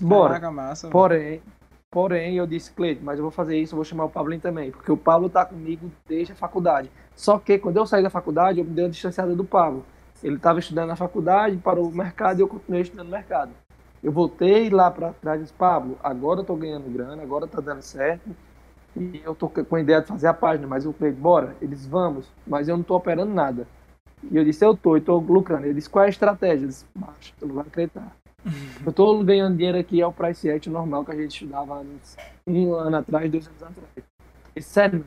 Bora. 0.00 0.34
Caraca, 0.34 0.50
massa, 0.50 0.88
porém, 0.88 1.42
porém, 1.90 2.36
eu 2.36 2.46
disse, 2.46 2.72
Cleiton, 2.72 3.04
mas 3.04 3.18
eu 3.18 3.22
vou 3.22 3.30
fazer 3.30 3.56
isso, 3.58 3.74
eu 3.74 3.76
vou 3.76 3.84
chamar 3.84 4.04
o 4.04 4.10
Pablo 4.10 4.36
também, 4.40 4.70
porque 4.72 4.90
o 4.90 4.96
Pablo 4.96 5.28
tá 5.28 5.44
comigo 5.44 5.90
desde 6.06 6.32
a 6.32 6.36
faculdade. 6.36 6.90
Só 7.14 7.38
que 7.38 7.58
quando 7.58 7.76
eu 7.76 7.86
saí 7.86 8.02
da 8.02 8.10
faculdade, 8.10 8.58
eu 8.58 8.64
me 8.64 8.72
dei 8.72 8.84
uma 8.84 8.90
distanciada 8.90 9.34
do 9.34 9.44
Pablo. 9.44 9.84
Ele 10.22 10.36
estava 10.36 10.58
estudando 10.58 10.88
na 10.88 10.96
faculdade, 10.96 11.56
parou 11.56 11.88
o 11.88 11.94
mercado 11.94 12.38
e 12.38 12.42
eu 12.42 12.48
continuei 12.48 12.82
estudando 12.82 13.06
no 13.06 13.12
mercado. 13.12 13.50
Eu 14.02 14.10
voltei 14.10 14.68
lá 14.70 14.90
para 14.90 15.12
trás 15.12 15.40
e 15.40 15.44
disse, 15.44 15.54
Pablo, 15.54 15.96
agora 16.02 16.40
eu 16.40 16.42
estou 16.42 16.56
ganhando 16.56 16.90
grana, 16.92 17.22
agora 17.22 17.44
está 17.44 17.60
dando 17.60 17.82
certo. 17.82 18.30
E 18.96 19.22
eu 19.24 19.32
estou 19.32 19.48
com 19.48 19.76
a 19.76 19.80
ideia 19.80 20.00
de 20.00 20.08
fazer 20.08 20.26
a 20.26 20.34
página, 20.34 20.66
mas 20.66 20.84
eu 20.84 20.92
falei, 20.92 21.12
bora, 21.12 21.56
eles 21.62 21.86
vamos, 21.86 22.26
mas 22.46 22.68
eu 22.68 22.76
não 22.76 22.82
estou 22.82 22.96
operando 22.96 23.32
nada. 23.32 23.66
E 24.30 24.36
eu 24.36 24.44
disse, 24.44 24.64
eu 24.64 24.72
estou, 24.72 24.96
estou 24.96 25.18
lucrando. 25.20 25.66
Ele 25.66 25.74
disse, 25.74 25.88
qual 25.88 26.04
é 26.04 26.06
a 26.06 26.10
estratégia? 26.10 26.64
Eu 26.64 26.68
disse, 26.68 26.84
macho, 26.94 27.32
tu 27.38 27.46
não 27.46 27.54
vai 27.54 27.64
acreditar. 27.66 28.14
eu 28.84 28.90
estou 28.90 29.22
ganhando 29.24 29.56
dinheiro 29.56 29.78
aqui 29.78 30.02
ao 30.02 30.12
price 30.12 30.50
action 30.50 30.72
normal 30.72 31.04
que 31.04 31.12
a 31.12 31.16
gente 31.16 31.34
estudava 31.34 31.84
um 32.46 32.74
ano 32.74 32.96
atrás, 32.96 33.30
dois 33.30 33.46
anos 33.46 33.62
atrás. 33.62 34.06
E 34.54 34.60
sério, 34.60 34.98
sério, 35.00 35.04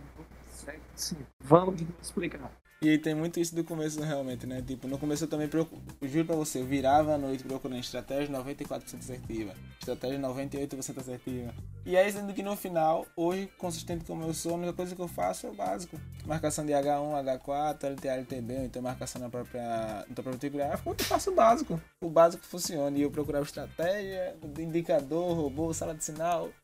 sim, 0.95 1.17
vamos 1.39 1.81
explicar. 2.01 2.51
E 2.81 2.97
tem 2.97 3.15
muito 3.15 3.39
isso 3.39 3.55
do 3.55 3.63
começo 3.63 4.01
realmente, 4.01 4.45
né? 4.45 4.61
Tipo, 4.61 4.87
no 4.87 4.99
começo 4.99 5.23
eu 5.23 5.27
também, 5.27 5.47
procuro, 5.47 5.81
juro 6.03 6.25
pra 6.25 6.35
você, 6.35 6.59
eu 6.59 6.65
virava 6.65 7.15
a 7.15 7.17
noite 7.17 7.43
procurando 7.43 7.79
estratégia 7.79 8.27
94% 8.29 8.99
assertiva, 8.99 9.53
estratégia 9.79 10.19
98% 10.19 10.99
assertiva. 10.99 11.53
E 11.85 11.97
aí, 11.97 12.11
sendo 12.11 12.33
que 12.33 12.43
no 12.43 12.55
final, 12.55 13.07
hoje, 13.15 13.49
consistente 13.57 14.03
como 14.05 14.23
eu 14.23 14.33
sou, 14.33 14.51
a 14.51 14.55
única 14.55 14.73
coisa 14.73 14.93
que 14.93 15.01
eu 15.01 15.07
faço 15.07 15.47
é 15.47 15.49
o 15.49 15.55
básico. 15.55 15.99
Marcação 16.25 16.65
de 16.65 16.73
H1, 16.73 17.39
H4, 17.39 17.89
LTA, 17.93 18.07
LTB, 18.09 18.65
então 18.65 18.81
marcação 18.81 19.21
na 19.21 19.29
própria, 19.29 20.05
na 20.07 20.13
própria 20.13 20.37
tipográfica, 20.37 20.89
eu 20.89 20.95
faço 21.05 21.31
o 21.31 21.35
básico. 21.35 21.81
O 22.01 22.09
básico 22.09 22.45
funciona. 22.45 22.95
E 22.97 23.01
eu 23.01 23.09
procurava 23.09 23.45
estratégia, 23.45 24.35
indicador, 24.59 25.35
robô, 25.35 25.73
sala 25.73 25.95
de 25.95 26.03
sinal. 26.03 26.49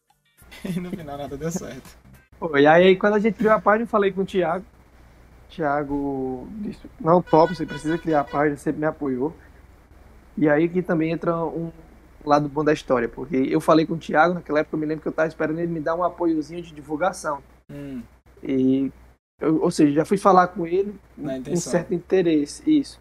E 0.66 0.80
no 0.82 0.90
final 0.90 1.18
nada 1.18 1.38
deu 1.38 1.50
certo. 1.50 2.01
Pô, 2.42 2.58
e 2.58 2.66
aí, 2.66 2.96
quando 2.96 3.14
a 3.14 3.20
gente 3.20 3.36
criou 3.36 3.54
a 3.54 3.62
página, 3.62 3.84
eu 3.84 3.88
falei 3.88 4.12
com 4.12 4.22
o 4.22 4.26
Thiago, 4.26 4.66
Thiago 5.48 6.48
disse, 6.54 6.90
não, 7.00 7.22
top, 7.22 7.56
você 7.56 7.68
precisa 7.68 8.00
criar 8.00 8.22
a 8.22 8.24
página, 8.24 8.58
sempre 8.58 8.80
me 8.80 8.88
apoiou. 8.88 9.32
E 10.36 10.50
aí 10.50 10.68
que 10.68 10.82
também 10.82 11.12
entra 11.12 11.38
um 11.38 11.72
lado 12.26 12.50
bom 12.50 12.64
da 12.64 12.74
história, 12.74 13.08
porque 13.08 13.36
eu 13.36 13.62
falei 13.62 13.86
com 13.86 13.94
o 13.94 14.00
Thiago, 14.00 14.34
naquela 14.34 14.62
época 14.62 14.76
eu 14.76 14.80
me 14.80 14.88
lembro 14.88 15.04
que 15.04 15.08
eu 15.08 15.12
estava 15.12 15.28
esperando 15.28 15.60
ele 15.60 15.72
me 15.72 15.80
dar 15.80 15.94
um 15.94 16.04
apoiozinho 16.04 16.64
de 16.64 16.74
divulgação. 16.74 17.44
Hum. 17.72 18.02
E, 18.42 18.92
eu, 19.40 19.62
ou 19.62 19.70
seja, 19.70 19.92
já 19.92 20.06
fui 20.06 20.18
falar 20.18 20.48
com 20.48 20.66
ele 20.66 20.96
com 21.16 21.52
um 21.52 21.56
certo 21.58 21.94
interesse, 21.94 22.64
isso. 22.66 23.00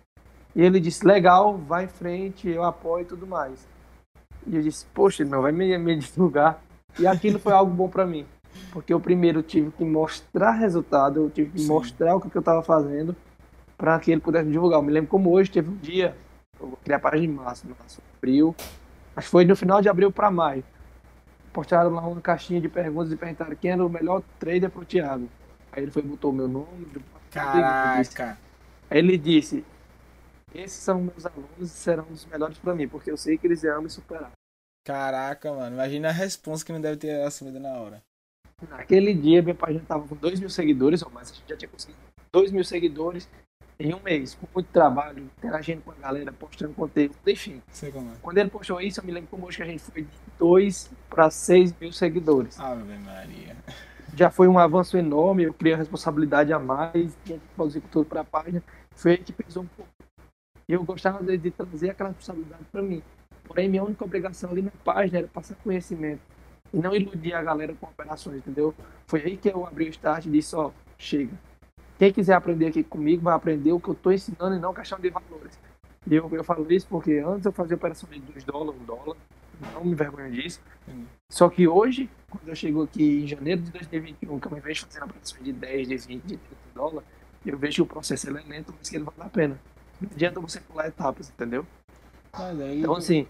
E 0.55 0.61
ele 0.61 0.81
disse, 0.81 1.07
legal, 1.07 1.57
vai 1.57 1.85
em 1.85 1.88
frente, 1.88 2.46
eu 2.46 2.62
apoio 2.62 3.05
e 3.05 3.07
tudo 3.07 3.26
mais. 3.26 3.66
E 4.46 4.55
eu 4.55 4.61
disse, 4.61 4.85
poxa, 4.92 5.24
não 5.24 5.40
vai 5.40 5.53
me, 5.53 5.79
me 5.79 5.96
divulgar. 5.96 6.62
E 6.98 7.07
aquilo 7.07 7.38
foi 7.38 7.55
algo 7.55 7.72
bom 7.72 7.88
para 7.88 8.05
mim. 8.05 8.26
Porque 8.73 8.92
eu 8.92 9.01
primeiro 9.01 9.42
tive 9.42 9.70
que 9.73 9.85
mostrar 9.85 10.53
resultado, 10.53 11.20
eu 11.20 11.31
tive 11.31 11.51
que 11.51 11.61
Sim. 11.61 11.68
mostrar 11.68 12.14
o 12.14 12.20
que 12.20 12.35
eu 12.35 12.40
estava 12.40 12.62
fazendo 12.62 13.16
para 13.77 13.99
que 13.99 14.12
ele 14.12 14.20
pudesse 14.20 14.51
divulgar. 14.51 14.79
Eu 14.79 14.83
me 14.83 14.92
lembro 14.92 15.09
como 15.09 15.31
hoje 15.31 15.51
teve 15.51 15.70
um 15.70 15.77
dia, 15.77 16.14
eu 16.61 16.68
vou 16.68 16.79
criar 16.85 16.99
a 16.99 17.01
página 17.01 17.25
em 17.25 17.29
março, 17.29 17.66
março, 17.66 18.03
abril, 18.18 18.55
que 19.16 19.23
foi 19.23 19.44
no 19.44 19.57
final 19.57 19.81
de 19.81 19.88
abril 19.88 20.12
para 20.12 20.31
maio. 20.31 20.62
Postaram 21.53 21.90
lá 21.90 22.07
uma 22.07 22.20
caixinha 22.20 22.61
de 22.61 22.68
perguntas 22.68 23.11
e 23.11 23.16
perguntaram 23.16 23.57
quem 23.57 23.73
era 23.73 23.85
o 23.85 23.88
melhor 23.88 24.23
trader 24.38 24.70
pro 24.70 24.85
Thiago. 24.85 25.29
Aí 25.73 25.83
ele 25.83 25.90
foi 25.90 26.03
botou 26.03 26.31
o 26.31 26.35
meu 26.35 26.46
nome. 26.46 26.87
Caraca! 27.31 28.38
Aí 28.88 28.99
ele 28.99 29.16
disse: 29.16 29.64
Esses 30.55 30.83
são 30.83 31.01
meus 31.01 31.25
alunos 31.25 31.49
e 31.61 31.68
serão 31.68 32.07
os 32.11 32.27
melhores 32.27 32.59
para 32.59 32.75
mim, 32.75 32.87
porque 32.87 33.11
eu 33.11 33.16
sei 33.16 33.38
que 33.38 33.46
eles 33.46 33.62
irão 33.62 33.83
me 33.83 33.90
superar. 33.90 34.33
Caraca, 34.85 35.53
mano, 35.53 35.77
imagina 35.77 36.09
a 36.09 36.12
resposta 36.12 36.66
que 36.66 36.73
não 36.73 36.81
deve 36.81 36.96
ter 36.96 37.23
assumido 37.23 37.61
na 37.61 37.70
hora. 37.70 38.03
Naquele 38.68 39.14
dia, 39.14 39.42
minha 39.42 39.55
página 39.55 39.81
estava 39.83 40.07
com 40.07 40.14
2 40.14 40.40
mil 40.40 40.51
seguidores, 40.51 41.03
ou 41.03 41.11
mais, 41.11 41.31
a 41.31 41.35
gente 41.35 41.49
já 41.49 41.57
tinha 41.57 41.68
conseguido 41.68 41.99
2 42.33 42.53
mil 42.53 42.64
seguidores 42.64 43.29
em 43.79 43.94
um 43.94 44.01
mês, 44.01 44.35
com 44.35 44.46
muito 44.55 44.66
trabalho, 44.70 45.25
interagindo 45.38 45.81
com 45.81 45.90
a 45.90 45.94
galera, 45.94 46.31
postando 46.33 46.75
conteúdo, 46.75 47.16
enfim. 47.27 47.62
É. 47.83 47.90
Quando 48.20 48.38
ele 48.38 48.51
postou 48.51 48.81
isso, 48.81 49.01
eu 49.01 49.05
me 49.05 49.11
lembro 49.11 49.31
como 49.31 49.46
hoje 49.46 49.57
que 49.57 49.62
a 49.62 49.66
gente 49.66 49.83
foi 49.83 50.03
de 50.03 50.09
2 50.38 50.90
para 51.09 51.31
6 51.31 51.75
mil 51.81 51.92
seguidores. 51.92 52.61
Ave 52.61 52.99
Maria. 52.99 53.57
Já 54.14 54.29
foi 54.29 54.49
um 54.49 54.59
avanço 54.59 54.99
enorme, 54.99 55.44
eu 55.44 55.55
criei 55.55 55.75
a 55.75 55.79
responsabilidade 55.79 56.53
a 56.53 56.59
mais, 56.59 57.16
tinha 57.25 57.38
que 57.38 57.44
produzir 57.57 57.81
conteúdo 57.81 58.07
para 58.07 58.20
a 58.20 58.25
página, 58.25 58.62
foi 58.94 59.16
que 59.16 59.33
pesou 59.33 59.62
um 59.62 59.66
pouco. 59.66 59.90
E 60.68 60.73
eu 60.73 60.85
gostava 60.85 61.25
de, 61.25 61.38
de 61.38 61.51
trazer 61.51 61.90
aquela 61.90 62.11
responsabilidade 62.11 62.64
para 62.70 62.83
mim. 62.83 63.03
Porém, 63.44 63.68
minha 63.68 63.83
única 63.83 64.05
obrigação 64.05 64.51
ali 64.51 64.62
na 64.62 64.70
página 64.85 65.18
era 65.18 65.29
passar 65.29 65.55
conhecimento 65.57 66.20
e 66.73 66.79
não 66.79 66.95
iludir 66.95 67.35
a 67.35 67.43
galera 67.43 67.75
com 67.75 67.87
operações, 67.87 68.39
entendeu? 68.39 68.75
Foi 69.07 69.23
aí 69.23 69.37
que 69.37 69.49
eu 69.49 69.67
abri 69.67 69.87
o 69.87 69.91
start 69.91 70.27
e 70.27 70.31
disse, 70.31 70.55
ó, 70.55 70.71
chega. 70.99 71.33
Quem 71.99 72.13
quiser 72.13 72.35
aprender 72.35 72.69
aqui 72.69 72.83
comigo 72.83 73.23
vai 73.23 73.35
aprender 73.35 73.73
o 73.73 73.81
que 73.81 73.89
eu 73.89 73.95
estou 73.95 74.13
ensinando 74.13 74.57
e 74.57 74.59
não 74.59 74.73
questão 74.73 74.99
de 74.99 75.11
valores. 75.11 75.59
E 76.07 76.15
eu, 76.15 76.29
eu 76.33 76.45
falo 76.45 76.71
isso 76.73 76.87
porque 76.89 77.19
antes 77.19 77.45
eu 77.45 77.53
fazia 77.53 77.77
operação 77.77 78.09
de 78.09 78.21
2 78.21 78.45
dólares, 78.45 78.81
1 78.81 78.85
dólar, 78.85 79.17
não 79.75 79.85
me 79.85 79.95
vergonho 79.95 80.31
disso. 80.31 80.61
Só 81.29 81.49
que 81.49 81.69
hoje, 81.69 82.09
quando 82.29 82.49
eu 82.49 82.55
chego 82.55 82.83
aqui 82.83 83.23
em 83.23 83.27
janeiro 83.27 83.61
de 83.61 83.71
2021, 83.71 84.41
que 84.41 84.47
eu 84.47 84.53
me 84.53 84.61
vejo 84.61 84.87
fazendo 84.87 85.05
operações 85.05 85.45
de 85.45 85.53
10, 85.53 85.89
de 85.89 85.97
20, 85.97 86.23
de 86.23 86.37
30 86.37 86.39
dólares, 86.75 87.09
eu 87.45 87.59
vejo 87.59 87.75
que 87.77 87.83
o 87.83 87.87
processo 87.87 88.29
é 88.29 88.33
lento, 88.33 88.75
mas 88.77 88.89
que 88.89 88.97
ele 88.97 89.05
vale 89.05 89.21
a 89.21 89.29
pena. 89.29 89.59
Não 90.01 90.11
adianta 90.11 90.41
você 90.41 90.61
pular 90.61 90.89
etapas, 90.89 91.29
entendeu? 91.29 91.67
então, 92.79 92.95
assim, 92.95 93.27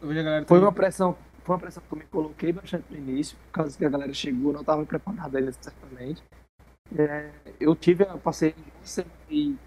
foi 0.47 0.59
uma 0.59 0.73
pressão 0.73 1.17
foi 1.45 1.55
uma 1.55 1.61
pressão 1.61 1.83
que 1.87 1.95
eu 1.95 1.99
me 1.99 2.05
coloquei 2.05 2.53
bastante 2.53 2.85
no 2.91 2.97
início, 2.97 3.37
por 3.47 3.53
causa 3.53 3.77
que 3.77 3.85
a 3.85 3.89
galera 3.89 4.13
chegou, 4.13 4.53
não 4.53 4.61
estava 4.61 4.85
preparada 4.85 5.39
ainda 5.39 5.53
certamente. 5.53 6.23
É, 6.97 7.31
eu 7.61 7.75
tive, 7.77 8.05
eu 8.05 8.19
passei 8.19 8.55
uma 8.79 8.87
semana 8.87 9.59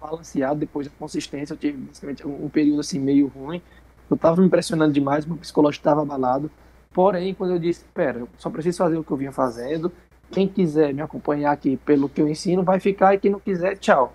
balanceado 0.00 0.60
depois 0.60 0.86
da 0.86 0.92
consistência, 0.98 1.54
eu 1.54 1.58
tive 1.58 1.78
basicamente 1.78 2.26
um, 2.26 2.46
um 2.46 2.48
período 2.48 2.80
assim 2.80 2.98
meio 2.98 3.26
ruim. 3.26 3.62
Eu 4.10 4.16
estava 4.16 4.40
me 4.40 4.46
impressionando 4.46 4.92
demais, 4.92 5.24
meu 5.24 5.36
psicológico 5.36 5.80
estava 5.80 6.02
abalado. 6.02 6.50
Porém, 6.92 7.34
quando 7.34 7.52
eu 7.52 7.58
disse, 7.58 7.80
espera, 7.80 8.18
eu 8.18 8.28
só 8.36 8.50
preciso 8.50 8.78
fazer 8.78 8.98
o 8.98 9.04
que 9.04 9.10
eu 9.10 9.16
vinha 9.16 9.32
fazendo 9.32 9.92
quem 10.32 10.48
quiser 10.48 10.94
me 10.94 11.02
acompanhar 11.02 11.52
aqui 11.52 11.76
pelo 11.76 12.08
que 12.08 12.20
eu 12.20 12.26
ensino 12.26 12.64
vai 12.64 12.80
ficar 12.80 13.14
e 13.14 13.18
quem 13.18 13.30
não 13.30 13.38
quiser, 13.38 13.76
tchau. 13.76 14.14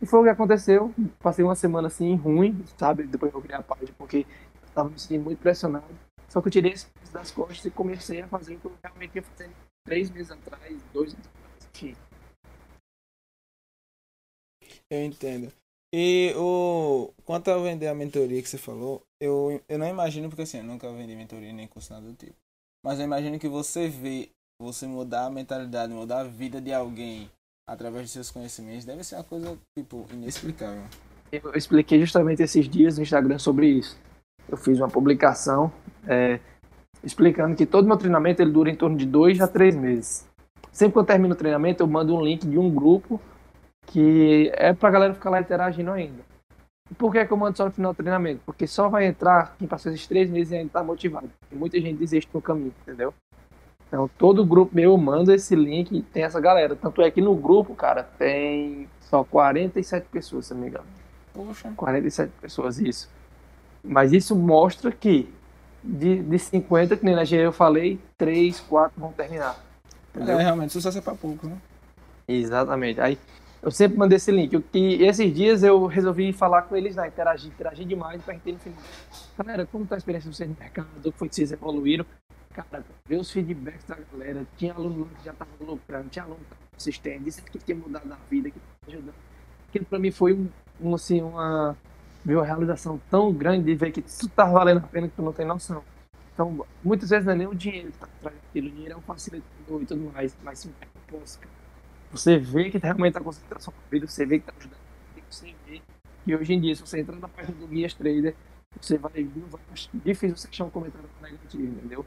E 0.00 0.06
foi 0.06 0.20
o 0.20 0.24
que 0.24 0.28
aconteceu. 0.28 0.92
Passei 1.18 1.42
uma 1.42 1.54
semana 1.54 1.88
assim 1.88 2.14
ruim, 2.14 2.62
sabe? 2.76 3.04
Depois 3.04 3.32
eu 3.32 3.40
criei 3.40 3.58
a 3.58 3.62
página 3.62 3.90
porque 3.96 4.26
estava 4.66 4.90
me 4.90 5.00
sentindo 5.00 5.24
muito 5.24 5.38
pressionado. 5.38 5.84
Só 6.28 6.40
que 6.40 6.48
eu 6.48 6.52
tirei 6.52 6.72
esse 6.72 6.86
peso 6.86 7.12
das 7.12 7.30
costas 7.30 7.64
e 7.64 7.70
comecei 7.70 8.20
a 8.20 8.28
fazer 8.28 8.56
o 8.56 8.60
que 8.60 8.66
eu 8.66 8.78
realmente 8.82 9.16
ia 9.16 9.22
fazer 9.22 9.50
três 9.84 10.10
meses 10.10 10.30
atrás, 10.30 10.82
dois 10.92 11.14
meses 11.14 11.28
atrás, 11.28 11.70
enfim. 11.74 11.96
Eu 14.90 15.04
entendo. 15.04 15.52
E 15.92 16.32
o 16.36 17.12
quanto 17.24 17.50
a 17.50 17.58
vender 17.58 17.86
a 17.86 17.94
mentoria 17.94 18.42
que 18.42 18.48
você 18.48 18.58
falou, 18.58 19.02
eu, 19.20 19.62
eu 19.68 19.78
não 19.78 19.86
imagino, 19.86 20.28
porque 20.28 20.42
assim, 20.42 20.58
eu 20.58 20.64
nunca 20.64 20.92
vendi 20.92 21.14
mentoria 21.14 21.52
nem 21.52 21.66
curso 21.66 21.92
nada 21.92 22.06
do 22.06 22.14
tipo. 22.14 22.34
Mas 22.84 22.98
eu 22.98 23.04
imagino 23.04 23.38
que 23.38 23.48
você 23.48 23.88
vê, 23.88 24.28
você 24.60 24.86
mudar 24.86 25.26
a 25.26 25.30
mentalidade, 25.30 25.92
mudar 25.92 26.20
a 26.20 26.24
vida 26.24 26.60
de 26.60 26.72
alguém 26.72 27.30
através 27.68 28.04
de 28.06 28.10
seus 28.10 28.30
conhecimentos, 28.30 28.84
deve 28.84 29.02
ser 29.02 29.16
uma 29.16 29.24
coisa, 29.24 29.58
tipo, 29.76 30.06
inexplicável. 30.12 30.84
Eu 31.32 31.52
expliquei 31.54 31.98
justamente 31.98 32.42
esses 32.42 32.68
dias 32.68 32.96
no 32.96 33.02
Instagram 33.02 33.38
sobre 33.38 33.66
isso. 33.68 33.98
Eu 34.48 34.56
fiz 34.56 34.78
uma 34.78 34.88
publicação 34.88 35.72
é, 36.06 36.38
explicando 37.02 37.56
que 37.56 37.66
todo 37.66 37.86
meu 37.86 37.96
treinamento 37.96 38.42
ele 38.42 38.50
dura 38.50 38.70
em 38.70 38.76
torno 38.76 38.96
de 38.96 39.06
dois 39.06 39.40
a 39.40 39.48
três 39.48 39.74
meses. 39.74 40.26
Sempre 40.72 40.94
que 40.94 40.98
eu 40.98 41.04
termino 41.04 41.34
o 41.34 41.36
treinamento, 41.36 41.82
eu 41.82 41.86
mando 41.86 42.14
um 42.14 42.22
link 42.22 42.46
de 42.46 42.58
um 42.58 42.70
grupo 42.70 43.20
que 43.86 44.50
é 44.54 44.72
pra 44.72 44.90
galera 44.90 45.14
ficar 45.14 45.30
lá 45.30 45.40
interagindo 45.40 45.90
ainda. 45.90 46.22
E 46.90 46.94
por 46.94 47.10
que, 47.10 47.18
é 47.18 47.26
que 47.26 47.32
eu 47.32 47.36
mando 47.36 47.56
só 47.56 47.64
no 47.64 47.70
final 47.70 47.92
do 47.92 47.96
treinamento? 47.96 48.40
Porque 48.44 48.66
só 48.66 48.88
vai 48.88 49.06
entrar 49.06 49.56
quem 49.58 49.66
passou 49.66 49.92
esses 49.92 50.06
três 50.06 50.30
meses 50.30 50.52
e 50.52 50.56
ainda 50.56 50.70
tá 50.70 50.84
motivado. 50.84 51.30
E 51.50 51.54
muita 51.54 51.80
gente 51.80 51.98
desiste 51.98 52.30
no 52.32 52.40
caminho, 52.40 52.74
entendeu? 52.82 53.12
Então, 53.88 54.10
todo 54.18 54.44
grupo 54.44 54.74
meu 54.74 54.92
eu 54.92 54.98
mando 54.98 55.32
esse 55.32 55.54
link 55.54 55.96
e 55.96 56.02
tem 56.02 56.24
essa 56.24 56.40
galera. 56.40 56.76
Tanto 56.76 57.02
é 57.02 57.10
que 57.10 57.20
no 57.20 57.34
grupo, 57.34 57.74
cara, 57.74 58.02
tem 58.02 58.88
só 59.00 59.24
47 59.24 60.08
pessoas, 60.10 60.46
se 60.46 60.54
não 60.54 60.60
me 60.60 60.68
engano. 60.68 60.86
Poxa. 61.32 61.72
47 61.76 62.32
pessoas, 62.40 62.78
isso. 62.78 63.08
Mas 63.86 64.12
isso 64.12 64.34
mostra 64.34 64.90
que 64.90 65.32
de, 65.82 66.22
de 66.22 66.38
50, 66.38 66.96
que 66.96 67.04
nem 67.04 67.14
na 67.14 67.22
eu 67.22 67.52
falei, 67.52 67.98
3, 68.18 68.60
4 68.60 69.00
vão 69.00 69.12
terminar. 69.12 69.56
Entendeu? 70.14 70.38
É, 70.38 70.42
realmente, 70.42 70.72
sucesso 70.72 70.98
é 70.98 71.00
pra 71.00 71.14
pouco, 71.14 71.46
né? 71.46 71.56
Exatamente. 72.26 73.00
Aí 73.00 73.18
eu 73.62 73.70
sempre 73.70 73.98
mandei 73.98 74.16
esse 74.16 74.30
link. 74.30 74.64
E 74.74 75.04
esses 75.04 75.34
dias 75.34 75.62
eu 75.62 75.86
resolvi 75.86 76.32
falar 76.32 76.62
com 76.62 76.76
eles 76.76 76.96
lá, 76.96 77.06
interagir, 77.06 77.50
interagir 77.50 77.86
demais 77.86 78.22
pra 78.22 78.34
gente 78.34 78.68
no 78.68 78.74
Galera, 79.38 79.66
como 79.66 79.86
tá 79.86 79.94
a 79.94 79.98
experiência 79.98 80.30
de 80.30 80.36
vocês 80.36 80.48
no 80.48 80.56
mercado? 80.58 80.88
O 81.04 81.12
que 81.12 81.18
foi 81.18 81.28
que 81.28 81.34
vocês 81.34 81.52
evoluíram? 81.52 82.06
Cara, 82.52 82.84
ver 83.06 83.16
os 83.16 83.30
feedbacks 83.30 83.84
da 83.84 83.96
galera. 84.12 84.46
Tinha 84.56 84.72
aluno 84.72 85.08
que 85.18 85.24
já 85.24 85.32
tava 85.32 85.50
lucrando, 85.60 86.08
tinha 86.08 86.24
aluno 86.24 86.40
que 86.40 86.50
tava 86.50 86.60
consistente, 86.72 87.24
disse 87.24 87.42
que 87.42 87.58
tinha 87.58 87.76
mudado 87.76 88.10
a 88.10 88.16
vida, 88.30 88.50
que 88.50 88.58
tava 88.58 88.96
ajudando. 88.96 89.14
Aquilo 89.68 89.84
pra 89.84 89.98
mim 89.98 90.10
foi 90.10 90.32
um, 90.32 90.48
um 90.80 90.94
assim, 90.94 91.20
uma, 91.20 91.76
uma 92.34 92.44
realização 92.44 93.00
tão 93.10 93.32
grande 93.32 93.64
de 93.64 93.74
ver 93.74 93.92
que 93.92 94.02
tudo 94.02 94.30
tá 94.30 94.44
valendo 94.44 94.78
a 94.78 94.88
pena 94.88 95.08
que 95.08 95.14
tu 95.14 95.22
não 95.22 95.32
tem 95.32 95.46
noção. 95.46 95.82
Então, 96.34 96.66
muitas 96.84 97.10
vezes 97.10 97.24
não 97.24 97.32
é 97.32 97.36
nem 97.36 97.46
o 97.46 97.54
dinheiro 97.54 97.92
que 97.92 97.98
tá 97.98 98.06
atrás 98.06 98.36
daquilo, 98.36 98.68
o 98.68 98.70
dinheiro 98.70 98.94
é 98.94 98.96
um 98.96 99.00
facilitador 99.00 99.82
e 99.82 99.86
tudo 99.86 100.12
mais, 100.12 100.36
mas 100.42 100.58
sim 100.58 100.72
é 100.82 100.86
propósito, 100.86 101.48
você 102.10 102.38
vê 102.38 102.70
que 102.70 102.78
realmente 102.78 103.12
está 103.12 103.20
concentrando 103.20 103.62
sua 103.62 103.74
vida, 103.90 104.06
você 104.06 104.26
vê 104.26 104.38
que 104.38 104.48
está 104.48 104.58
ajudando, 104.58 104.80
você 105.30 105.54
vê 105.66 105.82
que 106.24 106.36
hoje 106.36 106.52
em 106.52 106.60
dia, 106.60 106.74
se 106.74 106.82
você 106.82 107.00
entrar 107.00 107.16
na 107.16 107.28
página 107.28 107.56
do 107.56 107.66
Guias 107.66 107.94
Trader, 107.94 108.34
você 108.80 108.98
vai, 108.98 109.28
não 109.34 109.46
vai 109.48 109.60
difícil 109.94 110.36
você 110.36 110.48
achar 110.48 110.64
um 110.64 110.70
comentário 110.70 111.08
negativo, 111.22 111.64
entendeu? 111.64 112.04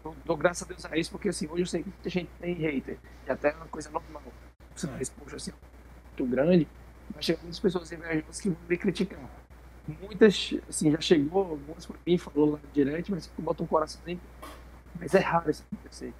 Então, 0.00 0.16
dou 0.24 0.36
graças 0.36 0.62
a 0.62 0.66
Deus 0.66 0.84
a 0.86 0.96
isso, 0.96 1.10
porque 1.10 1.28
assim, 1.28 1.46
hoje 1.46 1.62
eu 1.62 1.66
sei 1.66 1.82
que 1.82 1.90
muita 1.90 2.10
gente 2.10 2.30
tem 2.40 2.54
hater, 2.54 2.98
e 3.26 3.30
até 3.30 3.50
é 3.50 3.54
uma 3.54 3.66
coisa 3.66 3.90
normal. 3.90 4.22
Você 4.74 4.88
faz, 4.88 5.10
poxa, 5.10 5.36
assim, 5.36 5.52
muito 6.06 6.26
grande, 6.26 6.66
vai 7.12 7.22
chegar 7.22 7.40
muitas 7.42 7.60
pessoas 7.60 7.92
invejosas 7.92 8.40
que 8.40 8.48
vão 8.48 8.58
me 8.68 8.76
criticar. 8.76 9.39
Muitas, 10.02 10.54
assim, 10.68 10.90
já 10.90 11.00
chegou, 11.00 11.42
algumas 11.42 11.86
por 11.86 11.96
mim, 12.06 12.18
falou 12.18 12.52
lá 12.52 12.58
direto, 12.72 13.10
mas 13.10 13.30
bota 13.38 13.62
um 13.62 13.66
coraçãozinho. 13.66 14.20
Mas 14.98 15.14
é 15.14 15.20
raro 15.20 15.50
isso 15.50 15.64
acontecer 15.72 16.12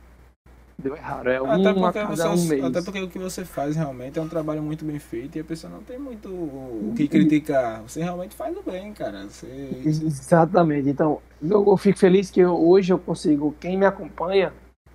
deu 0.81 0.97
errado. 0.97 1.29
É 1.29 1.41
um 1.41 1.51
até 1.51 1.73
porque, 1.73 2.05
você, 2.05 2.27
um 2.27 2.49
mês. 2.49 2.65
até 2.65 2.83
porque 2.83 3.01
o 3.01 3.09
que 3.09 3.19
você 3.19 3.45
faz 3.45 3.77
realmente 3.77 4.19
é 4.19 4.23
um 4.23 4.29
trabalho 4.29 4.63
muito 4.63 4.85
bem 4.85 4.99
feito 4.99 5.37
e 5.37 5.41
a 5.41 5.45
pessoa 5.45 5.73
não 5.73 5.83
tem 5.83 5.99
muito 5.99 6.29
o 6.29 6.93
que 6.97 7.07
criticar. 7.07 7.83
Você 7.83 8.03
realmente 8.03 8.35
faz 8.35 8.57
o 8.57 8.63
bem, 8.63 8.93
cara. 8.93 9.27
Você... 9.27 9.47
Exatamente. 9.85 10.89
Então, 10.89 11.21
eu, 11.43 11.65
eu 11.67 11.77
fico 11.77 11.99
feliz 11.99 12.31
que 12.31 12.41
eu, 12.41 12.57
hoje 12.57 12.93
eu 12.93 12.99
consigo, 12.99 13.55
quem 13.61 13.77
me 13.77 13.87
acompanha, 13.87 14.53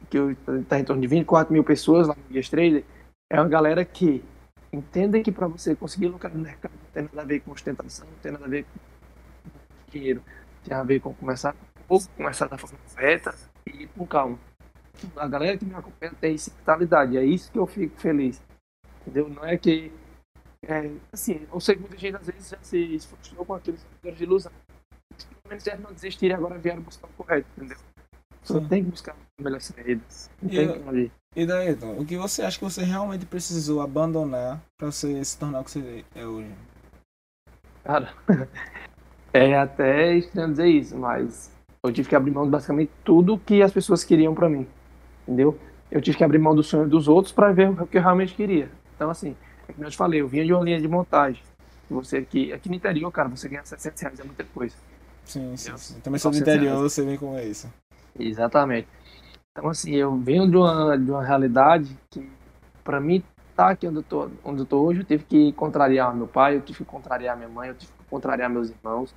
que 0.09 0.17
está 0.61 0.79
em 0.79 0.83
torno 0.83 1.01
de 1.01 1.07
24 1.07 1.53
mil 1.53 1.63
pessoas 1.63 2.07
lá 2.07 2.15
no 2.15 2.33
Guias 2.33 2.49
Trader, 2.49 2.83
é 3.29 3.39
uma 3.39 3.49
galera 3.49 3.85
que 3.85 4.23
entende 4.75 5.21
que 5.21 5.31
para 5.31 5.47
você 5.47 5.75
conseguir 5.75 6.07
lucrar 6.07 6.33
no 6.33 6.41
mercado 6.41 6.73
não 6.73 6.91
tem 6.91 7.03
nada 7.03 7.21
a 7.21 7.25
ver 7.25 7.39
com 7.41 7.51
ostentação, 7.51 8.07
não 8.07 8.17
tem 8.19 8.31
nada 8.31 8.45
a 8.45 8.49
ver 8.49 8.63
com 8.63 9.91
dinheiro, 9.91 10.23
tem 10.63 10.75
a 10.75 10.83
ver 10.83 10.99
com 10.99 11.13
começar 11.13 11.55
ou 11.87 12.01
começar 12.15 12.47
da 12.47 12.57
forma 12.57 12.77
correta 12.93 13.35
e 13.65 13.87
com 13.87 14.05
calma 14.05 14.39
a 15.15 15.27
galera 15.27 15.57
que 15.57 15.65
me 15.65 15.73
acompanha 15.73 16.13
tem 16.19 16.35
essa 16.35 16.51
mentalidade. 16.51 17.17
É 17.17 17.23
isso 17.23 17.51
que 17.51 17.59
eu 17.59 17.67
fico 17.67 17.99
feliz. 17.99 18.41
Entendeu? 19.01 19.29
Não 19.29 19.43
é 19.45 19.57
que. 19.57 19.91
É, 20.63 20.89
assim, 21.11 21.45
eu 21.51 21.59
sei 21.59 21.75
que 21.75 21.81
muita 21.81 21.97
gente 21.97 22.15
às 22.15 22.25
vezes 22.25 22.49
já 22.49 22.57
se 22.61 22.99
frustrou 22.99 23.45
com 23.45 23.53
aqueles 23.53 23.83
fatores 23.83 24.17
de 24.17 24.23
ilusão. 24.23 24.51
Pelo 25.09 25.49
menos 25.49 25.67
eles 25.67 25.79
não 25.79 25.93
desistirem 25.93 26.35
agora 26.35 26.57
vieram 26.57 26.81
buscar 26.81 27.07
o 27.07 27.13
correto, 27.13 27.47
entendeu? 27.55 27.77
Só 28.41 28.59
tem 28.61 28.83
que 28.83 28.91
buscar 28.91 29.15
melhores 29.39 29.65
saídas. 29.65 30.29
E, 30.43 30.57
e 31.35 31.45
daí, 31.45 31.69
então, 31.69 31.97
o 31.97 32.05
que 32.05 32.17
você 32.17 32.41
acha 32.41 32.57
que 32.57 32.63
você 32.63 32.83
realmente 32.83 33.25
precisou 33.25 33.81
abandonar 33.81 34.61
para 34.77 34.91
você 34.91 35.23
se 35.23 35.37
tornar 35.37 35.61
o 35.61 35.63
que 35.63 35.71
você 35.71 36.05
é 36.15 36.25
hoje? 36.25 36.49
Cara, 37.83 38.13
é 39.33 39.57
até 39.57 40.15
estranho 40.15 40.51
dizer 40.51 40.67
isso, 40.67 40.97
mas 40.97 41.51
eu 41.83 41.91
tive 41.91 42.09
que 42.09 42.15
abrir 42.15 42.31
mão 42.31 42.45
de 42.45 42.51
basicamente 42.51 42.91
tudo 43.03 43.37
que 43.37 43.61
as 43.61 43.71
pessoas 43.71 44.03
queriam 44.03 44.33
para 44.33 44.49
mim 44.49 44.67
entendeu? 45.25 45.57
Eu 45.91 46.01
tive 46.01 46.17
que 46.17 46.23
abrir 46.23 46.37
mão 46.37 46.55
do 46.55 46.63
sonho 46.63 46.87
dos 46.87 47.07
outros 47.07 47.33
para 47.33 47.51
ver 47.51 47.69
o 47.69 47.87
que 47.87 47.97
eu 47.97 48.01
realmente 48.01 48.33
queria. 48.33 48.69
Então, 48.95 49.09
assim, 49.09 49.35
é 49.67 49.73
como 49.73 49.85
eu 49.85 49.91
te 49.91 49.97
falei, 49.97 50.21
eu 50.21 50.27
vinha 50.27 50.45
de 50.45 50.53
uma 50.53 50.63
linha 50.63 50.79
de 50.79 50.87
montagem. 50.87 51.41
Você 51.89 52.17
aqui, 52.17 52.53
aqui 52.53 52.69
no 52.69 52.75
interior, 52.75 53.11
cara, 53.11 53.27
você 53.27 53.47
ganha 53.47 53.63
700 53.63 54.01
reais 54.01 54.19
é 54.19 54.23
muita 54.23 54.43
coisa. 54.43 54.75
Sim, 55.25 55.55
sim, 55.57 55.75
sim. 55.77 55.99
Também 55.99 56.19
sou 56.19 56.31
do 56.31 56.37
interior, 56.37 56.77
reais. 56.77 56.93
você 56.93 57.03
vem 57.03 57.17
com 57.17 57.37
isso. 57.39 57.71
Exatamente. 58.17 58.87
Então, 59.57 59.69
assim, 59.69 59.95
eu 59.95 60.17
venho 60.17 60.49
de 60.51 60.57
uma, 60.57 60.97
de 60.97 61.09
uma 61.09 61.23
realidade 61.23 61.97
que, 62.09 62.29
para 62.83 62.99
mim, 62.99 63.23
tá 63.55 63.69
aqui 63.69 63.87
onde 63.87 63.99
eu, 63.99 64.03
tô, 64.03 64.29
onde 64.43 64.61
eu 64.61 64.65
tô 64.65 64.81
hoje, 64.81 64.99
eu 64.99 65.05
tive 65.05 65.23
que 65.23 65.53
contrariar 65.53 66.13
meu 66.13 66.27
pai, 66.27 66.57
eu 66.57 66.61
tive 66.61 66.79
que 66.79 66.83
contrariar 66.85 67.37
minha 67.37 67.47
mãe, 67.47 67.69
eu 67.69 67.75
tive 67.75 67.89
que 67.93 68.03
contrariar 68.09 68.49
meus 68.49 68.69
irmãos. 68.69 69.15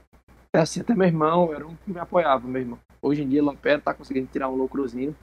É 0.52 0.60
assim, 0.60 0.80
até 0.80 0.94
meu 0.94 1.08
irmão 1.08 1.52
era 1.52 1.66
um 1.66 1.74
que 1.74 1.90
me 1.90 1.98
apoiava, 1.98 2.46
meu 2.46 2.62
irmão. 2.62 2.78
Hoje 3.02 3.24
em 3.24 3.28
dia, 3.28 3.40
ele 3.40 3.48
opera, 3.48 3.80
tá 3.80 3.92
conseguindo 3.92 4.28
tirar 4.28 4.48
um 4.48 4.54
lucrozinho. 4.54 5.14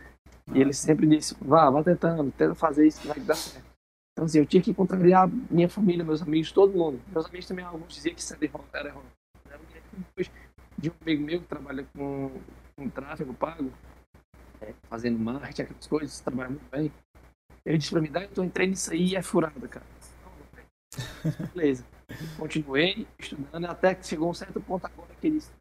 E 0.54 0.60
ele 0.60 0.74
sempre 0.74 1.08
disse, 1.08 1.34
vá, 1.42 1.70
vá 1.70 1.82
tentando, 1.82 2.30
tenta 2.32 2.54
fazer 2.54 2.86
isso 2.86 3.08
vai 3.08 3.20
dar 3.22 3.36
certo. 3.36 3.66
Então, 4.12 4.26
assim, 4.26 4.40
eu 4.40 4.46
tinha 4.46 4.62
que 4.62 4.74
contrariar 4.74 5.30
minha 5.50 5.70
família, 5.70 6.04
meus 6.04 6.22
amigos, 6.22 6.52
todo 6.52 6.78
mundo. 6.78 7.00
Meus 7.08 7.26
amigos 7.26 7.48
também, 7.48 7.64
alguns 7.64 7.94
diziam 7.94 8.14
que 8.14 8.22
isso 8.22 8.34
era 8.34 8.90
errado. 8.90 9.02
Depois 9.94 10.30
de 10.78 10.90
um 10.90 10.94
amigo 11.02 11.24
meu 11.24 11.40
que 11.40 11.48
trabalha 11.48 11.86
com, 11.96 12.32
com 12.76 12.90
tráfego 12.90 13.34
pago, 13.34 13.72
fazendo 14.90 15.20
marketing, 15.20 15.64
aquelas 15.64 15.88
coisas, 15.88 16.20
trabalha 16.20 16.50
muito 16.50 16.70
bem. 16.70 16.92
Ele 17.66 17.78
disse 17.78 17.92
pra 17.92 18.02
mim, 18.02 18.12
eu 18.36 18.44
entrei 18.44 18.68
nisso 18.68 18.92
aí 18.92 19.08
e 19.08 19.16
é 19.16 19.22
furada, 19.22 19.68
cara. 19.68 19.86
Beleza. 21.54 21.84
Continuei 22.38 23.08
estudando 23.18 23.66
até 23.66 23.96
que 23.96 24.06
chegou 24.06 24.30
um 24.30 24.34
certo 24.34 24.62
ponto 24.62 24.86
agora 24.86 25.10
que 25.20 25.28
ele 25.28 25.38
disse, 25.38 25.52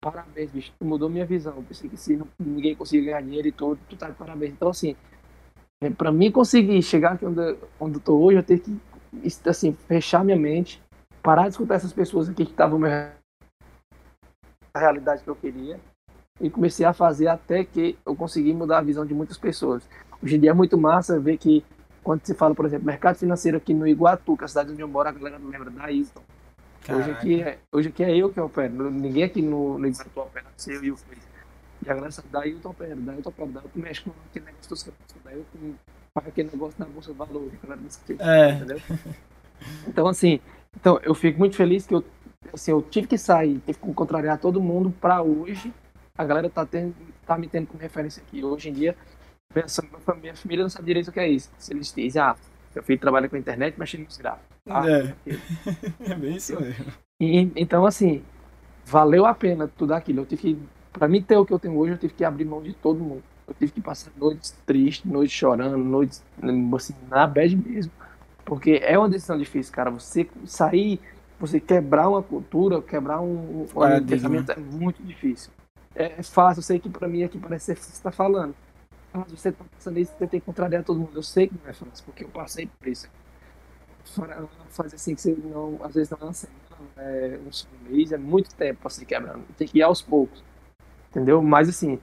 parabéns, 0.00 0.50
bicho, 0.50 0.72
tu 0.78 0.84
mudou 0.84 1.08
minha 1.08 1.26
visão. 1.26 1.56
Eu 1.56 1.62
pensei 1.62 1.88
que 1.88 1.96
se 1.96 2.16
não, 2.16 2.26
ninguém 2.38 2.74
conseguia 2.74 3.06
ganhar 3.06 3.22
dinheiro 3.22 3.48
e 3.48 3.52
tudo, 3.52 3.78
tu 3.88 3.96
tá 3.96 4.08
de 4.08 4.16
parabéns. 4.16 4.52
Então, 4.52 4.68
assim, 4.68 4.96
é, 5.82 5.90
pra 5.90 6.10
mim 6.10 6.30
conseguir 6.30 6.82
chegar 6.82 7.12
aqui 7.12 7.26
onde, 7.26 7.58
onde 7.78 7.96
eu 7.96 8.00
tô 8.00 8.18
hoje, 8.18 8.38
eu 8.38 8.42
tenho 8.42 8.60
que, 8.60 8.80
assim, 9.46 9.72
fechar 9.72 10.24
minha 10.24 10.38
mente, 10.38 10.82
parar 11.22 11.44
de 11.44 11.50
escutar 11.50 11.74
essas 11.74 11.92
pessoas 11.92 12.28
aqui 12.28 12.44
que 12.46 12.52
estavam 12.52 12.78
na 12.78 13.12
realidade 14.74 15.22
que 15.22 15.28
eu 15.28 15.36
queria 15.36 15.78
e 16.40 16.50
comecei 16.50 16.84
a 16.84 16.92
fazer 16.92 17.28
até 17.28 17.64
que 17.64 17.96
eu 18.04 18.14
consegui 18.16 18.52
mudar 18.52 18.78
a 18.78 18.82
visão 18.82 19.06
de 19.06 19.14
muitas 19.14 19.38
pessoas. 19.38 19.82
Hoje 20.22 20.36
em 20.36 20.40
dia 20.40 20.50
é 20.50 20.54
muito 20.54 20.76
massa 20.76 21.18
ver 21.20 21.36
que 21.38 21.64
quando 22.02 22.24
se 22.26 22.34
fala, 22.34 22.54
por 22.54 22.66
exemplo, 22.66 22.86
mercado 22.86 23.16
financeiro 23.16 23.56
aqui 23.56 23.72
no 23.72 23.86
Iguatu, 23.86 24.36
que 24.36 24.42
é 24.42 24.46
a 24.46 24.48
cidade 24.48 24.72
onde 24.72 24.80
eu 24.80 24.88
moro, 24.88 25.08
a 25.08 25.12
galera 25.12 25.38
não 25.38 25.48
lembra 25.48 25.70
da 25.70 25.90
Hilton. 25.90 26.22
Hoje 26.86 27.10
aqui, 27.12 27.42
é, 27.42 27.58
hoje 27.72 27.88
aqui 27.88 28.04
é 28.04 28.14
eu 28.16 28.30
que 28.30 28.40
opero. 28.40 28.90
Ninguém 28.90 29.24
aqui 29.24 29.40
no, 29.40 29.78
no 29.78 29.86
Iguatu 29.86 30.20
opera, 30.20 30.46
eu 30.66 30.84
e 30.84 30.90
o 30.90 30.96
Felipe. 30.96 31.26
E 31.86 31.90
a 31.90 31.94
galera 31.94 32.10
sabe, 32.10 32.28
daí 32.30 32.52
eu 32.52 32.60
tô 32.60 32.70
operando, 32.70 33.02
daí 33.02 33.16
eu 33.16 33.22
tô 33.22 33.28
operando, 33.28 33.52
daí 33.54 33.64
eu 33.64 33.82
mexe 33.82 34.02
com 34.02 34.10
aquele 34.28 34.44
negócio 34.46 34.86
campos, 34.86 35.16
daí 35.24 35.36
eu 35.36 35.74
aquele 36.14 36.50
negócio 36.50 36.74
na 36.78 36.86
Bolsa 36.86 37.12
de 37.12 37.18
Valores, 37.18 37.52
a 37.62 37.66
galera 37.66 37.86
discute, 37.86 38.22
é. 38.22 38.50
entendeu? 38.52 38.80
Então, 39.86 40.06
assim, 40.06 40.40
então, 40.76 41.00
eu 41.02 41.14
fico 41.14 41.38
muito 41.38 41.56
feliz 41.56 41.86
que 41.86 41.94
eu, 41.94 42.04
assim, 42.52 42.70
eu 42.70 42.82
tive 42.82 43.06
que 43.06 43.16
sair, 43.16 43.60
tive 43.60 43.78
que 43.78 43.94
contrariar 43.94 44.38
todo 44.38 44.60
mundo 44.60 44.92
para 45.00 45.22
hoje. 45.22 45.72
A 46.16 46.24
galera 46.24 46.48
tá, 46.48 46.64
tendo, 46.64 46.94
tá 47.26 47.36
me 47.36 47.48
tendo 47.48 47.66
como 47.66 47.82
referência 47.82 48.22
aqui. 48.22 48.44
Hoje 48.44 48.68
em 48.68 48.72
dia, 48.72 48.96
minha, 49.52 49.66
minha 50.20 50.34
família 50.36 50.62
não 50.62 50.70
sabe 50.70 50.86
direito 50.86 51.08
o 51.08 51.12
que 51.12 51.18
é 51.18 51.28
isso. 51.28 51.50
Se 51.58 51.72
eles 51.72 51.92
dizem, 51.92 52.22
ah, 52.22 52.36
meu 52.72 52.84
filho 52.84 53.00
trabalha 53.00 53.28
com 53.28 53.34
a 53.34 53.38
internet 53.38 53.76
mexendo 53.76 54.04
nos 54.04 54.16
gráficos. 54.16 54.46
Ah, 54.64 54.84
é. 54.88 55.12
é 56.12 56.14
bem 56.14 56.36
isso 56.36 56.58
mesmo. 56.60 56.86
E, 57.20 57.50
então, 57.56 57.84
assim, 57.84 58.22
valeu 58.84 59.26
a 59.26 59.34
pena 59.34 59.66
tudo 59.66 59.92
aquilo. 59.92 60.20
Eu 60.20 60.26
tive 60.26 60.40
que, 60.40 60.58
pra 60.92 61.08
mim 61.08 61.20
ter 61.20 61.36
o 61.36 61.44
que 61.44 61.52
eu 61.52 61.58
tenho 61.58 61.76
hoje, 61.76 61.94
eu 61.94 61.98
tive 61.98 62.14
que 62.14 62.24
abrir 62.24 62.44
mão 62.44 62.62
de 62.62 62.74
todo 62.74 63.00
mundo. 63.00 63.24
Eu 63.48 63.54
tive 63.54 63.72
que 63.72 63.80
passar 63.80 64.12
noites 64.16 64.52
tristes, 64.64 65.10
noites 65.10 65.34
chorando, 65.34 65.76
noites 65.76 66.22
assim, 66.76 66.94
na 67.10 67.26
bad 67.26 67.56
mesmo. 67.56 67.90
Porque 68.44 68.80
é 68.84 68.96
uma 68.96 69.08
decisão 69.08 69.36
difícil, 69.36 69.72
cara. 69.72 69.90
Você 69.90 70.28
sair, 70.46 71.00
você 71.40 71.58
quebrar 71.58 72.08
uma 72.08 72.22
cultura, 72.22 72.80
quebrar 72.80 73.20
um, 73.20 73.62
um 73.62 74.06
pensamento 74.06 74.52
é 74.52 74.56
muito 74.56 75.02
difícil. 75.02 75.50
É, 75.94 76.18
é 76.18 76.22
fácil, 76.22 76.58
eu 76.60 76.62
sei 76.62 76.78
que 76.78 76.88
pra 76.88 77.08
mim 77.08 77.22
aqui 77.22 77.38
parece 77.38 77.74
que 77.74 77.80
você 77.80 77.92
está 77.92 78.10
falando. 78.10 78.54
Mas 79.12 79.30
você 79.30 79.52
tá 79.52 79.64
passando 79.64 79.98
isso, 79.98 80.12
você 80.18 80.26
tem 80.26 80.40
que 80.40 80.46
contrariar 80.46 80.82
todo 80.82 80.98
mundo. 80.98 81.12
Eu 81.14 81.22
sei 81.22 81.46
que 81.46 81.54
não 81.54 81.70
é 81.70 81.72
fácil, 81.72 82.04
porque 82.04 82.24
eu 82.24 82.28
passei 82.28 82.66
por 82.66 82.88
isso. 82.88 83.08
Fazer 84.70 84.96
assim 84.96 85.14
que 85.14 85.20
você 85.22 85.34
não, 85.34 85.78
às 85.82 85.94
vezes 85.94 86.10
não 86.10 86.18
é 86.20 86.24
uma 86.24 86.32
semana, 86.32 86.58
é 86.96 87.38
um 87.38 87.90
mês, 87.90 88.12
é 88.12 88.18
muito 88.18 88.54
tempo 88.54 88.90
se 88.90 89.06
quebrando. 89.06 89.44
Tem 89.56 89.68
que 89.68 89.78
ir 89.78 89.82
aos 89.82 90.02
poucos. 90.02 90.42
Entendeu? 91.10 91.40
Mas 91.42 91.68
assim, 91.68 92.00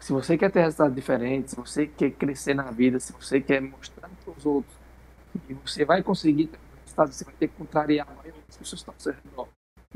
se 0.00 0.12
você 0.12 0.38
quer 0.38 0.50
ter 0.50 0.62
resultados 0.62 0.94
diferentes, 0.94 1.50
se 1.50 1.56
você 1.56 1.86
quer 1.86 2.10
crescer 2.12 2.54
na 2.54 2.70
vida, 2.70 2.98
se 2.98 3.12
você 3.12 3.40
quer 3.40 3.60
mostrar 3.60 4.08
para 4.08 4.32
os 4.32 4.46
outros 4.46 4.74
que 5.46 5.54
você 5.54 5.84
vai 5.84 6.02
conseguir 6.02 6.46
ter 6.46 6.58
resultados, 6.82 7.16
você 7.16 7.24
vai 7.24 7.34
ter 7.34 7.48
que 7.48 7.56
contrariar 7.56 8.08
a 8.08 8.14
maioria 8.14 8.40
das 8.46 8.56
pessoas 8.56 8.82
que 8.82 8.90
estão 8.90 8.94
ao 8.94 9.00
seu 9.00 9.12
redor. 9.12 9.48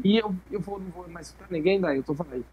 E 0.04 0.18
eu, 0.18 0.34
eu 0.50 0.60
vou, 0.60 0.78
não 0.78 0.90
vou 0.90 1.08
mais 1.08 1.32
para 1.32 1.46
ninguém 1.50 1.80
daí, 1.80 1.96
eu 1.96 2.02
tô 2.02 2.14
falando. 2.14 2.44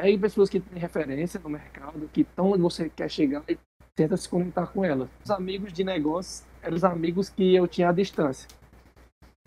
Pegue 0.00 0.16
pessoas 0.16 0.48
que 0.48 0.60
têm 0.60 0.78
referência 0.78 1.38
no 1.40 1.50
mercado, 1.50 2.08
que 2.10 2.22
estão 2.22 2.50
onde 2.50 2.62
você 2.62 2.88
quer 2.88 3.10
chegar 3.10 3.44
e 3.46 3.58
tenta 3.94 4.16
se 4.16 4.26
conectar 4.26 4.66
com 4.68 4.82
elas. 4.82 5.10
Os 5.22 5.30
amigos 5.30 5.74
de 5.74 5.84
negócio 5.84 6.46
eram 6.62 6.74
os 6.74 6.84
amigos 6.84 7.28
que 7.28 7.54
eu 7.54 7.68
tinha 7.68 7.90
à 7.90 7.92
distância. 7.92 8.48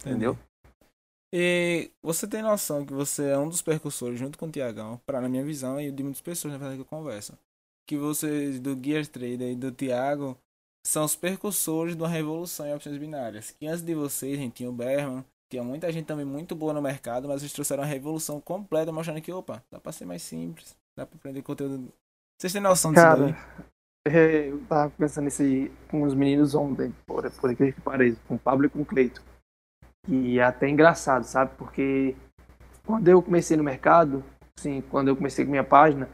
Entendeu? 0.01 0.37
E 1.33 1.89
você 2.03 2.27
tem 2.27 2.43
noção 2.43 2.85
que 2.85 2.93
você 2.93 3.29
é 3.29 3.37
um 3.37 3.49
dos 3.49 3.63
percussores, 3.63 4.19
junto 4.19 4.37
com 4.37 4.45
o 4.45 4.51
Tiagão, 4.51 5.01
para 5.07 5.19
na 5.19 5.27
minha 5.27 5.43
visão 5.43 5.81
e 5.81 5.91
de 5.91 6.03
muitas 6.03 6.21
pessoas 6.21 6.53
na 6.53 6.59
verdade 6.59 6.77
que 6.77 6.81
eu 6.81 6.99
converso, 6.99 7.35
que 7.87 7.97
vocês 7.97 8.59
do 8.59 8.79
Gear 8.79 9.07
Trader 9.07 9.53
e 9.53 9.55
do 9.55 9.71
Tiago 9.71 10.37
são 10.85 11.03
os 11.03 11.15
percussores 11.15 11.95
de 11.95 12.03
uma 12.03 12.09
revolução 12.09 12.67
em 12.67 12.75
opções 12.75 12.99
binárias. 12.99 13.49
Que 13.49 13.65
antes 13.65 13.81
de 13.81 13.95
vocês, 13.95 14.37
gente, 14.37 14.53
tinha 14.53 14.69
o 14.69 14.73
Berman, 14.73 15.25
tinha 15.53 15.63
muita 15.63 15.91
gente 15.91 16.07
também 16.07 16.25
muito 16.25 16.55
boa 16.55 16.73
no 16.73 16.81
mercado, 16.81 17.27
mas 17.27 17.41
eles 17.41 17.53
trouxeram 17.53 17.83
uma 17.83 17.89
revolução 17.89 18.41
completa, 18.41 18.91
mostrando 18.91 19.21
que, 19.21 19.31
opa, 19.31 19.63
dá 19.71 19.79
para 19.79 19.91
ser 19.91 20.03
mais 20.03 20.23
simples, 20.23 20.75
dá 20.97 21.05
para 21.05 21.15
aprender 21.15 21.43
conteúdo. 21.43 21.93
Vocês 22.39 22.51
têm 22.51 22.61
noção 22.61 22.91
disso 22.91 23.05
Cara, 23.05 23.19
daí? 23.19 24.49
Eu 24.49 24.65
tava 24.65 24.89
pensando 24.97 25.25
nisso 25.25 25.43
aí 25.43 25.71
com 25.91 26.01
os 26.01 26.15
meninos 26.15 26.55
ontem, 26.55 26.91
por, 27.05 27.29
por 27.29 27.51
aquele 27.51 27.71
que 27.71 27.81
pareça, 27.81 28.19
com 28.27 28.33
o 28.33 28.39
Pablo 28.39 28.65
e 28.65 28.69
com 28.69 28.81
o 28.81 28.85
Cleito. 28.85 29.21
E 30.07 30.39
é 30.39 30.43
até 30.43 30.67
engraçado, 30.67 31.23
sabe? 31.23 31.51
Porque 31.55 32.15
quando 32.83 33.07
eu 33.07 33.21
comecei 33.21 33.55
no 33.55 33.63
mercado, 33.63 34.23
assim, 34.57 34.81
quando 34.89 35.09
eu 35.09 35.15
comecei 35.15 35.45
com 35.45 35.51
minha 35.51 35.63
página, 35.63 36.09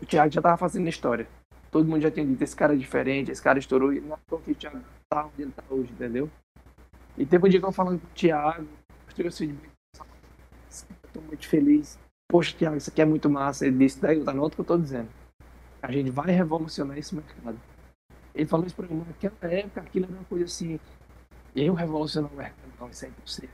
o 0.00 0.06
Thiago 0.06 0.32
já 0.32 0.40
tava 0.40 0.56
fazendo 0.56 0.88
história. 0.88 1.28
Todo 1.70 1.86
mundo 1.86 2.00
já 2.00 2.10
tinha 2.10 2.24
dito, 2.24 2.42
esse 2.42 2.56
cara 2.56 2.72
é 2.72 2.78
diferente, 2.78 3.30
esse 3.30 3.42
cara 3.42 3.58
estourou, 3.58 3.92
e 3.92 4.00
não 4.00 4.16
é 4.16 4.38
que 4.42 4.52
o 4.52 4.54
Thiago 4.54 4.80
tá 5.08 5.26
onde 5.26 5.42
ele 5.42 5.52
tá 5.52 5.62
hoje, 5.68 5.92
entendeu? 5.92 6.30
E 7.16 7.26
teve 7.26 7.46
um 7.46 7.48
dia 7.48 7.60
que 7.60 7.66
eu 7.66 7.72
falando 7.72 8.00
com 8.00 8.06
o 8.06 8.10
Thiago, 8.10 8.66
eu 9.18 9.26
esse 9.26 9.38
feedback, 9.38 9.70
tô 11.12 11.20
muito 11.20 11.46
feliz. 11.46 11.98
Poxa, 12.28 12.56
Thiago, 12.56 12.76
isso 12.76 12.90
aqui 12.90 13.02
é 13.02 13.04
muito 13.04 13.28
massa. 13.28 13.66
Ele 13.66 13.76
disse, 13.78 14.00
daí 14.00 14.22
tá 14.24 14.32
no 14.32 14.42
outro 14.42 14.56
que 14.56 14.60
eu 14.62 14.76
tô 14.76 14.78
dizendo. 14.78 15.08
A 15.82 15.90
gente 15.90 16.10
vai 16.10 16.30
revolucionar 16.30 16.96
esse 16.96 17.14
mercado. 17.14 17.60
Ele 18.34 18.46
falou 18.46 18.66
isso 18.66 18.76
pra 18.76 18.86
mim, 18.86 19.04
naquela 19.06 19.52
época 19.52 19.80
aquilo 19.80 20.06
era 20.06 20.14
uma 20.14 20.24
coisa 20.24 20.44
assim, 20.44 20.78
eu 21.54 21.74
revolucionar 21.74 22.32
o 22.32 22.36
mercado 22.36 22.70
não, 22.80 22.88
isso 22.88 23.04
é 23.04 23.08
impossível. 23.08 23.50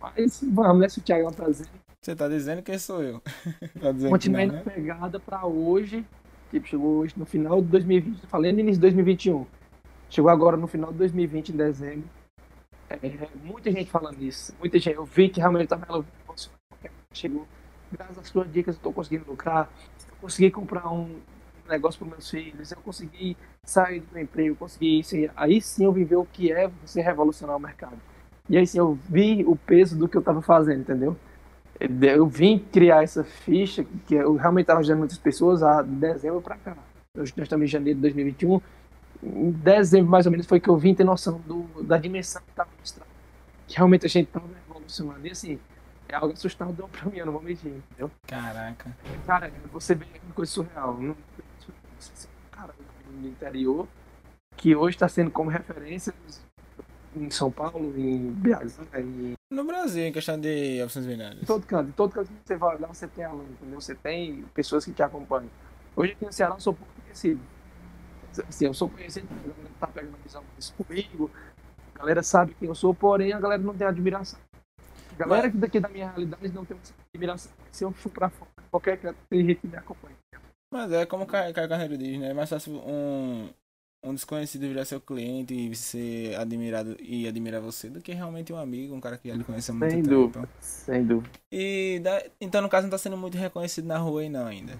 Mas 0.00 0.42
vamos, 0.50 0.80
né? 0.80 0.88
Se 0.88 0.98
o 0.98 1.02
Thiago 1.02 1.30
tá 1.32 1.46
dizendo. 1.46 1.70
Você 2.00 2.16
tá 2.16 2.28
dizendo 2.28 2.62
que 2.62 2.78
sou 2.78 3.02
eu. 3.02 3.20
tá 3.78 4.08
Continuei 4.08 4.46
na 4.46 4.54
né? 4.54 4.62
pegada 4.62 5.20
pra 5.20 5.46
hoje. 5.46 6.04
Tipo, 6.50 6.66
chegou 6.66 6.96
hoje 6.98 7.14
no 7.16 7.26
final 7.26 7.60
de 7.60 7.68
2020. 7.68 8.26
Falei 8.26 8.52
no 8.52 8.60
início 8.60 8.76
de 8.76 8.80
2021. 8.80 9.46
Chegou 10.08 10.30
agora 10.30 10.56
no 10.56 10.66
final 10.66 10.90
de 10.90 10.98
2020, 10.98 11.50
em 11.50 11.56
dezembro. 11.56 12.08
É, 12.90 13.28
muita 13.44 13.70
gente 13.70 13.90
falando 13.90 14.20
isso. 14.20 14.52
Muita 14.58 14.78
gente. 14.78 14.96
Eu 14.96 15.04
vi 15.04 15.28
que 15.28 15.38
realmente 15.38 15.68
tava 15.68 16.04
chegou. 17.12 17.46
Graças 17.92 18.18
às 18.18 18.28
suas 18.28 18.52
dicas, 18.52 18.76
eu 18.76 18.82
tô 18.82 18.92
conseguindo 18.92 19.24
lucrar. 19.28 19.68
Eu 20.08 20.16
consegui 20.20 20.50
comprar 20.50 20.92
um 20.92 21.20
negócio 21.68 21.98
para 22.00 22.08
meus 22.08 22.28
filhos. 22.28 22.72
Eu 22.72 22.78
consegui 22.78 23.36
sair 23.64 24.00
do 24.00 24.12
meu 24.12 24.22
emprego. 24.22 24.56
Consegui 24.56 24.98
isso. 24.98 25.14
Aí 25.36 25.60
sim 25.60 25.84
eu 25.84 25.92
vivi 25.92 26.16
o 26.16 26.24
que 26.24 26.52
é 26.52 26.68
você 26.84 27.00
revolucionar 27.00 27.56
o 27.56 27.60
mercado. 27.60 27.98
E 28.48 28.56
aí, 28.56 28.64
assim, 28.64 28.78
eu 28.78 28.98
vi 29.08 29.44
o 29.46 29.54
peso 29.54 29.96
do 29.96 30.08
que 30.08 30.16
eu 30.16 30.20
estava 30.20 30.42
fazendo, 30.42 30.80
entendeu? 30.80 31.16
Eu 31.78 32.26
vim 32.26 32.58
criar 32.58 33.04
essa 33.04 33.22
ficha, 33.22 33.86
que 34.06 34.14
eu 34.16 34.34
realmente 34.34 34.64
estava 34.64 34.80
ajudando 34.80 34.98
muitas 34.98 35.18
pessoas, 35.18 35.62
a 35.62 35.82
dezembro 35.82 36.42
para 36.42 36.56
cá. 36.56 36.76
Nós 37.16 37.32
estamos 37.36 37.64
em 37.64 37.68
janeiro 37.68 37.98
de 37.98 38.02
2021. 38.02 38.60
Em 39.22 39.50
dezembro, 39.50 40.10
mais 40.10 40.26
ou 40.26 40.32
menos, 40.32 40.46
foi 40.46 40.60
que 40.60 40.68
eu 40.68 40.76
vim 40.76 40.94
ter 40.94 41.04
noção 41.04 41.38
do, 41.40 41.82
da 41.82 41.98
dimensão 41.98 42.42
que 42.42 42.50
estava 42.50 42.70
mostrando. 42.78 43.08
Que 43.66 43.76
realmente 43.76 44.06
a 44.06 44.08
gente 44.08 44.28
estava 44.28 44.46
evolucionando. 44.66 45.26
E 45.26 45.30
assim, 45.30 45.58
é 46.08 46.14
algo 46.14 46.32
assustador 46.32 46.88
para 46.88 47.10
mim, 47.10 47.18
eu 47.18 47.26
não 47.26 47.32
vou 47.32 47.42
mentir, 47.42 47.70
entendeu? 47.70 48.10
Caraca. 48.26 48.96
Cara, 49.26 49.52
você 49.72 49.94
vê 49.94 50.06
uma 50.24 50.34
coisa 50.34 50.50
surreal. 50.50 50.98
Cara, 52.50 52.74
no 53.12 53.28
interior, 53.28 53.86
que 54.56 54.74
hoje 54.74 54.96
está 54.96 55.08
sendo 55.08 55.30
como 55.30 55.50
referência 55.50 56.12
em 57.14 57.30
São 57.30 57.50
Paulo, 57.50 57.92
em 57.96 58.30
BH, 58.30 58.98
em... 58.98 59.34
No 59.50 59.64
Brasil, 59.64 60.04
em 60.04 60.12
questão 60.12 60.38
de 60.38 60.80
opções 60.82 61.06
binárias. 61.06 61.44
Todo 61.46 61.66
canto, 61.66 61.92
todo 61.92 62.12
canto 62.12 62.28
que 62.28 62.34
você 62.44 62.56
vai 62.56 62.78
lá, 62.78 62.88
você 62.88 63.08
tem 63.08 63.24
aluno, 63.24 63.48
entendeu? 63.50 63.80
Você 63.80 63.94
tem 63.94 64.44
pessoas 64.54 64.84
que 64.84 64.92
te 64.92 65.02
acompanham. 65.02 65.50
Hoje 65.96 66.12
aqui 66.12 66.24
no 66.24 66.32
Ceará 66.32 66.54
eu 66.54 66.60
sou 66.60 66.72
pouco 66.72 66.92
conhecido. 67.02 67.40
Assim, 68.48 68.66
eu 68.66 68.74
sou 68.74 68.88
conhecido, 68.88 69.28
a 69.30 69.34
galera 69.34 69.70
tá 69.80 69.86
pegando 69.86 70.14
a 70.14 70.22
visão 70.22 70.44
disso 70.56 70.74
comigo, 70.74 71.30
a 71.94 71.98
galera 71.98 72.22
sabe 72.22 72.54
quem 72.58 72.68
eu 72.68 72.74
sou, 72.74 72.94
porém 72.94 73.32
a 73.32 73.40
galera 73.40 73.62
não 73.62 73.74
tem 73.74 73.86
admiração. 73.86 74.38
A 75.12 75.14
galera 75.16 75.48
Mas... 75.48 75.60
daqui 75.60 75.80
da 75.80 75.88
minha 75.88 76.08
realidade 76.08 76.48
não 76.48 76.64
tem 76.64 76.76
admiração. 77.12 77.52
Se 77.72 77.84
eu 77.84 77.92
for 77.92 78.10
pra 78.10 78.30
fora, 78.30 78.50
qualquer 78.70 78.98
canto, 78.98 79.18
tem 79.28 79.44
gente 79.44 79.60
que 79.60 79.68
me 79.68 79.76
acompanha. 79.76 80.16
Mas 80.72 80.92
é 80.92 81.04
como 81.04 81.24
o 81.24 81.26
Caio 81.26 81.52
Carneiro 81.52 81.98
diz, 81.98 82.18
né? 82.18 82.30
É 82.30 82.34
mais 82.34 82.48
fácil 82.48 82.74
um, 82.74 83.50
um 84.04 84.14
desconhecido 84.14 84.68
virar 84.68 84.84
seu 84.84 85.00
cliente 85.00 85.52
e 85.52 85.74
ser 85.74 86.36
admirado 86.36 86.96
e 87.00 87.26
admirar 87.26 87.60
você 87.60 87.90
do 87.90 88.00
que 88.00 88.12
realmente 88.12 88.52
um 88.52 88.56
amigo, 88.56 88.94
um 88.94 89.00
cara 89.00 89.18
que 89.18 89.28
já 89.28 89.34
lhe 89.34 89.42
conhece 89.42 89.72
há 89.72 89.74
muito 89.74 89.90
sem 89.90 90.02
tempo. 90.02 90.14
Dúvida, 90.14 90.48
sem 90.60 91.04
dúvida. 91.04 91.30
E 91.50 92.00
da, 92.02 92.22
então 92.40 92.62
no 92.62 92.68
caso 92.68 92.84
não 92.84 92.90
tá 92.92 92.98
sendo 92.98 93.16
muito 93.16 93.36
reconhecido 93.36 93.86
na 93.86 93.98
rua 93.98 94.20
aí 94.20 94.28
não 94.28 94.46
ainda. 94.46 94.78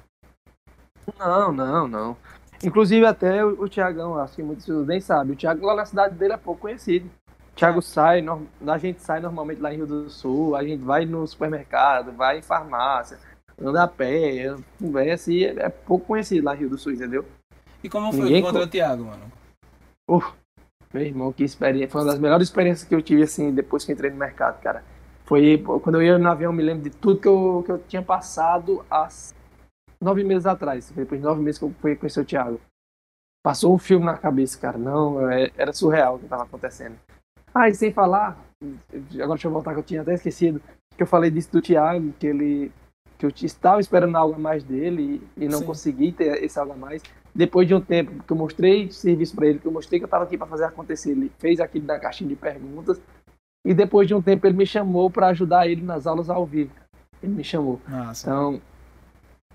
Não, 1.18 1.52
não, 1.52 1.88
não. 1.88 2.16
Inclusive 2.62 3.06
até 3.06 3.44
o, 3.44 3.62
o 3.62 3.68
Tiagão, 3.68 4.18
acho 4.18 4.36
que 4.36 4.42
pessoas 4.42 4.86
nem 4.86 5.00
sabem, 5.00 5.32
o 5.32 5.36
Thiago 5.36 5.64
lá 5.64 5.74
na 5.74 5.86
cidade 5.86 6.14
dele 6.14 6.34
é 6.34 6.36
pouco 6.36 6.62
conhecido. 6.62 7.10
O 7.52 7.56
Thiago 7.56 7.82
sai, 7.82 8.20
no, 8.20 8.46
a 8.66 8.78
gente 8.78 9.00
sai 9.00 9.20
normalmente 9.20 9.60
lá 9.60 9.72
em 9.72 9.78
Rio 9.78 9.86
do 9.86 10.10
Sul, 10.10 10.54
a 10.54 10.62
gente 10.62 10.82
vai 10.82 11.04
no 11.04 11.26
supermercado, 11.26 12.12
vai 12.12 12.38
em 12.38 12.42
farmácia, 12.42 13.18
anda 13.60 13.82
a 13.82 13.88
pé, 13.88 14.54
conversa 14.78 15.32
e 15.32 15.44
é, 15.44 15.54
é 15.58 15.68
pouco 15.68 16.06
conhecido 16.06 16.44
lá 16.44 16.54
em 16.54 16.58
Rio 16.58 16.70
do 16.70 16.78
Sul, 16.78 16.92
entendeu? 16.92 17.24
E 17.82 17.88
como 17.88 18.12
foi 18.12 18.24
Ninguém 18.24 18.40
encontrar 18.40 18.62
o 18.62 18.66
Thiago, 18.66 19.04
mano? 19.04 19.32
Uh, 20.08 20.22
meu 20.92 21.02
irmão, 21.02 21.32
que 21.32 21.44
experiência. 21.44 21.88
Foi 21.88 22.02
uma 22.02 22.10
das 22.10 22.18
melhores 22.18 22.48
experiências 22.48 22.86
que 22.86 22.94
eu 22.94 23.00
tive, 23.00 23.22
assim, 23.22 23.52
depois 23.52 23.84
que 23.84 23.92
entrei 23.92 24.10
no 24.10 24.16
mercado, 24.16 24.60
cara. 24.60 24.82
Foi 25.24 25.58
quando 25.58 25.94
eu 25.94 26.02
ia 26.02 26.18
no 26.18 26.28
avião, 26.28 26.50
eu 26.50 26.56
me 26.56 26.62
lembro 26.62 26.82
de 26.82 26.90
tudo 26.90 27.20
que 27.20 27.28
eu, 27.28 27.62
que 27.64 27.72
eu 27.72 27.78
tinha 27.86 28.02
passado 28.02 28.84
há 28.90 29.08
nove 30.00 30.24
meses 30.24 30.46
atrás. 30.46 30.90
Depois 30.90 31.20
de 31.20 31.26
nove 31.26 31.42
meses 31.42 31.58
que 31.58 31.64
eu 31.64 31.74
fui 31.80 31.96
conhecer 31.96 32.20
o 32.20 32.24
Thiago. 32.24 32.60
Passou 33.42 33.74
um 33.74 33.78
filme 33.78 34.04
na 34.04 34.16
cabeça, 34.16 34.58
cara. 34.58 34.78
Não, 34.78 35.30
é, 35.30 35.50
era 35.56 35.72
surreal 35.72 36.16
o 36.16 36.18
que 36.18 36.24
estava 36.24 36.44
acontecendo. 36.44 36.96
Ah, 37.54 37.68
e 37.68 37.74
sem 37.74 37.92
falar, 37.92 38.38
agora 39.14 39.28
deixa 39.28 39.48
eu 39.48 39.52
voltar 39.52 39.72
que 39.72 39.80
eu 39.80 39.84
tinha 39.84 40.02
até 40.02 40.14
esquecido, 40.14 40.60
que 40.96 41.02
eu 41.02 41.06
falei 41.06 41.30
disso 41.30 41.50
do 41.50 41.62
Thiago, 41.62 42.12
que 42.18 42.26
ele 42.26 42.72
que 43.18 43.26
eu 43.26 43.32
estava 43.42 43.80
esperando 43.80 44.16
algo 44.16 44.34
a 44.34 44.38
mais 44.38 44.64
dele 44.64 45.20
e, 45.36 45.44
e 45.44 45.48
não 45.48 45.58
Sim. 45.58 45.66
consegui 45.66 46.10
ter 46.10 46.42
esse 46.42 46.58
algo 46.58 46.72
a 46.72 46.76
mais. 46.76 47.02
Depois 47.34 47.68
de 47.68 47.74
um 47.74 47.80
tempo 47.80 48.24
que 48.24 48.32
eu 48.32 48.36
mostrei 48.36 48.90
serviço 48.90 49.36
para 49.36 49.46
ele, 49.46 49.58
que 49.58 49.66
eu 49.66 49.72
mostrei 49.72 50.00
que 50.00 50.04
eu 50.04 50.06
estava 50.06 50.24
aqui 50.24 50.38
para 50.38 50.46
fazer 50.46 50.64
acontecer, 50.64 51.10
ele 51.10 51.30
fez 51.38 51.60
aquilo 51.60 51.84
da 51.84 52.00
caixinha 52.00 52.30
de 52.30 52.34
perguntas. 52.34 52.98
E 53.62 53.74
depois 53.74 54.08
de 54.08 54.14
um 54.14 54.22
tempo 54.22 54.46
ele 54.46 54.56
me 54.56 54.64
chamou 54.64 55.10
para 55.10 55.28
ajudar 55.28 55.68
ele 55.68 55.82
nas 55.82 56.06
aulas 56.06 56.30
ao 56.30 56.46
vivo. 56.46 56.72
Ele 57.22 57.34
me 57.34 57.44
chamou. 57.44 57.78
Nossa. 57.86 58.26
Então, 58.26 58.60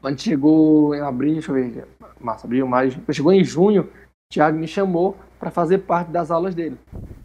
quando 0.06 0.22
chegou 0.22 0.94
em 0.94 1.02
abril, 1.02 1.34
deixa 1.34 1.52
eu 1.52 1.56
ver, 1.56 1.88
março, 2.20 2.46
abril, 2.46 2.68
maio, 2.68 2.92
chegou 3.12 3.34
em 3.34 3.44
junho, 3.44 3.86
o 3.86 4.32
Thiago 4.32 4.56
me 4.56 4.68
chamou 4.68 5.18
para 5.40 5.50
fazer 5.50 5.80
parte 5.80 6.12
das 6.12 6.30
aulas 6.30 6.54
dele. 6.54 6.78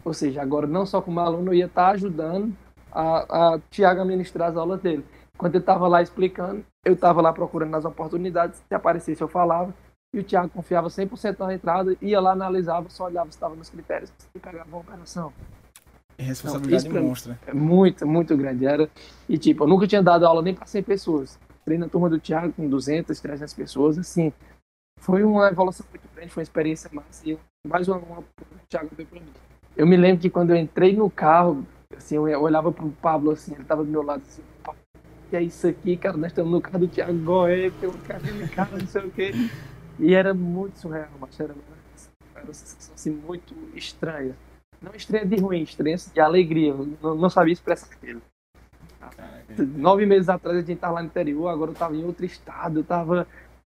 Ou 0.03 0.15
seja, 0.15 0.41
agora 0.41 0.65
não 0.65 0.83
só 0.83 0.99
como 0.99 1.19
aluno, 1.19 1.51
eu 1.51 1.53
ia 1.53 1.67
estar 1.67 1.89
tá 1.89 1.91
ajudando 1.91 2.51
a, 2.91 3.53
a 3.53 3.59
Thiago 3.69 4.01
a 4.01 4.05
ministrar 4.05 4.49
as 4.49 4.57
aulas 4.57 4.81
dele. 4.81 5.05
Quando 5.37 5.53
ele 5.53 5.61
estava 5.61 5.87
lá 5.87 6.01
explicando, 6.01 6.65
eu 6.83 6.93
estava 6.93 7.21
lá 7.21 7.31
procurando 7.31 7.75
as 7.75 7.85
oportunidades, 7.85 8.59
se 8.67 8.73
aparecesse 8.73 9.21
eu 9.21 9.27
falava, 9.27 9.71
e 10.11 10.19
o 10.19 10.23
Thiago 10.23 10.49
confiava 10.49 10.87
100% 10.87 11.37
na 11.37 11.53
entrada, 11.53 11.95
ia 12.01 12.19
lá, 12.19 12.31
analisava, 12.31 12.89
só 12.89 13.05
olhava 13.05 13.29
se 13.29 13.37
estava 13.37 13.53
nos 13.53 13.69
critérios 13.69 14.11
e 14.33 14.39
pegava 14.39 14.67
uma 14.67 14.79
operação. 14.79 15.31
E 16.17 16.23
responsabilidade 16.23 16.87
isso 16.87 16.99
monstra. 16.99 17.39
É 17.45 17.53
muito, 17.53 18.07
muito 18.07 18.35
grande. 18.35 18.65
Era, 18.65 18.89
e 19.29 19.37
tipo, 19.37 19.65
eu 19.65 19.67
nunca 19.67 19.85
tinha 19.85 20.01
dado 20.01 20.25
aula 20.25 20.41
nem 20.41 20.55
para 20.55 20.65
100 20.65 20.81
pessoas. 20.81 21.39
Treino 21.65 21.85
na 21.85 21.89
turma 21.89 22.09
do 22.09 22.19
Thiago 22.19 22.53
com 22.53 22.67
200, 22.67 23.19
300 23.19 23.53
pessoas, 23.53 23.97
assim. 23.97 24.33
Foi 24.99 25.23
uma 25.23 25.47
evolução 25.49 25.85
muito 25.89 26.07
grande, 26.13 26.31
foi 26.31 26.41
uma 26.41 26.45
experiência 26.45 26.89
massa. 26.93 27.27
E 27.27 27.37
mais 27.67 27.87
uma, 27.87 27.97
uma 27.97 28.19
o 28.19 28.67
Thiago 28.69 28.89
deu 28.95 29.05
para 29.05 29.19
mim. 29.19 29.27
Eu 29.75 29.87
me 29.87 29.97
lembro 29.97 30.21
que 30.21 30.29
quando 30.29 30.51
eu 30.51 30.57
entrei 30.57 30.95
no 30.95 31.09
carro, 31.09 31.65
assim, 31.95 32.15
eu 32.15 32.41
olhava 32.41 32.71
pro 32.71 32.89
Pablo, 33.01 33.31
assim, 33.31 33.53
ele 33.53 33.63
tava 33.63 33.83
do 33.83 33.89
meu 33.89 34.01
lado, 34.01 34.21
assim, 34.27 34.43
que 35.29 35.35
é 35.35 35.41
isso 35.41 35.65
aqui, 35.65 35.95
cara, 35.95 36.17
nós 36.17 36.31
estamos 36.31 36.51
no 36.51 36.61
carro 36.61 36.79
do 36.79 36.87
Thiago 36.89 37.17
Goé, 37.19 37.71
tem 37.79 37.89
um 37.89 37.97
carro 37.99 38.21
de 38.21 38.49
cara, 38.49 38.77
não 38.77 38.85
sei 38.85 39.01
o 39.01 39.11
quê. 39.11 39.31
E 39.97 40.13
era 40.13 40.33
muito 40.33 40.77
surreal, 40.77 41.09
mas 41.19 41.39
era, 41.39 41.55
era 42.35 42.43
uma 42.43 42.53
sensação 42.53 42.93
assim, 42.93 43.11
muito 43.11 43.55
estranha. 43.73 44.35
Não 44.81 44.93
estranha 44.93 45.25
de 45.25 45.37
ruim, 45.37 45.61
estranha 45.61 45.95
de 45.95 46.19
alegria. 46.19 46.73
Não, 47.01 47.15
não 47.15 47.29
sabia 47.29 47.53
expressar 47.53 47.87
aquilo. 47.93 48.21
Nove 49.77 50.05
meses 50.05 50.29
atrás 50.29 50.57
a 50.57 50.59
gente 50.61 50.73
estava 50.73 50.95
lá 50.95 51.01
no 51.01 51.07
interior, 51.07 51.47
agora 51.49 51.69
eu 51.71 51.73
estava 51.73 51.95
em 51.95 52.03
outro 52.03 52.25
estado, 52.25 52.77
eu 52.79 52.81
estava 52.81 53.27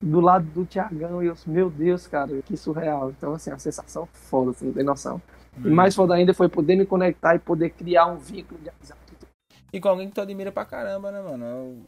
do 0.02 0.20
lado 0.20 0.46
do 0.48 0.66
Tiagão 0.66 1.24
e 1.24 1.28
eu, 1.28 1.36
meu 1.48 1.70
Deus, 1.70 2.08
cara, 2.08 2.42
que 2.42 2.58
surreal. 2.58 3.10
Então, 3.12 3.34
assim, 3.34 3.52
a 3.52 3.58
sensação 3.58 4.06
foda, 4.12 4.52
você 4.52 4.66
não 4.66 4.74
tem 4.74 4.84
noção. 4.84 5.22
E 5.64 5.68
Uhum. 5.68 5.74
mais 5.76 5.96
foda 5.96 6.14
ainda 6.16 6.34
foi 6.34 6.50
poder 6.50 6.76
me 6.76 6.86
conectar 6.86 7.36
e 7.36 7.40
poder 7.40 7.70
criar 7.72 8.08
um 8.08 8.18
vínculo 8.18 8.60
de 8.62 8.70
amizade. 8.70 9.00
E 9.72 9.80
com 9.80 9.88
alguém 9.90 10.08
que 10.10 10.14
tu 10.16 10.22
admira 10.22 10.52
pra 10.52 10.66
caramba, 10.66 11.12
né, 11.12 11.22
mano? 11.22 11.46
É 11.46 11.54
o- 11.54 11.84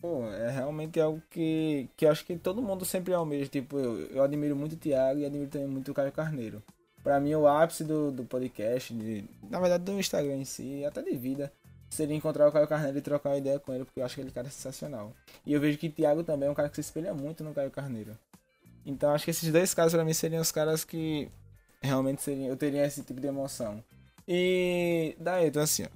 Pô, 0.00 0.24
é 0.26 0.50
realmente 0.50 1.00
algo 1.00 1.22
que, 1.30 1.88
que 1.96 2.04
eu 2.04 2.10
acho 2.10 2.24
que 2.24 2.36
todo 2.36 2.60
mundo 2.62 2.84
sempre 2.84 3.14
almeja. 3.14 3.48
Tipo, 3.48 3.78
eu, 3.78 4.00
eu 4.08 4.22
admiro 4.22 4.54
muito 4.54 4.74
o 4.74 4.76
Thiago 4.76 5.18
e 5.20 5.24
admiro 5.24 5.50
também 5.50 5.66
muito 5.66 5.90
o 5.90 5.94
Caio 5.94 6.12
Carneiro. 6.12 6.62
Pra 7.02 7.18
mim, 7.18 7.34
o 7.34 7.48
ápice 7.48 7.82
do, 7.82 8.10
do 8.12 8.22
podcast, 8.24 8.92
de, 8.92 9.24
na 9.48 9.58
verdade 9.58 9.84
do 9.84 9.92
Instagram 9.98 10.36
em 10.36 10.44
si, 10.44 10.84
até 10.84 11.02
de 11.02 11.16
vida, 11.16 11.50
seria 11.88 12.16
encontrar 12.16 12.48
o 12.48 12.52
Caio 12.52 12.66
Carneiro 12.66 12.98
e 12.98 13.02
trocar 13.02 13.30
uma 13.30 13.38
ideia 13.38 13.58
com 13.58 13.72
ele, 13.72 13.84
porque 13.84 14.00
eu 14.00 14.04
acho 14.04 14.14
que 14.14 14.20
ele 14.20 14.30
cara 14.30 14.48
é 14.48 14.50
sensacional. 14.50 15.12
E 15.44 15.52
eu 15.52 15.60
vejo 15.60 15.78
que 15.78 15.88
Thiago 15.88 16.22
também 16.22 16.48
é 16.48 16.50
um 16.50 16.54
cara 16.54 16.68
que 16.68 16.74
se 16.74 16.80
espelha 16.80 17.14
muito 17.14 17.42
no 17.42 17.54
Caio 17.54 17.70
Carneiro. 17.70 18.16
Então 18.84 19.10
acho 19.12 19.24
que 19.24 19.30
esses 19.30 19.50
dois 19.50 19.74
caras 19.74 19.92
pra 19.92 20.04
mim 20.04 20.12
seriam 20.12 20.40
os 20.40 20.52
caras 20.52 20.84
que 20.84 21.30
realmente 21.82 22.22
seriam, 22.22 22.48
eu 22.48 22.56
teria 22.56 22.84
esse 22.86 23.02
tipo 23.02 23.20
de 23.20 23.26
emoção. 23.26 23.82
E 24.26 25.16
daí, 25.18 25.48
então 25.48 25.62
assim, 25.62 25.84
ó. 25.84 25.88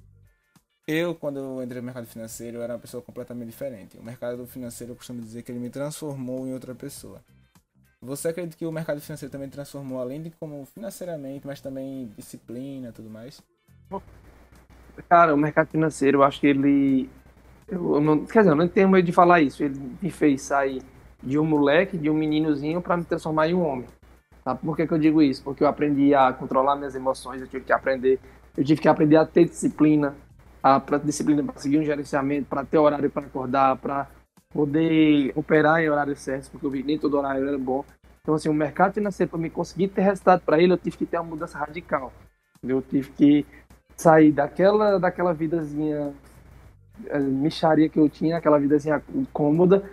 Eu, 0.86 1.14
quando 1.14 1.38
eu 1.38 1.62
entrei 1.62 1.80
no 1.80 1.86
mercado 1.86 2.06
financeiro, 2.06 2.56
eu 2.56 2.62
era 2.62 2.72
uma 2.72 2.78
pessoa 2.80 3.00
completamente 3.00 3.48
diferente. 3.48 3.96
O 3.96 4.02
mercado 4.02 4.44
financeiro, 4.46 4.92
eu 4.92 4.96
costumo 4.96 5.20
dizer 5.22 5.42
que 5.42 5.52
ele 5.52 5.60
me 5.60 5.70
transformou 5.70 6.46
em 6.48 6.52
outra 6.52 6.74
pessoa. 6.74 7.22
Você 8.00 8.28
acredita 8.28 8.56
que 8.56 8.66
o 8.66 8.72
mercado 8.72 9.00
financeiro 9.00 9.30
também 9.30 9.48
transformou, 9.48 10.00
além 10.00 10.22
de 10.22 10.30
como 10.30 10.64
financeiramente, 10.66 11.46
mas 11.46 11.60
também 11.60 12.10
disciplina 12.16 12.92
tudo 12.92 13.10
mais? 13.10 13.40
Cara, 15.08 15.34
o 15.34 15.36
mercado 15.36 15.68
financeiro, 15.68 16.18
eu 16.18 16.22
acho 16.22 16.40
que 16.40 16.46
ele. 16.46 17.08
Eu, 17.68 18.00
não, 18.00 18.24
quer 18.24 18.40
dizer, 18.40 18.50
eu 18.50 18.56
não 18.56 18.68
tenho 18.68 18.88
medo 18.88 19.04
de 19.04 19.12
falar 19.12 19.40
isso. 19.40 19.62
Ele 19.62 19.80
me 20.00 20.10
fez 20.10 20.42
sair 20.42 20.82
de 21.22 21.38
um 21.38 21.44
moleque, 21.44 21.96
de 21.96 22.10
um 22.10 22.14
meninozinho, 22.14 22.80
para 22.80 22.96
me 22.96 23.04
transformar 23.04 23.48
em 23.48 23.54
um 23.54 23.64
homem. 23.64 23.86
Sabe 24.42 24.60
por 24.60 24.76
que, 24.76 24.86
que 24.86 24.92
eu 24.92 24.98
digo 24.98 25.22
isso? 25.22 25.42
Porque 25.42 25.62
eu 25.62 25.68
aprendi 25.68 26.14
a 26.14 26.32
controlar 26.32 26.76
minhas 26.76 26.94
emoções, 26.94 27.40
eu 27.40 27.46
tive 27.46 27.64
que 27.64 27.72
aprender, 27.72 28.18
eu 28.56 28.64
tive 28.64 28.80
que 28.80 28.88
aprender 28.88 29.16
a 29.16 29.26
ter 29.26 29.44
disciplina, 29.44 30.14
a 30.62 30.80
pra, 30.80 30.98
disciplina 30.98 31.42
para 31.42 31.60
seguir 31.60 31.78
um 31.78 31.84
gerenciamento, 31.84 32.48
para 32.48 32.64
ter 32.64 32.78
horário 32.78 33.10
para 33.10 33.26
acordar, 33.26 33.76
para 33.76 34.08
poder 34.52 35.32
operar 35.36 35.80
em 35.80 35.90
horários 35.90 36.20
certos, 36.20 36.48
porque 36.48 36.66
eu 36.66 36.70
vi 36.70 36.82
nem 36.82 36.98
todo 36.98 37.18
horário 37.18 37.46
era 37.46 37.58
bom. 37.58 37.84
Então, 38.22 38.34
assim, 38.34 38.48
o 38.48 38.54
mercado 38.54 38.94
financeiro, 38.94 39.30
para 39.30 39.40
me 39.40 39.50
conseguir 39.50 39.88
ter 39.88 40.02
resultado 40.02 40.42
para 40.42 40.58
ele, 40.58 40.72
eu 40.72 40.78
tive 40.78 40.96
que 40.96 41.06
ter 41.06 41.18
uma 41.18 41.24
mudança 41.24 41.58
radical. 41.58 42.12
Eu 42.62 42.82
tive 42.82 43.10
que 43.10 43.46
sair 44.00 44.32
daquela, 44.32 44.98
daquela 44.98 45.34
vidazinha 45.34 46.12
eh, 47.06 47.18
micharia 47.18 47.88
que 47.88 47.98
eu 47.98 48.08
tinha, 48.08 48.38
aquela 48.38 48.58
vidazinha 48.58 49.02
cômoda, 49.30 49.84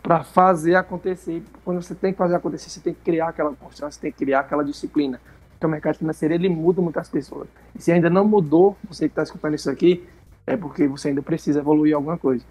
para 0.00 0.22
fazer 0.22 0.76
acontecer. 0.76 1.42
Quando 1.64 1.82
você 1.82 1.94
tem 1.94 2.12
que 2.12 2.18
fazer 2.18 2.36
acontecer, 2.36 2.70
você 2.70 2.80
tem 2.80 2.94
que 2.94 3.00
criar 3.00 3.28
aquela 3.28 3.52
constância, 3.54 3.90
você 3.90 4.00
tem 4.00 4.12
que 4.12 4.18
criar 4.18 4.40
aquela 4.40 4.64
disciplina. 4.64 5.20
Porque 5.50 5.66
o 5.66 5.68
mercado 5.68 5.98
financeiro 5.98 6.34
ele 6.34 6.48
muda 6.48 6.80
muitas 6.80 7.08
pessoas. 7.08 7.48
E 7.74 7.82
se 7.82 7.90
ainda 7.90 8.08
não 8.08 8.24
mudou, 8.24 8.76
você 8.88 9.08
que 9.08 9.12
está 9.12 9.24
escutando 9.24 9.54
isso 9.54 9.68
aqui, 9.68 10.06
é 10.46 10.56
porque 10.56 10.86
você 10.86 11.08
ainda 11.08 11.20
precisa 11.20 11.58
evoluir 11.58 11.96
alguma 11.96 12.16
coisa. 12.16 12.44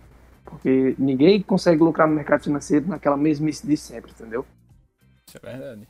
Porque 0.43 0.93
ninguém 0.99 1.41
consegue 1.41 1.81
lucrar 1.81 2.07
no 2.07 2.15
mercado 2.15 2.43
financeiro 2.43 2.85
naquela 2.85 3.15
mesmice 3.15 3.65
de 3.65 3.77
sempre, 3.77 4.11
entendeu? 4.11 4.45
Isso 5.25 5.37
é 5.41 5.51
verdade. 5.51 5.87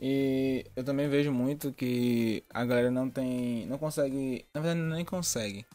E 0.00 0.64
eu 0.74 0.82
também 0.82 1.08
vejo 1.08 1.30
muito 1.30 1.72
que 1.72 2.42
a 2.48 2.64
galera 2.64 2.90
não 2.90 3.10
tem. 3.10 3.66
não 3.66 3.76
consegue. 3.76 4.46
Na 4.54 4.60
verdade, 4.62 4.80
nem 4.88 5.04
consegue. 5.04 5.66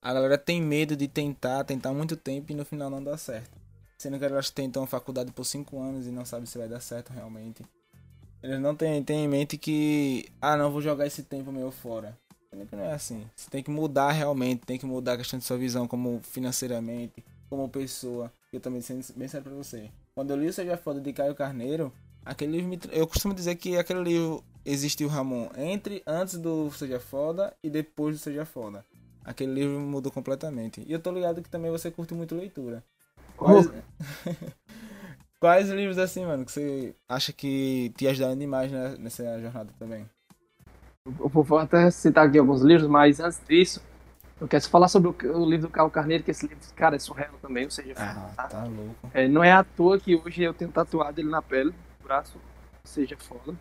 A 0.00 0.14
galera 0.14 0.38
tem 0.38 0.62
medo 0.62 0.96
de 0.96 1.06
tentar, 1.06 1.62
tentar 1.64 1.92
muito 1.92 2.16
tempo 2.16 2.52
e 2.52 2.54
no 2.54 2.64
final 2.64 2.88
não 2.88 3.04
dá 3.04 3.18
certo. 3.18 3.50
Sendo 3.98 4.18
que 4.18 4.24
elas 4.24 4.50
tentam 4.50 4.82
a 4.82 4.86
faculdade 4.86 5.32
por 5.32 5.44
5 5.44 5.78
anos 5.78 6.06
e 6.06 6.10
não 6.10 6.24
sabem 6.24 6.46
se 6.46 6.56
vai 6.56 6.68
dar 6.68 6.80
certo 6.80 7.12
realmente. 7.12 7.62
Eles 8.42 8.60
não 8.60 8.74
têm, 8.74 9.02
têm 9.02 9.24
em 9.24 9.28
mente 9.28 9.58
que. 9.58 10.26
Ah, 10.40 10.56
não, 10.56 10.70
vou 10.70 10.80
jogar 10.80 11.06
esse 11.06 11.22
tempo 11.22 11.52
meu 11.52 11.70
fora. 11.70 12.16
Sendo 12.48 12.64
que 12.66 12.76
não 12.76 12.84
é 12.84 12.92
assim. 12.92 13.28
Você 13.34 13.50
tem 13.50 13.62
que 13.62 13.70
mudar 13.70 14.12
realmente, 14.12 14.64
tem 14.64 14.78
que 14.78 14.86
mudar 14.86 15.14
a 15.14 15.16
questão 15.18 15.38
de 15.38 15.44
sua 15.44 15.58
visão 15.58 15.86
como 15.86 16.20
financeiramente, 16.22 17.22
como 17.50 17.68
pessoa. 17.68 18.32
Eu 18.52 18.60
também 18.60 18.80
sendo 18.80 19.04
bem 19.16 19.28
sério 19.28 19.44
pra 19.44 19.54
você. 19.54 19.90
Quando 20.14 20.30
eu 20.30 20.36
li 20.36 20.46
o 20.46 20.52
Seja 20.52 20.76
Foda 20.78 21.00
de 21.00 21.12
Caio 21.12 21.34
Carneiro, 21.34 21.92
aquele 22.26 22.60
livro 22.60 22.90
eu 22.92 23.06
costumo 23.06 23.32
dizer 23.32 23.54
que 23.56 23.76
aquele 23.76 24.02
livro 24.02 24.44
existiu 24.64 25.08
Ramon 25.08 25.48
entre 25.56 26.02
antes 26.06 26.38
do 26.38 26.70
Seja 26.72 26.98
Foda 27.00 27.54
e 27.62 27.70
depois 27.70 28.16
do 28.16 28.20
Seja 28.22 28.44
Foda. 28.44 28.84
Aquele 29.24 29.52
livro 29.54 29.80
mudou 29.80 30.12
completamente. 30.12 30.84
E 30.86 30.92
eu 30.92 31.00
tô 31.00 31.10
ligado 31.10 31.42
que 31.42 31.48
também 31.48 31.70
você 31.70 31.90
curte 31.90 32.14
muito 32.14 32.34
leitura. 32.34 32.84
Quais, 33.36 33.68
Quais 35.40 35.68
livros 35.68 35.98
assim, 35.98 36.24
mano, 36.24 36.44
que 36.44 36.52
você 36.52 36.94
acha 37.08 37.32
que 37.32 37.92
te 37.96 38.06
ajudaram 38.08 38.36
demais 38.36 38.70
né, 38.72 38.96
nessa 38.98 39.40
jornada 39.40 39.70
também? 39.78 40.08
Eu 41.06 41.28
vou 41.28 41.58
até 41.58 41.90
citar 41.90 42.26
aqui 42.26 42.38
alguns 42.38 42.62
livros, 42.62 42.88
mas 42.88 43.20
antes 43.20 43.40
disso, 43.46 43.82
eu 44.40 44.48
quero 44.48 44.68
falar 44.68 44.88
sobre 44.88 45.08
o, 45.08 45.38
o 45.38 45.48
livro 45.48 45.68
do 45.68 45.72
Carlos 45.72 45.92
Carneiro, 45.92 46.24
que 46.24 46.30
esse 46.30 46.46
livro, 46.46 46.62
cara, 46.74 46.96
é 46.96 46.98
surreal 46.98 47.34
também, 47.40 47.64
ou 47.64 47.70
seja, 47.70 47.94
Ah, 47.96 48.48
tá? 48.48 48.64
louco. 48.64 49.10
É, 49.14 49.28
não 49.28 49.44
é 49.44 49.52
à 49.52 49.62
toa 49.62 50.00
que 50.00 50.16
hoje 50.16 50.42
eu 50.42 50.54
tenho 50.54 50.70
tatuado 50.72 51.20
ele 51.20 51.28
na 51.28 51.42
pele, 51.42 51.72
braço, 52.06 52.38
seja 52.84 53.16
foda. 53.16 53.54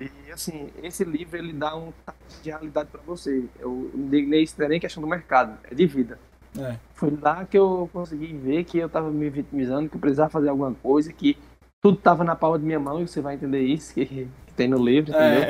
E 0.00 0.32
assim, 0.32 0.70
esse 0.82 1.04
livro 1.04 1.36
ele 1.36 1.52
dá 1.52 1.74
um 1.76 1.92
tapa 2.04 2.18
de 2.42 2.50
realidade 2.50 2.88
para 2.90 3.00
você. 3.02 3.44
Eu 3.58 3.90
digo 3.94 4.28
nem 4.28 4.42
isso 4.42 4.54
não 4.58 4.66
é 4.66 4.68
nem 4.68 4.80
questão 4.80 5.00
do 5.00 5.08
mercado, 5.08 5.56
é 5.70 5.74
de 5.74 5.86
vida. 5.86 6.18
É. 6.58 6.76
Foi 6.94 7.10
lá 7.20 7.44
que 7.44 7.58
eu 7.58 7.88
consegui 7.92 8.32
ver 8.32 8.64
que 8.64 8.78
eu 8.78 8.88
tava 8.88 9.10
me 9.10 9.28
vitimizando, 9.30 9.88
que 9.88 9.96
eu 9.96 10.00
precisava 10.00 10.30
fazer 10.30 10.48
alguma 10.48 10.74
coisa, 10.74 11.12
que 11.12 11.36
tudo 11.80 11.96
tava 11.96 12.22
na 12.24 12.36
palma 12.36 12.58
de 12.58 12.64
minha 12.64 12.78
mão, 12.78 13.00
e 13.00 13.08
você 13.08 13.20
vai 13.20 13.34
entender 13.34 13.60
isso, 13.60 13.92
que, 13.92 14.06
que 14.06 14.28
tem 14.56 14.68
no 14.68 14.82
livro, 14.82 15.10
entendeu? 15.10 15.48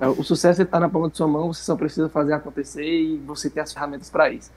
É. 0.00 0.08
O 0.08 0.24
sucesso 0.24 0.60
está 0.60 0.80
na 0.80 0.88
palma 0.88 1.08
de 1.08 1.16
sua 1.16 1.28
mão, 1.28 1.52
você 1.52 1.62
só 1.62 1.76
precisa 1.76 2.08
fazer 2.08 2.32
acontecer 2.34 2.84
e 2.84 3.16
você 3.18 3.48
tem 3.48 3.62
as 3.62 3.72
ferramentas 3.72 4.10
para 4.10 4.28
isso. 4.30 4.50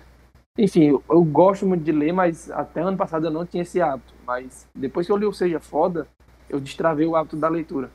Enfim, 0.57 0.86
eu, 0.86 1.03
eu 1.09 1.24
gosto 1.24 1.65
muito 1.65 1.84
de 1.84 1.91
ler, 1.91 2.11
mas 2.11 2.49
até 2.49 2.82
ano 2.82 2.97
passado 2.97 3.28
eu 3.28 3.32
não 3.32 3.45
tinha 3.45 3.61
esse 3.61 3.80
hábito. 3.80 4.13
Mas 4.26 4.68
depois 4.74 5.05
que 5.05 5.13
eu 5.13 5.18
li 5.18 5.26
o 5.26 5.32
Seja 5.32 5.59
Foda, 5.59 6.07
eu 6.50 6.60
destravei 6.60 7.06
o 7.06 7.16
hábito 7.16 7.36
da 7.36 7.50
leitura. 7.50 7.89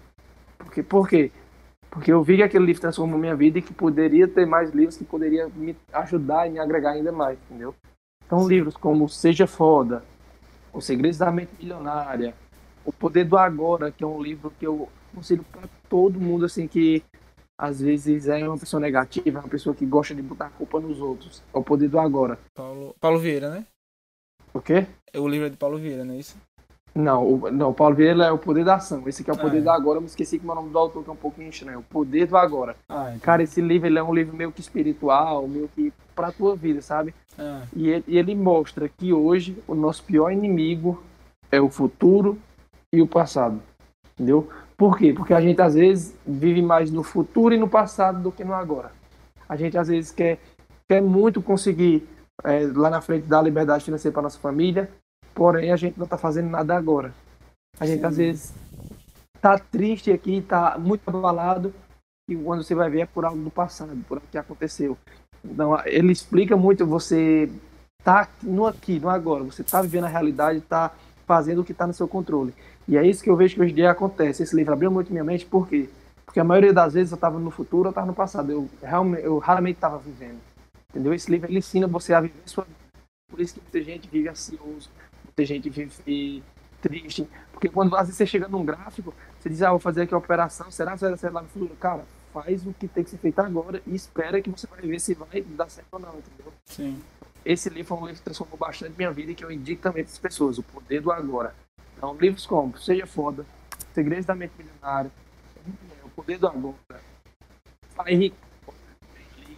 Porque, 0.58 0.82
por 0.82 1.08
quê? 1.08 1.30
Porque 1.90 2.12
eu 2.12 2.22
vi 2.22 2.36
que 2.36 2.42
aquele 2.42 2.64
livro 2.64 2.80
transformou 2.80 3.18
minha 3.18 3.36
vida 3.36 3.58
e 3.58 3.62
que 3.62 3.74
poderia 3.74 4.26
ter 4.26 4.46
mais 4.46 4.70
livros 4.70 4.96
que 4.96 5.04
poderiam 5.04 5.50
me 5.50 5.76
ajudar 5.92 6.46
e 6.46 6.50
me 6.50 6.58
agregar 6.58 6.92
ainda 6.92 7.12
mais, 7.12 7.38
entendeu? 7.44 7.74
Então, 8.24 8.48
livros 8.48 8.76
como 8.76 9.08
Seja 9.08 9.46
Foda, 9.46 10.02
Os 10.72 10.86
Segredos 10.86 11.18
da 11.18 11.30
Mente 11.30 11.52
Milionária, 11.60 12.34
O 12.84 12.92
Poder 12.92 13.24
do 13.24 13.36
Agora, 13.36 13.92
que 13.92 14.02
é 14.02 14.06
um 14.06 14.22
livro 14.22 14.50
que 14.58 14.66
eu 14.66 14.88
aconselho 15.12 15.44
para 15.52 15.68
todo 15.88 16.18
mundo, 16.18 16.46
assim, 16.46 16.66
que 16.66 17.02
às 17.58 17.80
vezes 17.80 18.26
é 18.26 18.48
uma 18.48 18.58
pessoa 18.58 18.80
negativa, 18.80 19.38
é 19.38 19.42
uma 19.42 19.48
pessoa 19.48 19.74
que 19.74 19.84
gosta 19.84 20.14
de 20.14 20.22
botar 20.22 20.46
a 20.46 20.50
culpa 20.50 20.80
nos 20.80 20.98
outros. 20.98 21.42
É 21.52 21.58
o 21.58 21.62
poder 21.62 21.88
do 21.88 22.00
agora. 22.00 22.38
Paulo, 22.54 22.94
Paulo 22.98 23.18
Vieira, 23.18 23.50
né? 23.50 23.66
O 24.54 24.60
quê? 24.60 24.86
O 25.14 25.28
livro 25.28 25.46
é 25.46 25.50
de 25.50 25.56
Paulo 25.56 25.78
Vieira, 25.78 26.04
não 26.04 26.14
é 26.14 26.18
isso? 26.18 26.36
Não, 26.94 27.26
o, 27.26 27.50
não, 27.50 27.70
o 27.70 27.74
Paulo 27.74 27.94
Vieira 27.94 28.24
é 28.24 28.30
o 28.30 28.36
poder 28.38 28.64
da 28.64 28.74
ação. 28.74 29.02
Esse 29.06 29.22
aqui 29.22 29.30
é 29.30 29.34
o 29.34 29.38
poder 29.38 29.56
Ah, 29.56 29.60
é. 29.60 29.62
do 29.62 29.70
agora. 29.70 29.96
Eu 29.96 30.02
me 30.02 30.06
esqueci 30.06 30.38
que 30.38 30.44
o 30.46 30.54
nome 30.54 30.68
do 30.70 30.78
autor 30.78 31.02
que 31.02 31.08
é 31.08 31.12
um 31.12 31.16
pouquinho 31.16 31.48
estranho. 31.48 31.78
O 31.78 31.82
poder 31.82 32.26
do 32.26 32.36
agora. 32.36 32.76
Ah, 32.88 33.06
então. 33.08 33.20
Cara, 33.20 33.42
esse 33.42 33.60
livro 33.62 33.86
ele 33.88 33.98
é 33.98 34.02
um 34.02 34.14
livro 34.14 34.36
meio 34.36 34.52
que 34.52 34.60
espiritual, 34.60 35.48
meio 35.48 35.68
que 35.74 35.92
pra 36.14 36.30
tua 36.30 36.54
vida, 36.54 36.82
sabe? 36.82 37.14
Ah, 37.38 37.62
E 37.74 37.88
ele, 37.88 38.04
e 38.06 38.18
ele 38.18 38.34
mostra 38.34 38.88
que 38.88 39.12
hoje 39.12 39.56
o 39.66 39.74
nosso 39.74 40.04
pior 40.04 40.30
inimigo 40.30 41.02
é 41.50 41.60
o 41.60 41.70
futuro 41.70 42.38
e 42.92 43.00
o 43.00 43.06
passado. 43.06 43.58
Entendeu? 44.14 44.48
Por 44.76 44.98
quê? 44.98 45.14
Porque 45.14 45.32
a 45.32 45.40
gente 45.40 45.62
às 45.62 45.74
vezes 45.74 46.14
vive 46.26 46.60
mais 46.60 46.90
no 46.90 47.02
futuro 47.02 47.54
e 47.54 47.58
no 47.58 47.68
passado 47.68 48.20
do 48.22 48.30
que 48.30 48.44
no 48.44 48.52
agora. 48.52 48.92
A 49.48 49.56
gente 49.56 49.78
às 49.78 49.88
vezes 49.88 50.10
quer, 50.10 50.38
quer 50.86 51.00
muito 51.00 51.40
conseguir 51.40 52.06
é, 52.44 52.66
lá 52.74 52.90
na 52.90 53.00
frente 53.00 53.26
dar 53.26 53.40
liberdade 53.40 53.84
financeira 53.84 54.12
para 54.12 54.22
nossa 54.22 54.38
família, 54.38 54.90
porém 55.34 55.72
a 55.72 55.76
gente 55.76 55.98
não 55.98 56.04
está 56.04 56.16
fazendo 56.16 56.48
nada 56.48 56.76
agora. 56.76 57.12
A 57.78 57.86
gente 57.86 58.00
Sim. 58.00 58.06
às 58.06 58.16
vezes 58.16 58.54
tá 59.40 59.58
triste 59.58 60.12
aqui, 60.12 60.40
tá 60.40 60.76
muito 60.78 61.08
abalado, 61.08 61.74
e 62.28 62.36
quando 62.36 62.62
você 62.62 62.74
vai 62.74 62.88
ver 62.88 63.00
é 63.00 63.06
por 63.06 63.24
algo 63.24 63.42
do 63.42 63.50
passado, 63.50 63.96
por 64.08 64.18
algo 64.18 64.28
que 64.30 64.38
aconteceu. 64.38 64.96
Então, 65.44 65.76
ele 65.84 66.12
explica 66.12 66.56
muito 66.56 66.86
você 66.86 67.50
tá 68.04 68.28
no 68.42 68.66
aqui, 68.66 69.00
no 69.00 69.08
agora, 69.08 69.42
você 69.42 69.64
tá 69.64 69.82
vivendo 69.82 70.04
a 70.04 70.08
realidade, 70.08 70.60
tá 70.60 70.92
fazendo 71.26 71.60
o 71.60 71.64
que 71.64 71.74
tá 71.74 71.86
no 71.86 71.94
seu 71.94 72.06
controle. 72.06 72.54
E 72.86 72.96
é 72.96 73.06
isso 73.06 73.22
que 73.22 73.30
eu 73.30 73.36
vejo 73.36 73.54
que 73.54 73.60
hoje 73.60 73.72
em 73.72 73.76
dia 73.76 73.90
acontece. 73.90 74.42
Esse 74.42 74.54
livro 74.54 74.72
abriu 74.72 74.90
muito 74.90 75.12
minha 75.12 75.24
mente, 75.24 75.46
por 75.46 75.68
quê? 75.68 75.88
Porque 76.24 76.40
a 76.40 76.44
maioria 76.44 76.72
das 76.72 76.94
vezes 76.94 77.12
eu 77.12 77.16
estava 77.16 77.38
no 77.38 77.50
futuro, 77.50 77.88
eu 77.88 77.90
estava 77.90 78.06
no 78.06 78.14
passado. 78.14 78.50
Eu, 78.50 78.68
realmente, 78.82 79.24
eu 79.24 79.38
raramente 79.38 79.76
estava 79.76 79.98
vivendo. 79.98 80.38
Entendeu? 80.90 81.14
Esse 81.14 81.30
livro 81.30 81.48
ele 81.48 81.58
ensina 81.58 81.86
você 81.86 82.12
a 82.12 82.20
viver 82.20 82.34
sua 82.46 82.64
vida. 82.64 82.76
Por 83.30 83.40
isso 83.40 83.54
que 83.54 83.60
muita 83.60 83.82
gente 83.82 84.08
vive 84.08 84.28
ansioso, 84.28 84.90
muita 85.32 85.46
gente 85.46 85.70
vive 85.70 86.42
triste. 86.80 87.28
Porque 87.52 87.68
quando 87.68 87.94
às 87.96 88.02
vezes 88.02 88.16
você 88.16 88.26
chega 88.26 88.48
num 88.48 88.64
gráfico, 88.64 89.14
você 89.38 89.48
diz, 89.48 89.62
ah, 89.62 89.70
vou 89.70 89.78
fazer 89.78 90.02
aqui 90.02 90.14
a 90.14 90.18
operação, 90.18 90.70
será 90.70 90.92
que 90.92 91.00
vai 91.00 91.10
dar 91.10 91.16
certo 91.16 91.34
lá 91.34 91.42
no 91.42 91.48
futuro? 91.48 91.74
Cara, 91.76 92.04
faz 92.32 92.66
o 92.66 92.72
que 92.72 92.88
tem 92.88 93.04
que 93.04 93.10
ser 93.10 93.18
feito 93.18 93.38
agora 93.40 93.82
e 93.86 93.94
espera 93.94 94.40
que 94.40 94.50
você 94.50 94.66
vai 94.66 94.80
ver 94.80 95.00
se 95.00 95.14
vai 95.14 95.42
dar 95.42 95.68
certo 95.68 95.88
ou 95.92 96.00
não, 96.00 96.14
entendeu? 96.18 96.52
Sim. 96.66 97.00
Esse 97.44 97.68
livro 97.68 97.88
foi 97.88 97.98
um 97.98 98.06
livro 98.06 98.16
que 98.16 98.24
transformou 98.24 98.56
bastante 98.56 98.94
minha 98.96 99.10
vida 99.10 99.32
e 99.32 99.34
que 99.34 99.44
eu 99.44 99.50
indico 99.50 99.82
também 99.82 100.04
para 100.04 100.12
as 100.12 100.18
pessoas, 100.18 100.58
O 100.58 100.62
Poder 100.62 101.00
do 101.00 101.10
Agora. 101.10 101.54
Então, 101.96 102.14
livros 102.14 102.46
como 102.46 102.76
Seja 102.78 103.06
Foda, 103.06 103.44
Segredos 103.92 104.26
da 104.26 104.34
Mente 104.34 104.52
Milionária, 104.56 105.10
poder 106.14 106.38
do 106.38 106.46
amor, 106.46 106.74
cara. 106.88 107.02
Pai 107.96 108.14
rico. 108.14 108.36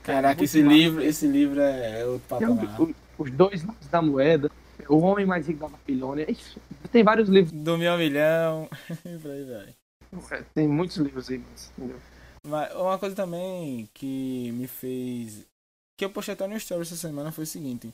Caraca, 0.02 0.44
esse 0.44 0.60
livro, 0.60 1.02
esse 1.02 1.26
livro 1.26 1.60
é 1.60 2.04
outro 2.04 2.28
patamar. 2.28 2.80
O, 2.80 2.94
os 3.18 3.30
dois 3.30 3.64
lados 3.64 3.88
da 3.88 4.02
moeda, 4.02 4.50
o 4.88 4.98
homem 4.98 5.26
mais 5.26 5.46
rico 5.46 5.60
da 5.60 5.68
Babilônia. 5.68 6.26
Tem 6.90 7.02
vários 7.02 7.28
livros. 7.28 7.52
Do 7.52 7.78
meu 7.78 7.96
milhão, 7.96 8.68
por 9.22 9.30
aí 9.30 9.44
vai. 9.44 10.38
É, 10.38 10.44
tem 10.54 10.68
muitos 10.68 10.96
livros 10.96 11.30
aí, 11.30 11.42
entendeu? 11.76 11.98
Mas 12.46 12.74
uma 12.74 12.98
coisa 12.98 13.16
também 13.16 13.88
que 13.94 14.52
me 14.52 14.66
fez. 14.66 15.46
Que 15.96 16.04
eu 16.04 16.10
postei 16.10 16.34
até 16.34 16.46
no 16.46 16.56
story 16.56 16.82
essa 16.82 16.96
semana 16.96 17.32
foi 17.32 17.44
o 17.44 17.46
seguinte. 17.46 17.92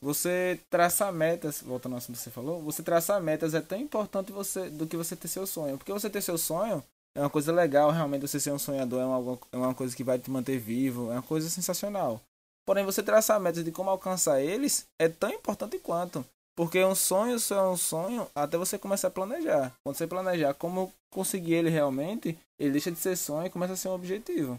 Você 0.00 0.60
traçar 0.68 1.12
metas, 1.12 1.62
voltando 1.62 1.92
ao 1.92 1.98
assunto 1.98 2.16
que 2.16 2.22
você 2.22 2.30
falou, 2.30 2.62
você 2.62 2.82
traçar 2.82 3.20
metas 3.20 3.54
é 3.54 3.60
tão 3.60 3.78
importante 3.78 4.30
você, 4.30 4.68
do 4.68 4.86
que 4.86 4.96
você 4.96 5.16
ter 5.16 5.28
seu 5.28 5.46
sonho. 5.46 5.78
Porque 5.78 5.92
você 5.92 6.10
ter 6.10 6.20
seu 6.20 6.36
sonho, 6.36 6.82
é 7.14 7.20
uma 7.20 7.30
coisa 7.30 7.50
legal, 7.50 7.90
realmente 7.90 8.22
você 8.22 8.38
ser 8.38 8.52
um 8.52 8.58
sonhador 8.58 9.00
é 9.00 9.06
uma, 9.06 9.38
é 9.52 9.56
uma 9.56 9.74
coisa 9.74 9.96
que 9.96 10.04
vai 10.04 10.18
te 10.18 10.30
manter 10.30 10.58
vivo, 10.58 11.10
é 11.10 11.14
uma 11.14 11.22
coisa 11.22 11.48
sensacional. 11.48 12.20
Porém, 12.66 12.84
você 12.84 13.02
traçar 13.02 13.38
metas 13.38 13.64
de 13.64 13.70
como 13.70 13.90
alcançar 13.90 14.40
eles 14.40 14.86
é 15.00 15.08
tão 15.08 15.30
importante 15.30 15.78
quanto. 15.78 16.24
Porque 16.56 16.82
um 16.84 16.94
sonho 16.94 17.38
só 17.38 17.66
é 17.66 17.68
um 17.68 17.76
sonho 17.76 18.26
até 18.34 18.58
você 18.58 18.76
começar 18.76 19.08
a 19.08 19.10
planejar. 19.10 19.72
Quando 19.84 19.96
você 19.96 20.06
planejar 20.06 20.54
como 20.54 20.92
conseguir 21.12 21.54
ele 21.54 21.70
realmente, 21.70 22.36
ele 22.58 22.72
deixa 22.72 22.90
de 22.90 22.98
ser 22.98 23.14
sonho 23.14 23.46
e 23.46 23.50
começa 23.50 23.74
a 23.74 23.76
ser 23.76 23.88
um 23.88 23.94
objetivo. 23.94 24.58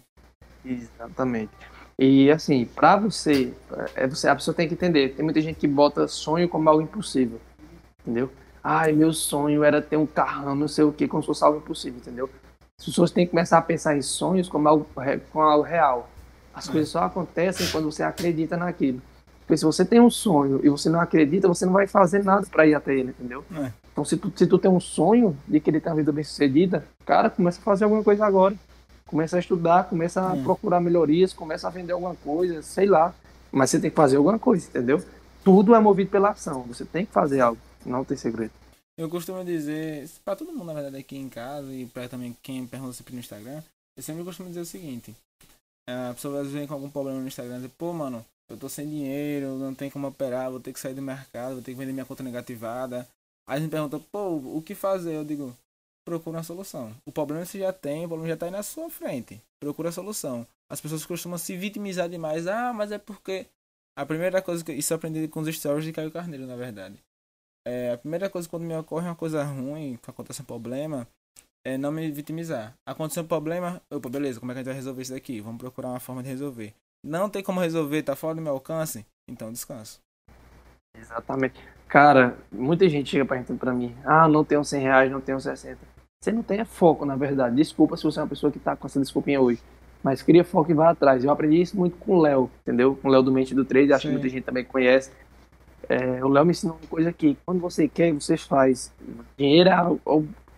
Exatamente. 0.63 1.51
E 1.99 2.29
assim, 2.29 2.65
pra 2.65 2.95
você, 2.95 3.53
é 3.95 4.07
você, 4.07 4.29
a 4.29 4.35
pessoa 4.35 4.55
tem 4.55 4.67
que 4.67 4.75
entender. 4.75 5.15
Tem 5.15 5.25
muita 5.25 5.41
gente 5.41 5.59
que 5.59 5.67
bota 5.67 6.07
sonho 6.07 6.47
como 6.47 6.69
algo 6.69 6.81
impossível. 6.81 7.41
Entendeu? 8.01 8.31
Ai, 8.63 8.93
meu 8.93 9.11
sonho 9.11 9.63
era 9.63 9.81
ter 9.81 9.97
um 9.97 10.05
carrão, 10.05 10.55
não 10.55 10.67
sei 10.67 10.83
o 10.83 10.93
que, 10.93 11.07
como 11.07 11.23
se 11.23 11.27
fosse 11.27 11.43
algo 11.43 11.59
impossível, 11.59 11.99
entendeu? 11.99 12.29
As 12.79 12.85
pessoas 12.85 13.11
têm 13.11 13.25
que 13.25 13.31
começar 13.31 13.57
a 13.57 13.61
pensar 13.61 13.97
em 13.97 14.01
sonhos 14.01 14.47
como 14.47 14.67
algo, 14.67 14.87
como 15.31 15.45
algo 15.45 15.63
real. 15.63 16.09
As 16.57 16.67
coisas 16.67 16.89
só 16.89 17.03
acontecem 17.03 17.67
quando 17.67 17.91
você 17.91 18.01
acredita 18.01 18.57
naquilo. 18.57 18.99
Porque 19.41 19.57
se 19.57 19.63
você 19.63 19.85
tem 19.85 20.01
um 20.01 20.09
sonho 20.09 20.59
e 20.63 20.69
você 20.69 20.89
não 20.89 20.99
acredita, 20.99 21.47
você 21.47 21.67
não 21.67 21.73
vai 21.73 21.85
fazer 21.85 22.23
nada 22.23 22.47
para 22.51 22.65
ir 22.65 22.73
até 22.73 22.95
ele, 22.95 23.11
entendeu? 23.11 23.45
É. 23.55 23.71
Então, 23.91 24.03
se 24.03 24.17
tu, 24.17 24.33
se 24.35 24.47
tu 24.47 24.57
tem 24.57 24.69
um 24.69 24.79
sonho 24.79 25.37
de 25.47 25.59
querer 25.59 25.79
ter 25.79 25.89
uma 25.89 25.95
vida 25.95 26.11
bem 26.11 26.23
sucedida, 26.23 26.83
cara, 27.05 27.29
começa 27.29 27.59
a 27.59 27.63
fazer 27.63 27.83
alguma 27.83 28.03
coisa 28.03 28.25
agora. 28.25 28.55
Começa 29.05 29.37
a 29.37 29.39
estudar, 29.39 29.83
começa 29.83 30.31
a 30.31 30.35
é. 30.35 30.41
procurar 30.41 30.81
melhorias, 30.81 31.31
começa 31.31 31.67
a 31.67 31.69
vender 31.69 31.93
alguma 31.93 32.15
coisa, 32.15 32.61
sei 32.63 32.87
lá. 32.87 33.13
Mas 33.51 33.69
você 33.69 33.79
tem 33.79 33.91
que 33.91 33.95
fazer 33.95 34.17
alguma 34.17 34.39
coisa, 34.39 34.67
entendeu? 34.67 35.01
Tudo 35.43 35.75
é 35.75 35.79
movido 35.79 36.09
pela 36.09 36.31
ação. 36.31 36.63
Você 36.63 36.83
tem 36.83 37.05
que 37.05 37.11
fazer 37.11 37.39
algo. 37.39 37.61
Não 37.85 38.03
tem 38.03 38.17
segredo. 38.17 38.51
Eu 38.97 39.07
costumo 39.09 39.45
dizer, 39.45 40.09
para 40.25 40.35
todo 40.35 40.51
mundo 40.51 40.65
na 40.65 40.73
verdade 40.73 40.97
aqui 40.97 41.15
em 41.15 41.29
casa 41.29 41.71
e 41.71 41.85
para 41.85 42.09
também 42.09 42.35
quem 42.41 42.65
pergunta 42.65 42.93
sempre 42.93 43.13
no 43.13 43.19
Instagram, 43.19 43.61
eu 43.95 44.01
sempre 44.01 44.23
costumo 44.23 44.49
dizer 44.49 44.61
o 44.61 44.65
seguinte: 44.65 45.15
a 45.87 46.13
pessoa 46.13 46.35
às 46.35 46.47
vezes 46.47 46.53
vem 46.53 46.67
com 46.67 46.73
algum 46.73 46.89
problema 46.89 47.19
no 47.19 47.27
Instagram 47.27 47.61
e 47.63 47.69
pô, 47.69 47.93
mano, 47.93 48.25
eu 48.49 48.57
tô 48.57 48.69
sem 48.69 48.87
dinheiro, 48.87 49.57
não 49.57 49.73
tem 49.73 49.89
como 49.89 50.07
operar, 50.07 50.51
vou 50.51 50.59
ter 50.59 50.73
que 50.73 50.79
sair 50.79 50.93
do 50.93 51.01
mercado, 51.01 51.55
vou 51.55 51.61
ter 51.61 51.71
que 51.71 51.77
vender 51.77 51.93
minha 51.93 52.05
conta 52.05 52.23
negativada. 52.23 53.07
Aí 53.47 53.61
gente 53.61 53.71
pergunta, 53.71 53.99
pô, 54.11 54.35
o 54.35 54.61
que 54.61 54.75
fazer? 54.75 55.15
Eu 55.15 55.23
digo, 55.23 55.55
procura 56.05 56.37
uma 56.37 56.43
solução. 56.43 56.93
O 57.05 57.11
problema 57.11 57.45
você 57.45 57.59
já 57.59 57.73
tem, 57.73 58.05
o 58.05 58.07
problema 58.07 58.29
já 58.29 58.37
tá 58.37 58.45
aí 58.45 58.51
na 58.51 58.63
sua 58.63 58.89
frente. 58.89 59.41
Procura 59.59 59.89
a 59.89 59.91
solução. 59.91 60.45
As 60.69 60.79
pessoas 60.79 61.05
costumam 61.05 61.37
se 61.37 61.55
vitimizar 61.57 62.09
demais. 62.09 62.47
Ah, 62.47 62.73
mas 62.73 62.91
é 62.91 62.97
porque. 62.97 63.45
A 63.95 64.05
primeira 64.05 64.41
coisa 64.41 64.63
que. 64.63 64.71
Isso 64.73 64.93
eu 64.93 64.95
aprendi 64.95 65.27
com 65.27 65.39
os 65.41 65.55
stories 65.55 65.85
de 65.85 65.91
Caio 65.91 66.11
Carneiro, 66.11 66.45
na 66.45 66.55
verdade. 66.55 66.97
É, 67.65 67.91
a 67.91 67.97
primeira 67.97 68.29
coisa 68.29 68.47
quando 68.47 68.63
me 68.63 68.75
ocorre 68.75 69.07
uma 69.07 69.15
coisa 69.15 69.43
ruim, 69.43 69.99
que 70.01 70.09
acontece 70.09 70.41
um 70.41 70.45
problema, 70.45 71.05
é 71.67 71.77
não 71.77 71.91
me 71.91 72.09
vitimizar. 72.09 72.73
Aconteceu 72.85 73.23
um 73.23 73.27
problema, 73.27 73.81
opa, 73.91 74.09
beleza, 74.09 74.39
como 74.39 74.51
é 74.51 74.55
que 74.55 74.59
a 74.59 74.61
gente 74.61 74.67
vai 74.67 74.75
resolver 74.75 75.01
isso 75.01 75.13
daqui? 75.13 75.41
Vamos 75.41 75.57
procurar 75.57 75.89
uma 75.89 75.99
forma 75.99 76.23
de 76.23 76.29
resolver. 76.29 76.73
Não 77.03 77.29
tem 77.29 77.43
como 77.43 77.59
resolver, 77.59 78.03
tá 78.03 78.15
fora 78.15 78.35
do 78.35 78.41
meu 78.41 78.53
alcance? 78.53 79.05
Então 79.29 79.51
descanso. 79.51 79.99
Exatamente. 80.97 81.59
Cara, 81.89 82.37
muita 82.49 82.87
gente 82.87 83.09
chega 83.09 83.25
perguntando 83.25 83.59
pra 83.59 83.73
mim, 83.73 83.93
ah, 84.05 84.29
não 84.29 84.45
tenho 84.45 84.63
100 84.63 84.81
reais, 84.81 85.11
não 85.11 85.19
tenho 85.19 85.41
60. 85.41 85.77
Você 86.23 86.31
não 86.31 86.41
tem 86.41 86.63
foco, 86.63 87.05
na 87.05 87.17
verdade. 87.17 87.57
Desculpa 87.57 87.97
se 87.97 88.03
você 88.03 88.19
é 88.19 88.23
uma 88.23 88.29
pessoa 88.29 88.49
que 88.49 88.59
tá 88.59 88.75
com 88.75 88.87
essa 88.87 88.99
desculpinha 88.99 89.41
hoje. 89.41 89.61
Mas 90.01 90.21
cria 90.21 90.45
foco 90.45 90.71
e 90.71 90.73
vai 90.73 90.87
atrás. 90.87 91.23
Eu 91.25 91.31
aprendi 91.31 91.61
isso 91.61 91.75
muito 91.75 91.97
com 91.97 92.13
o 92.13 92.21
Léo, 92.21 92.49
entendeu? 92.61 92.95
Com 92.95 93.09
o 93.09 93.11
Léo 93.11 93.23
do 93.23 93.31
Mente 93.31 93.53
do 93.53 93.65
Trade, 93.65 93.91
acho 93.91 94.03
Sim. 94.03 94.07
que 94.07 94.13
muita 94.13 94.29
gente 94.29 94.43
também 94.43 94.63
conhece. 94.63 95.11
É, 95.89 96.23
o 96.23 96.29
Léo 96.29 96.45
me 96.45 96.51
ensinou 96.51 96.77
uma 96.81 96.87
coisa 96.87 97.09
aqui. 97.09 97.37
Quando 97.45 97.59
você 97.59 97.89
quer, 97.89 98.13
você 98.13 98.37
faz. 98.37 98.91
Dinheiro 99.37 99.69
é 99.69 99.73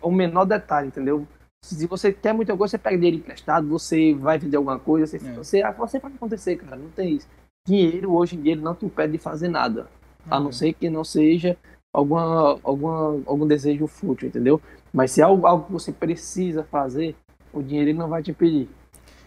o, 0.01 0.09
o 0.09 0.11
menor 0.11 0.45
detalhe, 0.45 0.87
entendeu? 0.87 1.27
Se 1.61 1.85
você 1.87 2.13
quer 2.13 2.33
muita 2.33 2.55
coisa, 2.55 2.71
você 2.71 2.77
pega 2.77 2.95
dinheiro 2.97 3.17
emprestado, 3.17 3.67
você 3.67 4.13
vai 4.13 4.39
vender 4.39 4.57
alguma 4.57 4.79
coisa, 4.79 5.05
você, 5.05 5.17
é. 5.17 5.33
você, 5.33 5.73
você 5.73 5.99
pode 5.99 6.15
acontecer, 6.15 6.55
cara. 6.55 6.77
Não 6.77 6.89
tem 6.89 7.15
isso. 7.15 7.27
Dinheiro, 7.67 8.13
hoje 8.13 8.35
em 8.35 8.41
dia, 8.41 8.53
ele 8.53 8.61
não 8.61 8.73
te 8.73 8.85
impede 8.85 9.13
de 9.13 9.17
fazer 9.17 9.49
nada. 9.49 9.81
Uhum. 10.25 10.33
A 10.33 10.39
não 10.39 10.51
ser 10.51 10.73
que 10.73 10.89
não 10.89 11.03
seja 11.03 11.57
alguma, 11.93 12.57
alguma, 12.63 13.21
algum 13.25 13.45
desejo 13.45 13.87
fútil, 13.87 14.29
entendeu? 14.29 14.61
Mas 14.93 15.11
se 15.11 15.21
é 15.21 15.23
algo, 15.25 15.45
algo 15.45 15.65
que 15.65 15.71
você 15.71 15.91
precisa 15.91 16.63
fazer, 16.63 17.15
o 17.51 17.61
dinheiro 17.61 17.89
ele 17.89 17.97
não 17.97 18.07
vai 18.07 18.23
te 18.23 18.31
impedir. 18.31 18.69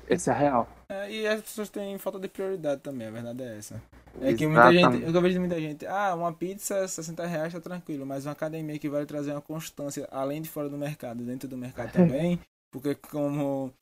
Essa 0.08 0.32
é 0.32 0.34
a 0.34 0.38
real. 0.38 0.68
É, 0.92 1.10
e 1.10 1.26
as 1.26 1.40
pessoas 1.40 1.70
têm 1.70 1.96
falta 1.96 2.18
de 2.18 2.28
prioridade 2.28 2.82
também, 2.82 3.06
a 3.06 3.10
verdade 3.10 3.42
é 3.42 3.56
essa. 3.56 3.82
É 4.20 4.34
que 4.34 4.46
muita 4.46 4.70
gente, 4.70 5.02
eu 5.02 5.22
vejo 5.22 5.40
muita 5.40 5.58
gente, 5.58 5.86
ah, 5.86 6.14
uma 6.14 6.34
pizza 6.34 6.86
60 6.86 7.24
reais 7.24 7.50
tá 7.50 7.60
tranquilo, 7.60 8.04
mas 8.04 8.26
uma 8.26 8.32
academia 8.32 8.78
que 8.78 8.90
vai 8.90 9.06
trazer 9.06 9.32
uma 9.32 9.40
constância, 9.40 10.06
além 10.10 10.42
de 10.42 10.50
fora 10.50 10.68
do 10.68 10.76
mercado, 10.76 11.24
dentro 11.24 11.48
do 11.48 11.56
mercado 11.56 11.92
também, 11.92 12.38
porque 12.70 12.94
como 12.94 13.72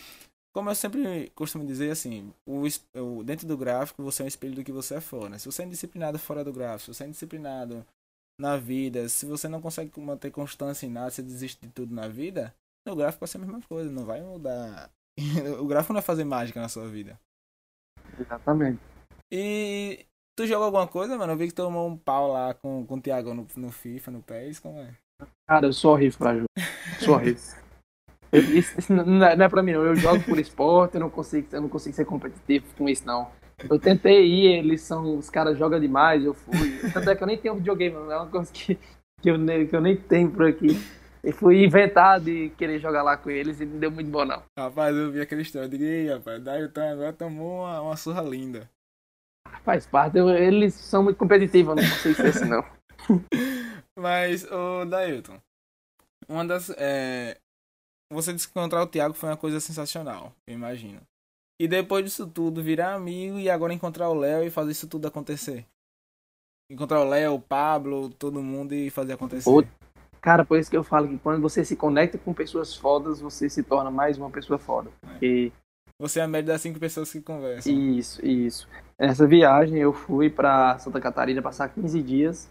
como 0.55 0.71
eu 0.71 0.75
sempre 0.75 1.31
costumo 1.35 1.67
dizer 1.67 1.91
assim, 1.91 2.33
o, 2.47 2.63
o, 2.95 3.25
dentro 3.25 3.47
do 3.47 3.57
gráfico 3.57 4.05
você 4.05 4.23
é 4.23 4.25
um 4.25 4.29
espelho 4.29 4.55
do 4.55 4.65
que 4.65 4.73
você 4.73 4.97
é 4.97 5.01
fora. 5.01 5.39
Se 5.39 5.47
você 5.47 5.63
é 5.63 5.67
indisciplinado 5.67 6.19
fora 6.19 6.45
do 6.45 6.53
gráfico, 6.53 6.93
se 6.93 6.99
você 6.99 7.05
é 7.05 7.07
indisciplinado 7.09 7.85
na 8.39 8.57
vida, 8.57 9.09
se 9.09 9.27
você 9.27 9.49
não 9.49 9.61
consegue 9.61 9.91
manter 10.01 10.31
constância 10.31 10.87
em 10.87 10.91
nada, 10.91 11.11
você 11.11 11.23
desiste 11.23 11.67
de 11.67 11.73
tudo 11.73 11.95
na 11.95 12.07
vida, 12.09 12.55
no 12.87 12.95
gráfico 12.97 13.21
vai 13.21 13.29
ser 13.29 13.39
a 13.39 13.41
mesma 13.41 13.61
coisa, 13.63 13.91
não 13.91 14.05
vai 14.05 14.21
mudar. 14.23 14.91
o 15.61 15.67
gráfico 15.67 15.93
não 15.93 16.01
vai 16.01 16.07
fazer 16.07 16.25
mágica 16.25 16.61
na 16.61 16.69
sua 16.69 16.87
vida. 16.87 17.19
Exatamente. 18.19 18.81
E 19.31 20.07
Tu 20.41 20.47
jogou 20.47 20.65
alguma 20.65 20.87
coisa, 20.87 21.19
mano? 21.19 21.35
Eu 21.35 21.37
vi 21.37 21.49
que 21.49 21.55
tomou 21.55 21.87
um 21.87 21.99
pau 21.99 22.33
lá 22.33 22.55
com, 22.55 22.87
com 22.87 22.95
o 22.95 23.01
Thiago 23.01 23.35
no, 23.35 23.47
no 23.57 23.71
FIFA, 23.71 24.11
no 24.11 24.23
PES, 24.23 24.59
como 24.59 24.79
é? 24.79 24.89
Cara, 25.47 25.67
eu 25.67 25.73
sou 25.75 25.93
horrível 25.93 26.19
pra 26.19 26.33
jogar. 26.33 26.47
Sou 26.99 27.15
horrível. 27.15 27.43
Eu, 28.33 28.41
isso, 28.41 28.79
isso 28.79 28.91
não, 28.91 29.23
é, 29.23 29.37
não, 29.37 29.45
é, 29.45 29.49
pra 29.51 29.63
mim, 29.63 29.73
não. 29.73 29.85
Eu 29.85 29.95
jogo 29.95 30.25
por 30.25 30.39
esporte, 30.39 30.95
eu 30.95 31.01
não 31.01 31.11
consigo, 31.11 31.47
eu 31.53 31.61
não 31.61 31.69
consigo 31.69 31.95
ser 31.95 32.07
competitivo 32.07 32.65
com 32.79 32.89
isso, 32.89 33.05
não. 33.05 33.31
Eu 33.69 33.79
tentei 33.79 34.25
ir, 34.25 34.61
eles 34.61 34.81
são. 34.81 35.19
Os 35.19 35.29
caras 35.29 35.59
jogam 35.59 35.79
demais, 35.79 36.25
eu 36.25 36.33
fui. 36.33 36.79
Tanto 36.91 37.11
é 37.11 37.15
que 37.15 37.23
eu 37.23 37.27
nem 37.27 37.37
tenho 37.37 37.57
videogame, 37.57 37.97
não. 37.97 38.11
É 38.11 38.17
uma 38.17 38.27
coisa 38.27 38.51
que, 38.51 38.77
que, 39.21 39.31
eu, 39.31 39.37
que 39.69 39.77
eu 39.77 39.81
nem 39.83 39.95
tenho 39.95 40.31
por 40.31 40.47
aqui. 40.47 40.69
E 41.23 41.33
fui 41.33 41.65
inventar 41.65 42.19
de 42.19 42.51
querer 42.57 42.79
jogar 42.79 43.03
lá 43.03 43.17
com 43.17 43.29
eles 43.29 43.61
e 43.61 43.67
não 43.67 43.79
deu 43.79 43.91
muito 43.91 44.11
bom, 44.11 44.25
não. 44.25 44.43
Rapaz, 44.59 44.97
eu 44.97 45.13
vi 45.13 45.21
aquele 45.21 45.43
história. 45.43 45.67
Eu 45.67 45.71
digo, 45.71 46.15
rapaz, 46.15 46.43
Dailton 46.43 46.81
agora 46.81 47.13
tomou 47.13 47.61
uma, 47.61 47.81
uma 47.83 47.97
surra 47.97 48.23
linda. 48.23 48.71
Faz 49.63 49.87
parte, 49.87 50.19
eles 50.19 50.75
são 50.75 51.03
muito 51.03 51.17
competitivos, 51.17 51.77
não 51.77 51.83
sei 51.83 52.15
se 52.15 52.23
é 52.23 52.29
assim 52.29 52.45
não. 52.47 52.65
Mas, 53.99 54.45
o 54.45 54.85
Dailton, 54.87 55.39
uma 56.29 56.45
das. 56.45 56.71
É... 56.71 57.37
Você 58.13 58.33
disse 58.33 58.49
que 58.49 58.59
encontrar 58.59 58.83
o 58.83 58.87
Thiago 58.87 59.15
foi 59.15 59.29
uma 59.29 59.37
coisa 59.37 59.61
sensacional, 59.61 60.33
eu 60.47 60.55
imagino. 60.55 61.01
E 61.61 61.69
depois 61.69 62.05
disso 62.05 62.27
tudo, 62.27 62.63
virar 62.63 62.95
amigo 62.95 63.39
e 63.39 63.51
agora 63.51 63.75
encontrar 63.75 64.09
o 64.09 64.15
Léo 64.15 64.45
e 64.45 64.51
fazer 64.51 64.73
isso 64.73 64.89
tudo 64.89 65.07
acontecer. 65.07 65.67
Encontrar 66.71 67.01
o 67.01 67.09
Léo, 67.09 67.35
o 67.35 67.41
Pablo, 67.41 68.09
todo 68.09 68.43
mundo 68.43 68.73
e 68.73 68.89
fazer 68.89 69.13
acontecer. 69.13 69.51
Cara, 70.21 70.45
por 70.45 70.59
isso 70.59 70.71
que 70.71 70.77
eu 70.77 70.85
falo 70.85 71.09
que 71.09 71.19
quando 71.19 71.41
você 71.41 71.65
se 71.65 71.77
conecta 71.77 72.19
com 72.19 72.35
pessoas 72.35 72.77
fodas, 72.77 73.21
você 73.21 73.49
se 73.49 73.63
torna 73.63 73.91
mais 73.91 74.19
uma 74.19 74.31
pessoa 74.31 74.59
foda. 74.59 74.91
Porque 75.01 75.51
Você 75.99 76.21
é 76.21 76.23
a 76.23 76.29
média 76.29 76.53
das 76.53 76.61
cinco 76.63 76.79
pessoas 76.79 77.11
que 77.11 77.21
conversam. 77.21 77.73
Isso, 77.73 78.25
isso. 78.25 78.69
Nessa 78.99 79.27
viagem 79.27 79.79
eu 79.79 79.93
fui 79.93 80.29
pra 80.29 80.79
Santa 80.79 81.01
Catarina 81.01 81.41
passar 81.41 81.69
15 81.69 82.03
dias, 82.03 82.51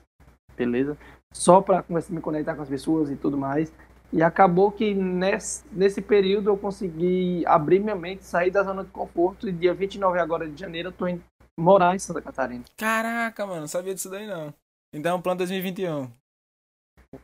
beleza? 0.57 0.97
Só 1.31 1.61
pra 1.61 1.83
começar 1.83 2.11
a 2.11 2.15
me 2.15 2.21
conectar 2.21 2.55
com 2.55 2.61
as 2.63 2.69
pessoas 2.69 3.11
e 3.11 3.15
tudo 3.15 3.37
mais. 3.37 3.71
E 4.11 4.23
acabou 4.23 4.71
que 4.71 4.93
nesse, 4.95 5.63
nesse 5.71 6.01
período 6.01 6.49
eu 6.49 6.57
consegui 6.57 7.43
abrir 7.45 7.79
minha 7.79 7.95
mente, 7.95 8.25
sair 8.25 8.49
da 8.49 8.63
zona 8.63 8.83
de 8.83 8.89
conforto 8.89 9.47
e 9.47 9.51
dia 9.51 9.73
29 9.73 10.19
agora 10.19 10.49
de 10.49 10.59
janeiro 10.59 10.89
eu 10.89 10.93
tô 10.93 11.07
indo 11.07 11.23
morar 11.59 11.95
em 11.95 11.99
Santa 11.99 12.21
Catarina. 12.21 12.63
Caraca, 12.75 13.45
mano, 13.45 13.61
não 13.61 13.67
sabia 13.67 13.93
disso 13.93 14.09
daí 14.09 14.25
não. 14.25 14.53
Então, 14.93 15.21
plano 15.21 15.37
2021. 15.39 16.09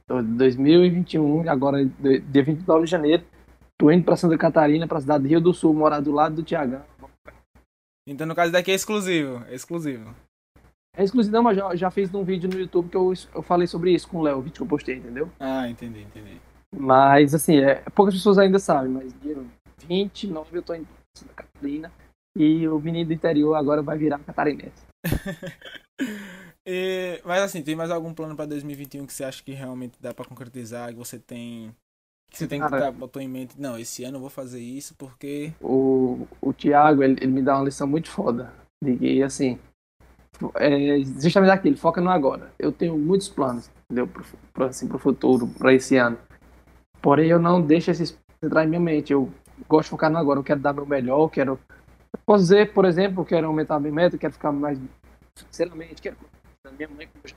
Tô 0.08 0.20
em 0.20 0.36
2021, 0.38 1.50
agora 1.50 1.86
de- 1.86 2.20
dia 2.20 2.44
29 2.44 2.86
de 2.86 2.92
janeiro, 2.92 3.24
tô 3.78 3.92
indo 3.92 4.04
pra 4.04 4.16
Santa 4.18 4.38
Catarina, 4.38 4.88
pra 4.88 5.00
cidade 5.02 5.24
de 5.24 5.30
Rio 5.30 5.42
do 5.42 5.54
Sul, 5.54 5.74
morar 5.74 6.00
do 6.00 6.12
lado 6.12 6.36
do 6.36 6.44
Tiagão. 6.44 6.82
Então, 8.08 8.26
no 8.26 8.36
caso 8.36 8.52
daqui 8.52 8.72
é 8.72 8.76
exclusivo. 8.76 9.44
É 9.48 9.54
exclusivo. 9.56 10.16
É 10.98 11.04
exclusivo, 11.04 11.36
não, 11.36 11.44
mas 11.44 11.58
já, 11.58 11.76
já 11.76 11.92
fiz 11.92 12.14
um 12.14 12.24
vídeo 12.24 12.50
no 12.50 12.58
YouTube 12.58 12.90
que 12.90 12.96
eu, 12.98 13.14
eu 13.34 13.42
falei 13.42 13.68
sobre 13.68 13.92
isso 13.94 14.08
com 14.08 14.18
o 14.20 14.22
Léo, 14.24 14.38
o 14.38 14.42
vídeo 14.42 14.56
que 14.56 14.62
eu 14.62 14.68
postei, 14.68 14.96
entendeu? 14.98 15.30
Ah, 15.40 15.68
entendi, 15.68 16.02
entendi. 16.02 16.38
Mas, 16.76 17.34
assim, 17.36 17.58
é, 17.58 17.84
poucas 17.94 18.14
pessoas 18.16 18.38
ainda 18.38 18.60
sabem, 18.60 18.92
mas 18.92 19.14
dia 19.22 19.38
29 19.88 20.58
eu 20.58 20.62
tô 20.64 20.74
em 20.74 20.86
Santa 21.18 21.34
Catarina 21.34 21.92
e 22.38 22.68
o 22.68 22.80
menino 22.80 23.08
do 23.08 23.14
interior 23.14 23.56
agora 23.56 23.82
vai 23.82 23.98
virar 23.98 24.20
catarinense. 24.20 24.86
E- 26.66 27.22
mas 27.24 27.42
assim, 27.44 27.62
tem 27.62 27.76
mais 27.76 27.92
algum 27.92 28.14
plano 28.14 28.36
pra 28.36 28.46
2021 28.46 29.06
que 29.06 29.14
você 29.14 29.24
acha 29.24 29.44
que 29.44 29.52
realmente 29.52 29.98
dá 30.02 30.14
pra 30.14 30.26
concretizar? 30.26 30.90
Que 30.90 30.96
você 30.96 31.20
tem. 31.20 31.76
Que 32.32 32.38
você 32.40 32.48
tem 32.48 32.60
que 32.60 32.68
Cara- 32.68 32.86
tá, 32.86 32.92
botou 32.92 33.22
em 33.22 33.28
mente, 33.28 33.60
não, 33.60 33.78
esse 33.78 34.04
ano 34.04 34.18
eu 34.18 34.22
vou 34.22 34.30
fazer 34.30 34.60
isso 34.60 34.96
porque. 34.96 35.54
O, 35.62 36.28
o 36.42 36.52
Thiago, 36.52 37.04
ele, 37.04 37.14
ele 37.22 37.32
me 37.32 37.42
dá 37.42 37.56
uma 37.56 37.66
lição 37.66 37.88
muito 37.88 38.10
foda. 38.10 38.52
De 38.84 38.98
que, 38.98 39.24
assim, 39.24 39.60
é 40.56 41.00
justamente 41.22 41.52
aquilo, 41.52 41.78
foca 41.78 42.02
no 42.02 42.10
agora. 42.10 42.52
Eu 42.60 42.72
tenho 42.72 42.98
muitos 42.98 43.30
planos, 43.30 43.70
entendeu? 43.86 44.08
Pro, 44.08 44.26
pro, 44.52 44.66
assim, 44.66 44.88
pro 44.88 45.00
futuro, 45.00 45.48
pra 45.48 45.74
esse 45.74 45.96
ano. 45.98 46.18
Porém, 47.02 47.30
eu 47.30 47.40
não 47.40 47.62
deixo 47.62 47.92
esses 47.92 48.18
entrar 48.44 48.66
em 48.66 48.68
minha 48.68 48.82
mente. 48.82 49.14
Eu 49.14 49.32
gosto 49.70 49.86
de 49.86 49.90
focar 49.92 50.10
no 50.12 50.18
agora. 50.18 50.40
Eu 50.40 50.44
quero 50.44 50.60
dar 50.60 50.74
meu 50.74 50.86
melhor, 50.86 51.22
eu 51.22 51.30
quero. 51.30 51.52
Eu 52.12 52.20
posso 52.26 52.44
dizer, 52.44 52.74
por 52.74 52.86
exemplo, 52.86 53.22
eu 53.22 53.26
quero 53.26 53.48
aumentar 53.48 53.76
a 53.76 53.80
minha 53.80 53.94
meta, 53.94 54.16
eu 54.16 54.20
quero 54.20 54.34
ficar 54.34 54.52
mais 54.52 54.78
financeiramente, 55.38 56.02
quero 56.02 56.18
da 56.66 56.72
minha 56.72 56.90
mãe, 56.90 57.08
eu 57.14 57.32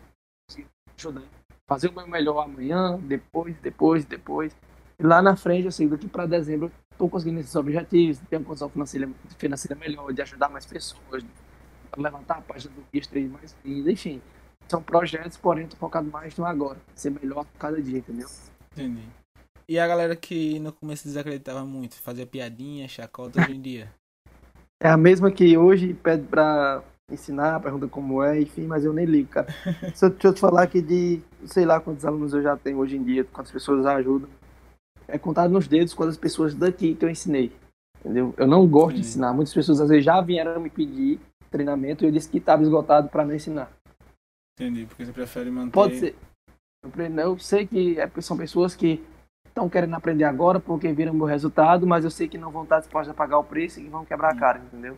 consegui 0.46 0.66
ajudar. 0.96 1.22
Fazer 1.66 1.88
o 1.88 1.92
meu 1.92 2.08
melhor 2.08 2.40
amanhã, 2.40 2.98
depois, 2.98 3.54
depois, 3.60 4.04
depois. 4.04 4.56
E 4.98 5.02
lá 5.02 5.20
na 5.20 5.36
frente, 5.36 5.66
eu 5.66 5.72
sei, 5.72 5.86
daqui 5.86 6.08
para 6.08 6.26
dezembro, 6.26 6.72
tô 6.96 7.08
conseguindo 7.08 7.40
esses 7.40 7.54
objetivos, 7.54 8.18
ter 8.30 8.36
uma 8.36 8.46
condição 8.46 8.70
financeira, 8.70 9.08
financeira 9.36 9.76
melhor, 9.76 10.12
de 10.12 10.22
ajudar 10.22 10.48
mais 10.48 10.64
pessoas, 10.66 11.24
levantar 11.96 12.38
a 12.38 12.40
página 12.40 12.74
do 12.74 12.82
Guia 12.90 13.02
3 13.02 13.30
mais 13.30 13.56
linda, 13.64 13.92
enfim. 13.92 14.20
São 14.66 14.82
projetos, 14.82 15.36
porém, 15.36 15.66
tô 15.66 15.76
focado 15.76 16.10
mais 16.10 16.36
no 16.36 16.44
agora, 16.44 16.78
ser 16.94 17.10
melhor 17.10 17.40
a 17.40 17.58
cada 17.58 17.80
dia, 17.80 17.98
entendeu? 17.98 18.28
Entendi. 18.72 19.02
E 19.68 19.78
a 19.78 19.86
galera 19.86 20.16
que 20.16 20.58
no 20.58 20.72
começo 20.72 21.04
desacreditava 21.04 21.64
muito, 21.64 21.96
fazia 21.96 22.26
piadinha, 22.26 22.88
chacota 22.88 23.40
hoje 23.40 23.52
em 23.52 23.60
dia. 23.60 23.92
É 24.80 24.88
a 24.88 24.96
mesma 24.96 25.32
que 25.32 25.58
hoje 25.58 25.92
pede 25.92 26.22
pra 26.28 26.84
ensinar, 27.10 27.60
pergunta 27.60 27.88
como 27.88 28.22
é, 28.22 28.40
enfim, 28.40 28.66
mas 28.66 28.84
eu 28.84 28.92
nem 28.92 29.06
ligo, 29.06 29.30
cara. 29.30 29.48
Se 29.94 30.04
eu, 30.04 30.10
deixa 30.10 30.28
eu 30.28 30.34
te 30.34 30.40
falar 30.40 30.66
que 30.66 30.82
de, 30.82 31.20
sei 31.46 31.64
lá 31.64 31.80
quantos 31.80 32.04
alunos 32.04 32.34
eu 32.34 32.42
já 32.42 32.56
tenho 32.56 32.78
hoje 32.78 32.96
em 32.96 33.02
dia, 33.02 33.24
quantas 33.24 33.50
pessoas 33.50 33.86
ajudam, 33.86 34.28
é 35.06 35.18
contado 35.18 35.50
nos 35.50 35.66
dedos 35.66 35.94
quantas 35.94 36.16
pessoas 36.16 36.54
daqui 36.54 36.94
que 36.94 37.04
eu 37.04 37.10
ensinei, 37.10 37.50
entendeu? 38.00 38.34
Eu 38.36 38.46
não 38.46 38.66
gosto 38.66 38.96
de 38.96 39.04
Sim. 39.04 39.08
ensinar, 39.10 39.32
muitas 39.32 39.54
pessoas 39.54 39.80
às 39.80 39.88
vezes 39.88 40.04
já 40.04 40.20
vieram 40.20 40.60
me 40.60 40.70
pedir 40.70 41.18
treinamento 41.50 42.04
e 42.04 42.08
eu 42.08 42.12
disse 42.12 42.28
que 42.28 42.38
estava 42.38 42.62
esgotado 42.62 43.08
para 43.08 43.24
não 43.24 43.34
ensinar. 43.34 43.70
Entendi, 44.60 44.86
porque 44.86 45.04
você 45.04 45.12
prefere 45.12 45.50
manter. 45.50 45.72
Pode 45.72 45.96
ser. 45.96 46.16
Eu 47.16 47.38
sei 47.38 47.66
que 47.66 47.98
é- 47.98 48.10
são 48.20 48.36
pessoas 48.36 48.76
que 48.76 49.02
estão 49.46 49.68
querendo 49.68 49.94
aprender 49.94 50.24
agora 50.24 50.60
porque 50.60 50.92
viram 50.92 51.14
meu 51.14 51.26
resultado, 51.26 51.86
mas 51.86 52.04
eu 52.04 52.10
sei 52.10 52.28
que 52.28 52.38
não 52.38 52.50
vão 52.50 52.64
estar 52.64 52.80
dispostas 52.80 53.10
a 53.10 53.16
pagar 53.16 53.38
o 53.38 53.44
preço 53.44 53.80
e 53.80 53.88
vão 53.88 54.04
quebrar 54.04 54.30
a 54.30 54.36
cara, 54.36 54.58
entendeu? 54.58 54.96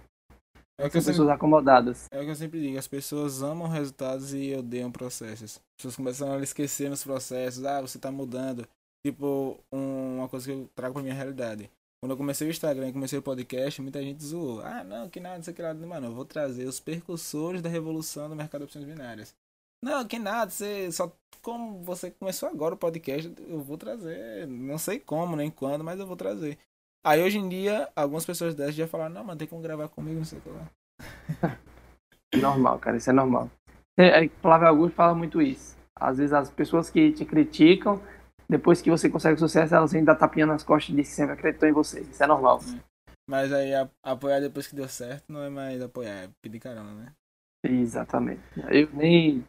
É 0.80 0.86
o 0.86 0.90
que 0.90 0.96
eu 0.96 1.00
São 1.02 1.12
sempre 1.12 1.12
pessoas 1.12 1.28
acomodadas. 1.28 2.06
É 2.10 2.20
o 2.20 2.24
que 2.24 2.30
eu 2.30 2.34
sempre 2.34 2.60
digo, 2.60 2.78
as 2.78 2.88
pessoas 2.88 3.42
amam 3.42 3.68
resultados 3.68 4.32
e 4.34 4.54
odeiam 4.54 4.90
processos. 4.90 5.56
As 5.56 5.76
pessoas 5.76 5.96
começam 5.96 6.32
a 6.32 6.42
esquecer 6.42 6.88
nos 6.88 7.04
processos, 7.04 7.64
ah, 7.64 7.80
você 7.80 7.98
tá 7.98 8.10
mudando. 8.10 8.66
Tipo, 9.06 9.58
um- 9.72 10.18
uma 10.18 10.28
coisa 10.28 10.46
que 10.46 10.52
eu 10.52 10.68
trago 10.74 10.94
pra 10.94 11.02
minha 11.02 11.14
realidade. 11.14 11.70
Quando 12.02 12.12
eu 12.12 12.16
comecei 12.16 12.46
o 12.46 12.50
Instagram 12.50 12.88
e 12.88 12.92
comecei 12.92 13.18
o 13.18 13.22
podcast, 13.22 13.80
muita 13.82 14.00
gente 14.02 14.24
zoou. 14.24 14.60
Ah, 14.62 14.82
não, 14.82 15.08
que 15.08 15.20
nada, 15.20 15.50
aqui 15.50 15.60
nada. 15.62 15.86
Mano, 15.86 16.06
eu 16.08 16.14
vou 16.14 16.24
trazer 16.24 16.66
os 16.66 16.80
percursores 16.80 17.60
da 17.60 17.68
revolução 17.68 18.28
do 18.28 18.34
mercado 18.36 18.60
de 18.60 18.64
opções 18.64 18.84
binárias. 18.86 19.34
Não, 19.82 20.06
que 20.06 20.18
nada, 20.18 20.50
você 20.50 20.90
só. 20.92 21.10
Como 21.42 21.82
você 21.82 22.10
começou 22.10 22.48
agora 22.48 22.74
o 22.74 22.78
podcast, 22.78 23.32
eu 23.48 23.62
vou 23.62 23.78
trazer. 23.78 24.46
Não 24.46 24.76
sei 24.78 24.98
como, 24.98 25.36
nem 25.36 25.50
quando, 25.50 25.82
mas 25.84 25.98
eu 25.98 26.06
vou 26.06 26.16
trazer. 26.16 26.58
Aí 27.05 27.22
hoje 27.22 27.38
em 27.38 27.48
dia, 27.48 27.88
algumas 27.96 28.26
pessoas 28.26 28.55
dessas 28.55 28.74
já 28.74 28.86
falaram, 28.86 29.14
não, 29.14 29.24
mano, 29.24 29.38
tem 29.38 29.48
como 29.48 29.62
gravar 29.62 29.88
comigo, 29.88 30.18
não 30.18 30.24
sei 30.24 30.38
o 30.38 30.42
que 30.42 30.51
lá. 30.51 30.70
Normal, 32.36 32.78
cara, 32.78 32.96
isso 32.96 33.11
é 33.11 33.12
normal. 33.12 33.51
É, 33.98 34.24
é, 34.24 34.28
Flávio 34.40 34.68
Augusto 34.68 34.94
fala 34.94 35.14
muito 35.14 35.42
isso. 35.42 35.76
Às 35.96 36.18
vezes 36.18 36.32
as 36.32 36.51
pessoas 36.51 36.88
que 36.88 37.12
te 37.12 37.24
criticam, 37.24 38.01
depois 38.48 38.80
que 38.80 38.90
você 38.90 39.11
consegue 39.11 39.38
sucesso, 39.38 39.74
elas 39.74 39.92
dar 40.05 40.14
tapinha 40.14 40.46
nas 40.46 40.62
costas 40.62 40.90
e 40.90 40.96
dizem 40.96 41.05
que 41.11 41.16
sempre 41.16 41.32
acreditou 41.32 41.68
em 41.68 41.72
você. 41.72 42.01
Isso 42.01 42.22
é 42.22 42.26
normal. 42.26 42.61
Mas 43.28 43.53
aí 43.53 43.72
apoiar 44.03 44.40
depois 44.40 44.66
que 44.66 44.74
deu 44.74 44.88
certo 44.88 45.32
não 45.32 45.42
é 45.42 45.48
mais 45.51 45.82
apoiar, 45.82 46.24
é 46.24 46.30
pedir 46.42 46.61
carona, 46.61 46.92
né? 46.94 47.12
Exatamente. 47.64 48.40
Eu 48.70 48.88
nem. 48.92 49.44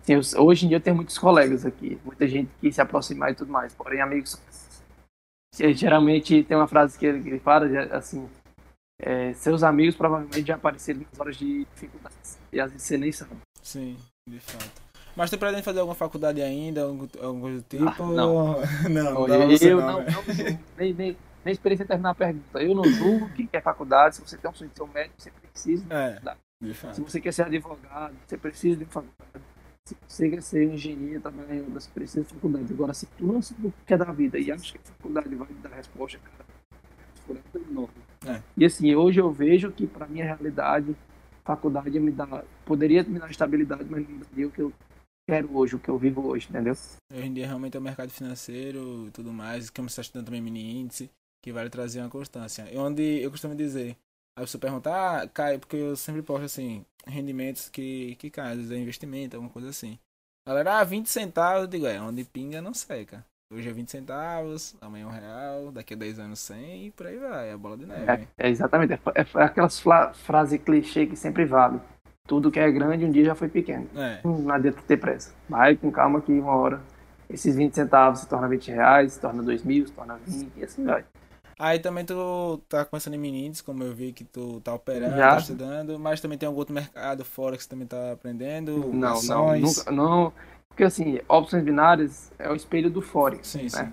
assim, 0.00 0.14
eu- 0.14 0.44
hoje 0.44 0.66
em 0.66 0.68
dia 0.68 0.76
eu 0.76 0.82
tenho 0.82 0.94
muitos 0.96 1.18
colegas 1.18 1.64
aqui, 1.64 1.98
muita 2.04 2.28
gente 2.28 2.50
que 2.60 2.70
se 2.70 2.80
aproximar 2.80 3.32
e 3.32 3.34
tudo 3.34 3.50
mais, 3.50 3.74
porém 3.74 4.00
amigos. 4.00 4.40
Eh, 5.60 5.72
Geralmente 5.72 6.42
tem 6.44 6.56
uma 6.56 6.68
frase 6.68 6.98
que 6.98 7.06
ele, 7.06 7.22
que 7.22 7.28
ele 7.28 7.38
fala, 7.40 7.66
assim, 7.92 8.28
é, 8.98 9.32
seus 9.34 9.62
amigos 9.62 9.94
provavelmente 9.94 10.46
já 10.46 10.54
apareceram 10.54 11.00
nas 11.00 11.20
horas 11.20 11.36
de 11.36 11.64
dificuldades. 11.64 12.38
E 12.52 12.60
às 12.60 12.70
vezes 12.70 12.86
você 12.86 12.96
nem 12.96 13.12
sabe. 13.12 13.36
Sim, 13.62 13.96
de 14.28 14.40
fato. 14.40 14.86
Mas 15.14 15.30
tu 15.30 15.38
pretende 15.38 15.62
fazer 15.62 15.80
alguma 15.80 15.94
faculdade 15.94 16.42
ainda, 16.42 16.82
algum, 16.82 17.08
coisa 17.40 17.58
do 17.58 17.62
tipo? 17.62 17.84
Ah, 17.88 17.96
não. 18.00 18.12
não, 18.14 19.26
não, 19.26 19.28
Eu, 19.28 19.80
não, 19.80 19.86
não, 19.86 20.00
não 20.02 20.58
nem, 20.76 20.92
nem, 20.92 21.16
nem 21.44 21.52
esperei 21.52 21.76
você 21.76 21.86
terminar 21.86 22.10
a 22.10 22.14
pergunta. 22.14 22.62
Eu 22.62 22.74
não 22.74 22.84
julgo 22.84 23.30
quem 23.30 23.46
quer 23.46 23.62
faculdade. 23.62 24.16
Se 24.16 24.20
você 24.22 24.36
tem 24.36 24.50
um 24.50 24.54
sonho 24.54 24.70
de 24.70 24.76
ser 24.76 24.86
médico, 24.92 25.14
você 25.16 25.30
precisa. 25.30 25.84
É, 25.90 26.20
de 26.62 26.68
Se 26.68 26.74
fato. 26.74 27.02
você 27.02 27.20
quer 27.20 27.32
ser 27.32 27.42
advogado, 27.42 28.14
você 28.26 28.36
precisa 28.36 28.76
de 28.76 28.84
faculdade. 28.84 29.44
Se 29.86 29.96
você 30.08 30.28
quer 30.28 30.42
ser 30.42 30.64
engenheiro, 30.64 31.20
também 31.20 31.62
você 31.62 31.88
precisa 31.94 32.22
de 32.22 32.34
faculdade. 32.34 32.72
Agora, 32.72 32.92
se 32.92 33.06
tu 33.06 33.24
não 33.24 33.40
sabe 33.40 33.68
o 33.68 33.74
que 33.86 33.94
é 33.94 33.96
da 33.96 34.10
vida 34.10 34.36
e 34.36 34.50
acha 34.50 34.72
que 34.72 34.78
a 34.78 34.92
faculdade 34.92 35.32
vai 35.34 35.46
te 35.46 35.54
dar 35.54 35.68
resposta, 35.68 36.18
cara, 36.18 37.40
de 37.54 37.72
novo. 37.72 37.92
É. 38.26 38.42
E 38.56 38.64
assim, 38.64 38.94
hoje 38.96 39.20
eu 39.20 39.30
vejo 39.30 39.70
que 39.70 39.86
para 39.86 40.08
minha 40.08 40.24
realidade, 40.24 40.96
faculdade 41.44 42.00
me 42.00 42.10
dá, 42.10 42.44
poderia 42.64 43.04
me 43.04 43.20
dar 43.20 43.30
estabilidade, 43.30 43.84
mas 43.88 44.02
não 44.02 44.16
me 44.16 44.24
daria 44.24 44.48
o 44.48 44.50
que 44.50 44.62
eu 44.62 44.72
quero 45.28 45.56
hoje, 45.56 45.76
o 45.76 45.78
que 45.78 45.88
eu 45.88 45.98
vivo 45.98 46.26
hoje, 46.26 46.48
entendeu? 46.50 46.72
Hoje 46.72 47.26
em 47.26 47.32
dia 47.32 47.46
realmente 47.46 47.76
é 47.76 47.80
o 47.80 47.82
mercado 47.82 48.10
financeiro 48.10 49.06
e 49.06 49.10
tudo 49.12 49.32
mais, 49.32 49.70
como 49.70 49.88
você 49.88 50.00
está 50.00 50.02
estudando 50.02 50.26
também 50.26 50.40
mini 50.40 50.80
índice, 50.80 51.08
que 51.40 51.52
vai 51.52 51.68
trazer 51.70 52.00
uma 52.00 52.10
constância. 52.10 52.68
E 52.72 52.76
onde 52.76 53.20
eu 53.22 53.30
costumo 53.30 53.54
dizer, 53.54 53.96
aí 54.36 54.46
você 54.46 54.58
pergunta, 54.58 54.90
ah, 54.92 55.28
cai, 55.28 55.58
porque 55.58 55.76
eu 55.76 55.96
sempre 55.96 56.22
posto 56.22 56.44
assim, 56.44 56.84
rendimentos 57.06 57.68
que, 57.68 58.14
que 58.16 58.30
caem, 58.30 58.50
às 58.52 58.56
vezes 58.58 58.72
é 58.72 58.76
investimento, 58.76 59.36
alguma 59.36 59.52
coisa 59.52 59.68
assim. 59.70 59.98
Galera, 60.46 60.78
ah, 60.78 60.84
20 60.84 61.08
centavos, 61.08 61.62
eu 61.62 61.66
digo, 61.66 61.86
é, 61.86 62.00
onde 62.00 62.24
pinga 62.24 62.60
não 62.60 62.72
seca. 62.72 63.24
Hoje 63.52 63.68
é 63.68 63.72
20 63.72 63.90
centavos, 63.90 64.74
amanhã 64.80 65.04
é 65.04 65.06
um 65.06 65.10
real, 65.10 65.72
daqui 65.72 65.94
a 65.94 65.96
10 65.96 66.18
anos 66.18 66.40
100 66.40 66.86
e 66.86 66.90
por 66.90 67.06
aí 67.06 67.16
vai, 67.16 67.48
é 67.48 67.52
a 67.52 67.58
bola 67.58 67.76
de 67.76 67.86
neve. 67.86 68.26
É, 68.38 68.46
é 68.46 68.50
exatamente, 68.50 68.92
é, 68.92 69.00
é 69.14 69.42
aquelas 69.42 69.78
fla- 69.78 70.12
frase 70.14 70.58
clichê 70.58 71.06
que 71.06 71.16
sempre 71.16 71.44
vale. 71.44 71.80
Tudo 72.26 72.50
que 72.50 72.58
é 72.58 72.68
grande 72.72 73.04
um 73.04 73.10
dia 73.10 73.24
já 73.24 73.34
foi 73.36 73.48
pequeno. 73.48 73.88
É, 73.96 74.20
Hum, 74.26 74.42
Não 74.42 74.54
adianta 74.54 74.82
ter 74.82 74.96
pressa. 74.96 75.32
Vai 75.48 75.76
com 75.76 75.92
calma 75.92 76.20
que 76.20 76.32
uma 76.32 76.56
hora 76.56 76.80
esses 77.30 77.54
20 77.54 77.74
centavos 77.74 78.20
se 78.20 78.28
torna 78.28 78.48
20 78.48 78.68
reais, 78.68 79.12
se 79.12 79.20
torna 79.20 79.42
2 79.44 79.62
mil, 79.62 79.86
se 79.86 79.92
torna 79.92 80.16
20 80.26 80.50
e 80.56 80.64
assim 80.64 80.84
vai. 80.84 81.04
Aí 81.58 81.78
também 81.78 82.04
tu 82.04 82.60
tá 82.68 82.84
começando 82.84 83.14
em 83.14 83.46
índice, 83.46 83.64
como 83.64 83.82
eu 83.82 83.94
vi 83.94 84.12
que 84.12 84.24
tu 84.24 84.60
tá 84.60 84.74
operando, 84.74 85.16
Já. 85.16 85.30
tá 85.30 85.38
estudando, 85.38 85.98
mas 85.98 86.20
também 86.20 86.36
tem 86.36 86.46
algum 86.46 86.58
outro 86.58 86.74
mercado 86.74 87.24
fora 87.24 87.56
que 87.56 87.62
você 87.62 87.68
também 87.68 87.86
tá 87.86 88.12
aprendendo? 88.12 88.76
Não, 88.92 88.92
não, 88.92 89.12
ações? 89.12 89.62
nunca, 89.62 89.90
não. 89.90 90.32
Porque 90.68 90.84
assim, 90.84 91.18
opções 91.26 91.64
binárias 91.64 92.30
é 92.38 92.50
o 92.50 92.54
espelho 92.54 92.90
do 92.90 93.00
Forex. 93.00 93.48
Sim, 93.48 93.68
sim. 93.70 93.78
né? 93.78 93.92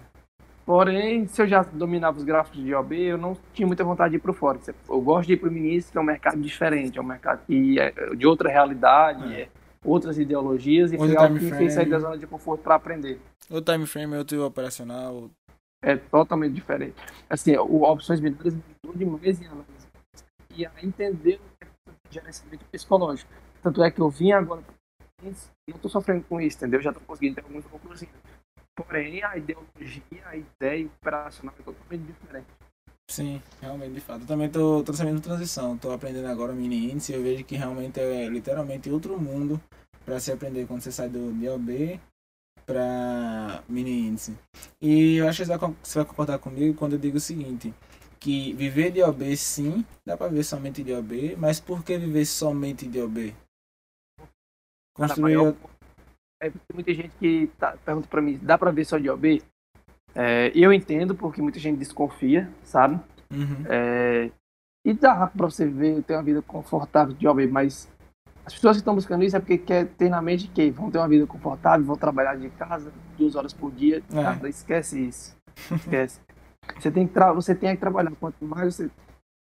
Porém, 0.65 1.25
se 1.27 1.41
eu 1.41 1.47
já 1.47 1.61
dominava 1.63 2.17
os 2.17 2.23
gráficos 2.23 2.61
de 2.61 2.73
OB, 2.73 2.93
eu 2.93 3.17
não 3.17 3.37
tinha 3.53 3.65
muita 3.67 3.83
vontade 3.83 4.11
de 4.11 4.17
ir 4.17 4.19
pro 4.19 4.33
Forex. 4.33 4.67
Eu 4.67 5.01
gosto 5.01 5.27
de 5.27 5.33
ir 5.33 5.37
pro 5.37 5.51
Ministro, 5.51 5.93
que 5.93 5.97
é 5.97 6.01
um 6.01 6.05
mercado 6.05 6.41
diferente, 6.41 6.97
é 6.97 7.01
um 7.01 7.05
mercado 7.05 7.45
que 7.45 7.79
é 7.79 7.91
de 8.15 8.27
outra 8.27 8.49
realidade, 8.49 9.33
É. 9.33 9.41
é 9.41 9.49
outras 9.85 10.17
ideologias, 10.17 10.91
e 10.91 10.95
Outro 10.95 11.13
foi 11.13 11.17
algo 11.17 11.37
que 11.37 11.45
me 11.45 11.51
fez 11.51 11.73
sair 11.73 11.89
da 11.89 11.99
zona 11.99 12.17
de 12.17 12.25
conforto 12.25 12.61
para 12.61 12.75
aprender. 12.75 13.19
O 13.49 13.59
time 13.61 13.85
frame, 13.85 14.15
outro 14.17 14.45
operacional. 14.45 15.29
É 15.83 15.97
totalmente 15.97 16.53
diferente. 16.53 16.95
Assim, 17.29 17.55
o 17.57 17.83
Opções 17.83 18.21
Binárias 18.21 18.55
mudou 18.83 18.97
demais 18.97 19.41
em 19.41 19.45
análise. 19.45 19.87
E 20.55 20.65
a 20.65 20.71
entender 20.81 21.35
o 21.35 21.57
que 21.59 21.67
é 21.67 21.93
gerenciamento 22.09 22.65
psicológico. 22.71 23.29
Tanto 23.61 23.83
é 23.83 23.91
que 23.91 23.99
eu 23.99 24.09
vim 24.09 24.31
agora 24.31 24.63
não 25.23 25.31
estou 25.75 25.89
sofrendo 25.89 26.23
com 26.27 26.39
isso, 26.41 26.57
entendeu? 26.57 26.81
Já 26.81 26.89
estou 26.89 27.03
conseguindo 27.05 27.35
ter 27.35 27.41
algumas 27.41 27.65
conclusões. 27.65 28.09
Porém, 28.75 29.23
a 29.23 29.37
ideologia, 29.37 30.01
a 30.25 30.35
ideia 30.35 30.85
operacional 30.85 31.55
é 31.57 31.63
totalmente 31.63 32.01
diferente. 32.01 32.47
Sim, 33.09 33.41
realmente, 33.61 33.93
de 33.93 34.01
fato. 34.01 34.21
Eu 34.21 34.27
também 34.27 34.47
estou 34.47 34.83
também 34.83 35.17
transição. 35.19 35.75
Estou 35.75 35.91
aprendendo 35.91 36.27
agora 36.27 36.53
mini 36.53 36.91
índice 36.91 37.11
e 37.11 37.15
eu 37.15 37.23
vejo 37.23 37.43
que 37.43 37.55
realmente 37.55 37.99
é 37.99 38.27
literalmente 38.27 38.89
outro 38.89 39.19
mundo 39.19 39.61
para 40.03 40.19
se 40.19 40.31
aprender 40.31 40.65
quando 40.65 40.81
você 40.81 40.91
sai 40.91 41.09
do 41.09 41.31
DLB 41.31 41.99
para 42.65 43.63
mini 43.67 44.07
índice. 44.07 44.37
E 44.81 45.17
eu 45.17 45.27
acho 45.27 45.43
que 45.43 45.49
você 45.83 45.99
vai 45.99 46.05
concordar 46.05 46.39
comigo 46.39 46.77
quando 46.77 46.93
eu 46.93 46.99
digo 46.99 47.17
o 47.17 47.21
seguinte, 47.21 47.73
que 48.19 48.53
viver 48.53 48.91
de 48.91 49.03
OB 49.03 49.35
sim, 49.35 49.85
dá 50.05 50.15
para 50.15 50.29
viver 50.29 50.43
somente 50.43 50.81
de 50.81 50.93
OB, 50.93 51.35
mas 51.37 51.59
por 51.59 51.83
que 51.83 51.97
viver 51.97 52.25
somente 52.25 52.87
de 52.87 53.01
OB? 53.01 53.35
Construir... 54.95 55.35
Maior... 55.35 55.55
É, 56.41 56.49
tem 56.49 56.59
muita 56.73 56.93
gente 56.93 57.11
que 57.19 57.47
tá, 57.57 57.77
pergunta 57.85 58.07
para 58.07 58.21
mim, 58.21 58.39
dá 58.41 58.57
para 58.57 58.71
ver 58.71 58.85
só 58.85 58.97
de 58.97 59.09
OB? 59.09 59.41
É, 60.15 60.51
eu 60.55 60.71
entendo, 60.71 61.15
porque 61.15 61.41
muita 61.41 61.59
gente 61.59 61.79
desconfia, 61.79 62.49
sabe? 62.63 62.95
Uhum. 63.31 63.65
É, 63.67 64.31
e 64.85 64.93
dá 64.93 65.27
para 65.27 65.45
você 65.45 65.65
ver, 65.65 66.03
ter 66.03 66.13
uma 66.13 66.23
vida 66.23 66.41
confortável 66.41 67.13
de 67.13 67.27
OB, 67.27 67.47
mas 67.47 67.89
as 68.45 68.53
pessoas 68.53 68.77
que 68.77 68.81
estão 68.81 68.95
buscando 68.95 69.23
isso 69.23 69.35
é 69.37 69.39
porque 69.39 69.57
quer 69.57 69.87
ter 69.87 70.09
na 70.09 70.21
mente 70.21 70.47
que 70.47 70.69
vão 70.69 70.91
ter 70.91 70.97
uma 70.97 71.07
vida 71.07 71.25
confortável, 71.25 71.85
vão 71.85 71.95
trabalhar 71.95 72.35
de 72.35 72.49
casa 72.49 72.91
duas 73.17 73.35
horas 73.35 73.53
por 73.53 73.71
dia. 73.71 74.03
É. 74.11 74.21
Cara, 74.21 74.49
esquece 74.49 74.99
isso. 74.99 75.35
Esquece. 75.71 76.19
você, 76.77 76.91
tem 76.91 77.07
que 77.07 77.19
você 77.19 77.55
tem 77.55 77.73
que 77.73 77.79
trabalhar. 77.79 78.11
Quanto 78.19 78.43
mais 78.45 78.75
você 78.75 78.89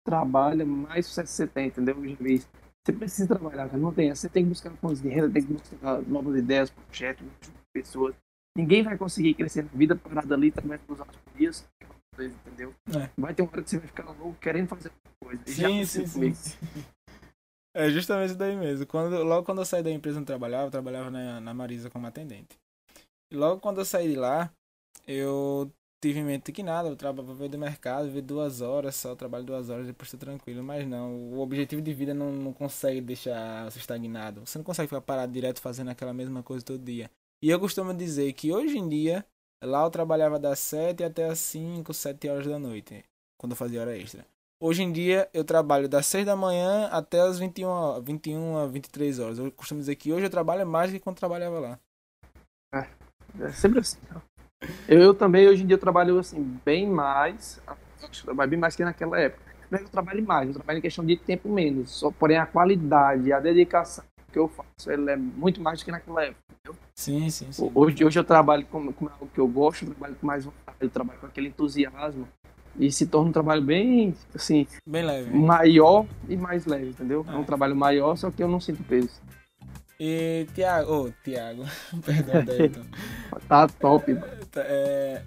trabalha, 0.05 0.65
mais 0.65 1.05
sucesso 1.05 1.33
você 1.33 1.47
tem, 1.47 1.67
entendeu? 1.67 1.95
Eu 1.97 2.09
já 2.09 2.15
vi 2.19 2.35
isso. 2.35 2.49
Você 2.85 2.93
precisa 2.93 3.27
trabalhar, 3.27 3.67
cara. 3.67 3.77
Não 3.77 3.93
tem. 3.93 4.13
Você 4.13 4.29
tem 4.29 4.43
que 4.43 4.49
buscar 4.49 4.71
fontes 4.71 5.01
de 5.01 5.09
renda, 5.09 5.29
tem 5.29 5.43
que 5.43 5.53
buscar 5.53 6.01
novas 6.03 6.37
ideias, 6.37 6.69
projetos, 6.69 7.25
pessoas. 7.73 8.15
Ninguém 8.57 8.83
vai 8.83 8.97
conseguir 8.97 9.33
crescer 9.33 9.63
na 9.63 9.69
vida 9.73 9.95
parado 9.95 10.33
ali, 10.33 10.51
trabalhando 10.51 10.85
duas 10.87 10.99
horas 10.99 11.15
por 11.15 11.37
dia, 11.37 11.51
entendeu? 12.19 12.73
É. 12.95 13.09
Vai 13.17 13.33
ter 13.33 13.41
uma 13.41 13.51
hora 13.51 13.63
que 13.63 13.69
você 13.69 13.79
vai 13.79 13.87
ficar 13.87 14.05
louco 14.05 14.35
querendo 14.39 14.67
fazer 14.67 14.91
coisa. 15.19 15.41
Sim, 15.45 15.83
sim, 15.85 16.05
sim, 16.05 16.33
sim. 16.33 16.57
É 17.75 17.89
justamente 17.89 18.29
isso 18.29 18.37
daí 18.37 18.55
mesmo. 18.55 18.85
Quando, 18.85 19.23
logo 19.23 19.45
quando 19.45 19.59
eu 19.59 19.65
saí 19.65 19.81
da 19.81 19.89
empresa 19.89 20.17
onde 20.17 20.23
eu 20.23 20.27
trabalhava, 20.27 20.67
eu 20.67 20.71
trabalhava 20.71 21.09
na, 21.09 21.41
na 21.41 21.53
Marisa 21.53 21.89
como 21.89 22.05
atendente. 22.05 22.57
Logo 23.31 23.59
quando 23.59 23.79
eu 23.79 23.85
saí 23.85 24.09
de 24.09 24.15
lá, 24.15 24.53
eu 25.07 25.71
tive 25.99 26.19
em 26.19 26.23
mente 26.23 26.51
que 26.51 26.61
nada, 26.61 26.89
eu 26.89 26.95
trabalho 26.95 27.33
ver 27.33 27.49
do 27.49 27.57
mercado, 27.57 28.11
ver 28.11 28.21
duas 28.21 28.61
horas 28.61 28.95
só, 28.95 29.15
trabalho 29.15 29.43
duas 29.43 29.69
horas, 29.69 29.87
depois 29.87 30.07
estou 30.07 30.19
tranquilo. 30.19 30.63
Mas 30.63 30.87
não, 30.87 31.15
o 31.15 31.39
objetivo 31.39 31.81
de 31.81 31.93
vida 31.93 32.13
não, 32.13 32.31
não 32.31 32.53
consegue 32.53 33.01
deixar 33.01 33.65
você 33.65 33.79
estagnado. 33.79 34.41
Você 34.45 34.57
não 34.57 34.65
consegue 34.65 34.87
ficar 34.87 35.01
parado 35.01 35.31
direto 35.31 35.59
fazendo 35.59 35.89
aquela 35.89 36.13
mesma 36.13 36.43
coisa 36.43 36.63
todo 36.63 36.83
dia. 36.83 37.09
E 37.41 37.49
eu 37.49 37.59
costumo 37.59 37.93
dizer 37.93 38.31
que 38.33 38.53
hoje 38.53 38.77
em 38.77 38.87
dia, 38.87 39.25
lá 39.63 39.83
eu 39.83 39.89
trabalhava 39.89 40.37
das 40.39 40.59
7 40.59 41.03
até 41.03 41.25
as 41.25 41.39
5, 41.39 41.93
7 41.93 42.29
horas 42.29 42.45
da 42.45 42.59
noite, 42.59 43.03
quando 43.37 43.53
eu 43.53 43.57
fazia 43.57 43.81
hora 43.81 43.97
extra. 43.97 44.25
Hoje 44.65 44.81
em 44.81 44.93
dia 44.93 45.27
eu 45.33 45.43
trabalho 45.43 45.89
das 45.89 46.05
6 46.05 46.25
da 46.25 46.37
manhã 46.37 46.87
até 46.87 47.19
as 47.19 47.37
21, 47.37 48.01
21 48.01 48.69
23 48.69 49.19
horas. 49.19 49.37
Eu 49.37 49.51
costumo 49.51 49.81
dizer 49.81 49.93
que 49.97 50.13
hoje 50.13 50.25
eu 50.25 50.29
trabalho 50.29 50.65
mais 50.65 50.89
do 50.89 50.93
que 50.93 51.01
quando 51.01 51.17
trabalhava 51.17 51.59
lá. 51.59 51.79
É, 52.73 52.87
é 53.41 53.51
sempre 53.51 53.79
assim. 53.79 53.97
Eu, 54.87 55.01
eu, 55.01 55.13
também, 55.13 55.49
hoje 55.49 55.63
em 55.63 55.67
dia, 55.67 55.77
trabalho 55.77 56.17
assim, 56.17 56.41
bem 56.63 56.87
mais. 56.87 57.61
Trabalho 58.23 58.51
bem 58.51 58.57
mais 58.57 58.73
que 58.73 58.85
naquela 58.85 59.19
época. 59.19 59.43
Que 59.67 59.75
eu 59.83 59.89
trabalho 59.89 60.25
mais, 60.25 60.47
eu 60.47 60.53
trabalho 60.53 60.79
em 60.79 60.81
questão 60.81 61.05
de 61.05 61.17
tempo 61.17 61.49
menos. 61.49 61.91
Só, 61.91 62.09
porém, 62.09 62.37
a 62.37 62.45
qualidade, 62.45 63.33
a 63.33 63.41
dedicação 63.41 64.05
que 64.31 64.39
eu 64.39 64.47
faço, 64.47 64.89
ele 64.89 65.11
é 65.11 65.17
muito 65.17 65.59
mais 65.59 65.79
do 65.79 65.83
que 65.83 65.91
naquela 65.91 66.23
época. 66.23 66.39
Entendeu? 66.49 66.81
Sim, 66.95 67.29
sim, 67.29 67.51
sim. 67.51 67.71
Hoje, 67.75 68.05
hoje 68.05 68.17
eu 68.17 68.23
trabalho 68.23 68.65
com, 68.67 68.93
com 68.93 69.09
algo 69.09 69.27
que 69.27 69.41
eu 69.41 69.47
gosto, 69.47 69.83
eu 69.83 69.89
trabalho 69.89 70.15
com 70.15 70.25
mais 70.25 70.45
vontade, 70.45 70.77
eu 70.79 70.89
trabalho 70.89 71.19
com 71.19 71.25
aquele 71.25 71.49
entusiasmo. 71.49 72.25
E 72.79 72.91
se 72.91 73.05
torna 73.05 73.29
um 73.29 73.33
trabalho 73.33 73.61
bem, 73.61 74.15
assim, 74.33 74.65
bem 74.87 75.03
leve. 75.03 75.29
Maior 75.35 76.05
e 76.27 76.35
mais 76.35 76.65
leve, 76.65 76.89
entendeu? 76.89 77.25
É, 77.29 77.33
é 77.33 77.37
um 77.37 77.43
trabalho 77.43 77.75
maior, 77.75 78.15
só 78.15 78.31
que 78.31 78.41
eu 78.41 78.47
não 78.47 78.59
sinto 78.59 78.83
peso. 78.83 79.21
E 79.99 80.47
Tiago, 80.55 80.91
ô, 80.91 81.01
oh, 81.03 81.11
Tiago, 81.23 81.63
perdão, 82.03 82.43
Dailton. 82.43 82.81
tá 83.47 83.67
top. 83.67 84.15
Tá, 84.51 84.61
é, 84.61 85.21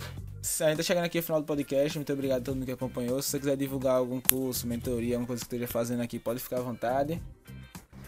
a 0.60 0.68
gente 0.68 0.76
tá 0.76 0.82
chegando 0.82 1.04
aqui 1.04 1.18
no 1.18 1.22
final 1.22 1.40
do 1.40 1.46
podcast, 1.46 1.98
muito 1.98 2.12
obrigado 2.12 2.40
a 2.40 2.44
todo 2.44 2.54
mundo 2.56 2.66
que 2.66 2.72
acompanhou. 2.72 3.22
Se 3.22 3.30
você 3.30 3.38
quiser 3.38 3.56
divulgar 3.56 3.94
algum 3.94 4.20
curso, 4.20 4.66
mentoria, 4.66 5.14
alguma 5.14 5.28
coisa 5.28 5.40
que 5.40 5.46
esteja 5.46 5.70
fazendo 5.70 6.02
aqui, 6.02 6.18
pode 6.18 6.40
ficar 6.40 6.58
à 6.58 6.62
vontade. 6.62 7.20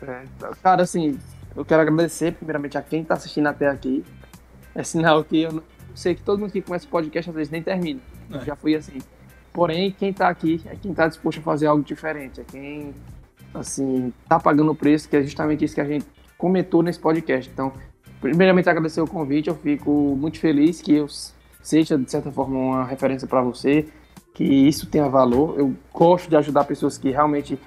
É, 0.02 0.24
cara, 0.62 0.82
assim, 0.82 1.18
eu 1.56 1.64
quero 1.64 1.82
agradecer 1.82 2.32
primeiramente 2.34 2.76
a 2.76 2.82
quem 2.82 3.04
tá 3.04 3.14
assistindo 3.14 3.46
até 3.46 3.68
aqui. 3.68 4.04
É 4.74 4.82
sinal 4.82 5.24
que 5.24 5.42
eu 5.42 5.62
sei 5.94 6.14
que 6.14 6.22
todo 6.22 6.38
mundo 6.38 6.52
que 6.52 6.62
começa 6.62 6.86
o 6.86 6.88
podcast 6.90 7.30
às 7.30 7.36
vezes 7.36 7.50
nem 7.50 7.62
termina. 7.62 8.00
É. 8.32 8.44
Já 8.44 8.54
fui 8.54 8.74
assim. 8.74 8.98
Porém, 9.58 9.90
quem 9.90 10.12
tá 10.12 10.28
aqui 10.28 10.60
é 10.66 10.76
quem 10.76 10.94
tá 10.94 11.08
disposto 11.08 11.40
a 11.40 11.42
fazer 11.42 11.66
algo 11.66 11.82
diferente, 11.82 12.40
é 12.40 12.44
quem, 12.44 12.94
assim, 13.52 14.12
tá 14.28 14.38
pagando 14.38 14.70
o 14.70 14.74
preço, 14.74 15.08
que 15.08 15.16
é 15.16 15.22
justamente 15.24 15.64
isso 15.64 15.74
que 15.74 15.80
a 15.80 15.84
gente 15.84 16.06
comentou 16.36 16.80
nesse 16.80 17.00
podcast. 17.00 17.50
Então, 17.52 17.72
primeiramente 18.20 18.70
agradecer 18.70 19.00
o 19.00 19.06
convite, 19.08 19.48
eu 19.48 19.56
fico 19.56 19.90
muito 20.16 20.38
feliz 20.38 20.80
que 20.80 20.94
eu 20.94 21.08
seja 21.60 21.98
de 21.98 22.08
certa 22.08 22.30
forma 22.30 22.56
uma 22.56 22.84
referência 22.84 23.26
para 23.26 23.42
você, 23.42 23.88
que 24.32 24.44
isso 24.44 24.86
tenha 24.86 25.08
valor. 25.08 25.58
Eu 25.58 25.74
gosto 25.92 26.30
de 26.30 26.36
ajudar 26.36 26.62
pessoas 26.62 26.96
que 26.96 27.10
realmente 27.10 27.58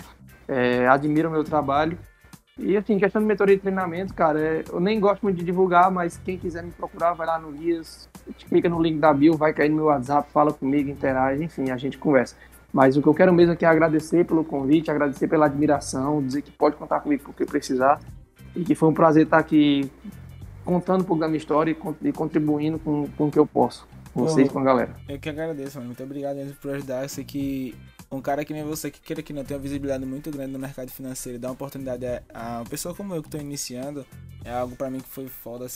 é, 0.47 0.87
admiram 0.87 1.29
meu 1.29 1.43
trabalho. 1.43 1.99
E 2.63 2.77
assim, 2.77 2.99
questão 2.99 3.21
de 3.21 3.27
mentoria 3.27 3.55
e 3.55 3.59
treinamento, 3.59 4.13
cara, 4.13 4.39
é, 4.39 4.63
eu 4.71 4.79
nem 4.79 4.99
gosto 4.99 5.23
muito 5.23 5.37
de 5.37 5.43
divulgar, 5.43 5.89
mas 5.89 6.17
quem 6.23 6.37
quiser 6.37 6.63
me 6.63 6.71
procurar, 6.71 7.13
vai 7.13 7.25
lá 7.25 7.39
no 7.39 7.51
Guias, 7.51 8.07
clica 8.47 8.69
no 8.69 8.81
link 8.81 8.99
da 8.99 9.11
bio, 9.11 9.35
vai 9.35 9.51
cair 9.51 9.69
no 9.69 9.77
meu 9.77 9.85
WhatsApp, 9.85 10.29
fala 10.31 10.53
comigo, 10.53 10.89
interage, 10.89 11.43
enfim, 11.43 11.71
a 11.71 11.77
gente 11.77 11.97
conversa. 11.97 12.35
Mas 12.71 12.95
o 12.95 13.01
que 13.01 13.07
eu 13.07 13.13
quero 13.13 13.33
mesmo 13.33 13.53
aqui 13.53 13.65
é 13.65 13.67
agradecer 13.67 14.25
pelo 14.25 14.43
convite, 14.43 14.91
agradecer 14.91 15.27
pela 15.27 15.47
admiração, 15.47 16.23
dizer 16.23 16.43
que 16.43 16.51
pode 16.51 16.75
contar 16.75 16.99
comigo 17.01 17.23
porque 17.25 17.45
precisar 17.45 17.99
e 18.55 18.63
que 18.63 18.75
foi 18.75 18.89
um 18.89 18.93
prazer 18.93 19.23
estar 19.23 19.39
aqui 19.39 19.91
contando 20.63 21.01
um 21.01 21.03
pouco 21.03 21.19
da 21.19 21.27
minha 21.27 21.37
história 21.37 21.75
e 22.01 22.11
contribuindo 22.13 22.77
com, 22.79 23.07
com 23.17 23.27
o 23.27 23.31
que 23.31 23.39
eu 23.39 23.45
posso. 23.45 23.87
Com 24.13 24.23
vocês, 24.23 24.49
com 24.51 24.59
a 24.59 24.63
galera. 24.63 24.95
Eu 25.07 25.17
que 25.19 25.29
agradeço, 25.29 25.77
mano. 25.77 25.87
Muito 25.87 26.03
obrigado 26.03 26.37
por 26.61 26.71
ajudar. 26.71 27.03
Eu 27.03 27.09
sei 27.09 27.23
que 27.23 27.75
um 28.11 28.21
cara 28.21 28.43
que 28.43 28.53
nem 28.53 28.63
você, 28.63 28.91
que 28.91 28.99
queira 28.99 29.21
que 29.21 29.33
não 29.33 29.43
tenha 29.43 29.57
uma 29.57 29.63
visibilidade 29.63 30.05
muito 30.05 30.29
grande 30.29 30.51
no 30.51 30.59
mercado 30.59 30.91
financeiro, 30.91 31.39
dar 31.39 31.49
uma 31.49 31.53
oportunidade 31.53 32.05
a, 32.33 32.57
uma 32.57 32.65
pessoa 32.65 32.93
como 32.93 33.15
eu 33.15 33.21
que 33.21 33.27
estou 33.27 33.39
iniciando, 33.39 34.05
é 34.43 34.51
algo 34.51 34.75
para 34.75 34.89
mim 34.89 34.99
que 34.99 35.09
foi 35.09 35.27
foda, 35.27 35.67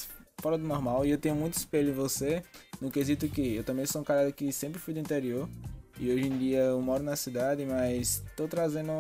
fora 0.42 0.58
do 0.58 0.68
normal. 0.68 1.06
E 1.06 1.12
eu 1.12 1.18
tenho 1.18 1.36
muito 1.36 1.54
espelho 1.54 1.90
em 1.90 1.94
você, 1.94 2.44
no 2.82 2.92
quesito 2.92 3.28
que 3.30 3.56
eu 3.56 3.64
também 3.64 3.86
sou 3.86 4.02
um 4.02 4.04
cara 4.04 4.32
que 4.32 4.52
sempre 4.52 4.80
fui 4.80 4.94
do 4.94 5.00
interior. 5.00 5.48
E 5.98 6.12
hoje 6.12 6.28
em 6.28 6.38
dia 6.38 6.60
eu 6.60 6.82
moro 6.82 7.02
na 7.02 7.16
cidade, 7.16 7.66
mas 7.66 8.22
tô 8.36 8.48
trazendo. 8.48 8.92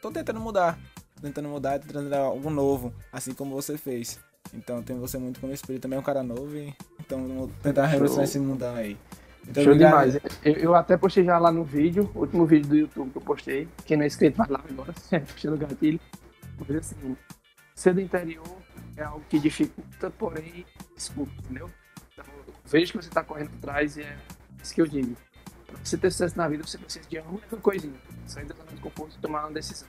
tô 0.00 0.10
tentando 0.10 0.40
mudar 0.40 0.76
tentando 1.22 1.48
mudar, 1.48 1.78
tentando 1.78 2.10
dar 2.10 2.18
algo 2.18 2.50
novo, 2.50 2.92
assim 3.12 3.32
como 3.32 3.54
você 3.54 3.78
fez. 3.78 4.18
Então 4.52 4.82
tem 4.82 4.98
você 4.98 5.16
muito 5.16 5.40
como 5.40 5.52
espelho, 5.52 5.78
também 5.78 5.96
é 5.96 6.00
um 6.00 6.04
cara 6.04 6.22
novo, 6.22 6.54
e, 6.56 6.74
então 7.00 7.26
vou 7.28 7.50
tentar 7.62 7.86
revolucionar 7.86 8.24
esse 8.24 8.38
mundão 8.38 8.74
aí. 8.74 8.98
Então, 9.48 9.64
Show 9.64 9.74
demais. 9.74 10.14
Eu, 10.44 10.52
eu, 10.54 10.74
até 10.74 10.96
postei 10.96 11.24
já 11.24 11.38
lá 11.38 11.50
no 11.50 11.64
vídeo, 11.64 12.10
último 12.14 12.46
vídeo 12.46 12.68
do 12.68 12.76
YouTube 12.76 13.10
que 13.10 13.18
eu 13.18 13.22
postei. 13.22 13.68
Quem 13.84 13.96
não 13.96 14.04
é 14.04 14.06
inscrito, 14.06 14.38
vai 14.38 14.48
lá 14.48 14.60
agora, 14.68 14.92
puxando 15.26 15.54
o 15.54 15.58
gatilho. 15.58 16.00
Mas 16.58 16.76
assim, 16.76 17.16
ser 17.74 17.94
do 17.94 18.00
interior 18.00 18.56
é 18.96 19.02
algo 19.02 19.24
que 19.28 19.38
dificulta, 19.38 20.10
porém, 20.10 20.64
desculpa, 20.94 21.32
entendeu? 21.44 21.70
Então, 22.12 22.24
vejo 22.64 22.92
que 22.92 22.98
você 22.98 23.08
está 23.08 23.24
correndo 23.24 23.50
atrás 23.58 23.96
e 23.96 24.02
é 24.02 24.16
isso 24.62 24.74
que 24.74 24.80
eu 24.80 24.86
digo. 24.86 25.16
Para 25.66 25.76
você 25.82 25.96
ter 25.96 26.10
sucesso 26.10 26.36
na 26.36 26.48
vida, 26.48 26.62
você 26.64 26.78
precisa 26.78 27.08
de 27.08 27.18
uma 27.18 27.30
única 27.30 27.56
coisinha: 27.56 27.94
sair 28.26 28.44
da 28.44 28.54
zona 28.54 28.70
de 28.70 28.80
conforto 28.80 29.16
e 29.16 29.20
tomar 29.20 29.46
uma 29.46 29.52
decisão. 29.52 29.88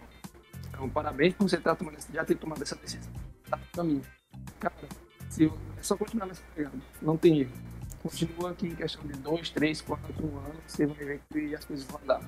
Então, 0.70 0.89
parabéns 0.89 1.34
por 1.36 1.47
você 1.47 1.58
estar 1.58 1.76
tomando, 1.76 1.97
já 2.12 2.26
ter 2.26 2.36
tomado 2.36 2.62
essa 2.64 2.76
decisão. 2.76 3.12
Tá 3.49 3.58
no 3.58 3.66
caminho. 3.74 4.01
Cara, 4.60 4.74
se 5.30 5.43
eu, 5.43 5.58
é 5.78 5.84
só 5.84 5.95
continuar 5.95 6.26
nessa 6.26 6.41
pegada. 6.56 6.76
Não 7.01 7.18
tem 7.18 7.41
erro. 7.41 7.51
Continua 8.04 8.51
aqui 8.51 8.68
em 8.68 8.76
questão 8.76 9.08
de 9.08 9.14
dois, 9.14 9.49
três, 9.49 9.82
quatro 9.82 10.38
anos, 10.38 10.58
você 10.68 10.86
vai 10.86 11.06
ver 11.06 11.22
que 11.32 11.56
as 11.56 11.64
coisas 11.64 11.86
vão 11.86 12.01
andar. 12.04 12.22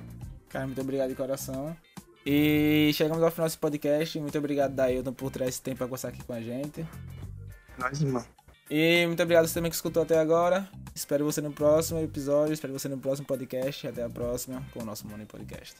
Cara, 0.48 0.66
muito 0.66 0.80
obrigado 0.80 1.10
de 1.10 1.14
coração. 1.14 1.76
E 2.24 2.90
chegamos 2.94 3.22
ao 3.22 3.30
final 3.30 3.46
desse 3.46 3.58
podcast. 3.58 4.18
Muito 4.18 4.36
obrigado, 4.38 4.74
Dailton, 4.74 5.12
por 5.12 5.30
trazer 5.30 5.50
esse 5.50 5.62
tempo 5.62 5.76
para 5.76 5.86
conversar 5.86 6.08
aqui 6.08 6.24
com 6.24 6.32
a 6.32 6.40
gente. 6.40 6.84
Nós, 7.78 8.00
irmão. 8.00 8.24
E 8.70 9.06
muito 9.06 9.22
obrigado 9.22 9.46
você 9.46 9.54
também 9.54 9.70
que 9.70 9.76
escutou 9.76 10.02
até 10.02 10.18
agora. 10.18 10.68
Espero 10.94 11.24
você 11.24 11.40
no 11.40 11.52
próximo 11.52 12.00
episódio, 12.00 12.54
espero 12.54 12.72
você 12.72 12.88
no 12.88 12.98
próximo 12.98 13.28
podcast. 13.28 13.86
Até 13.86 14.02
a 14.02 14.08
próxima 14.08 14.64
com 14.72 14.82
o 14.82 14.84
nosso 14.84 15.06
Money 15.06 15.26
Podcast. 15.26 15.76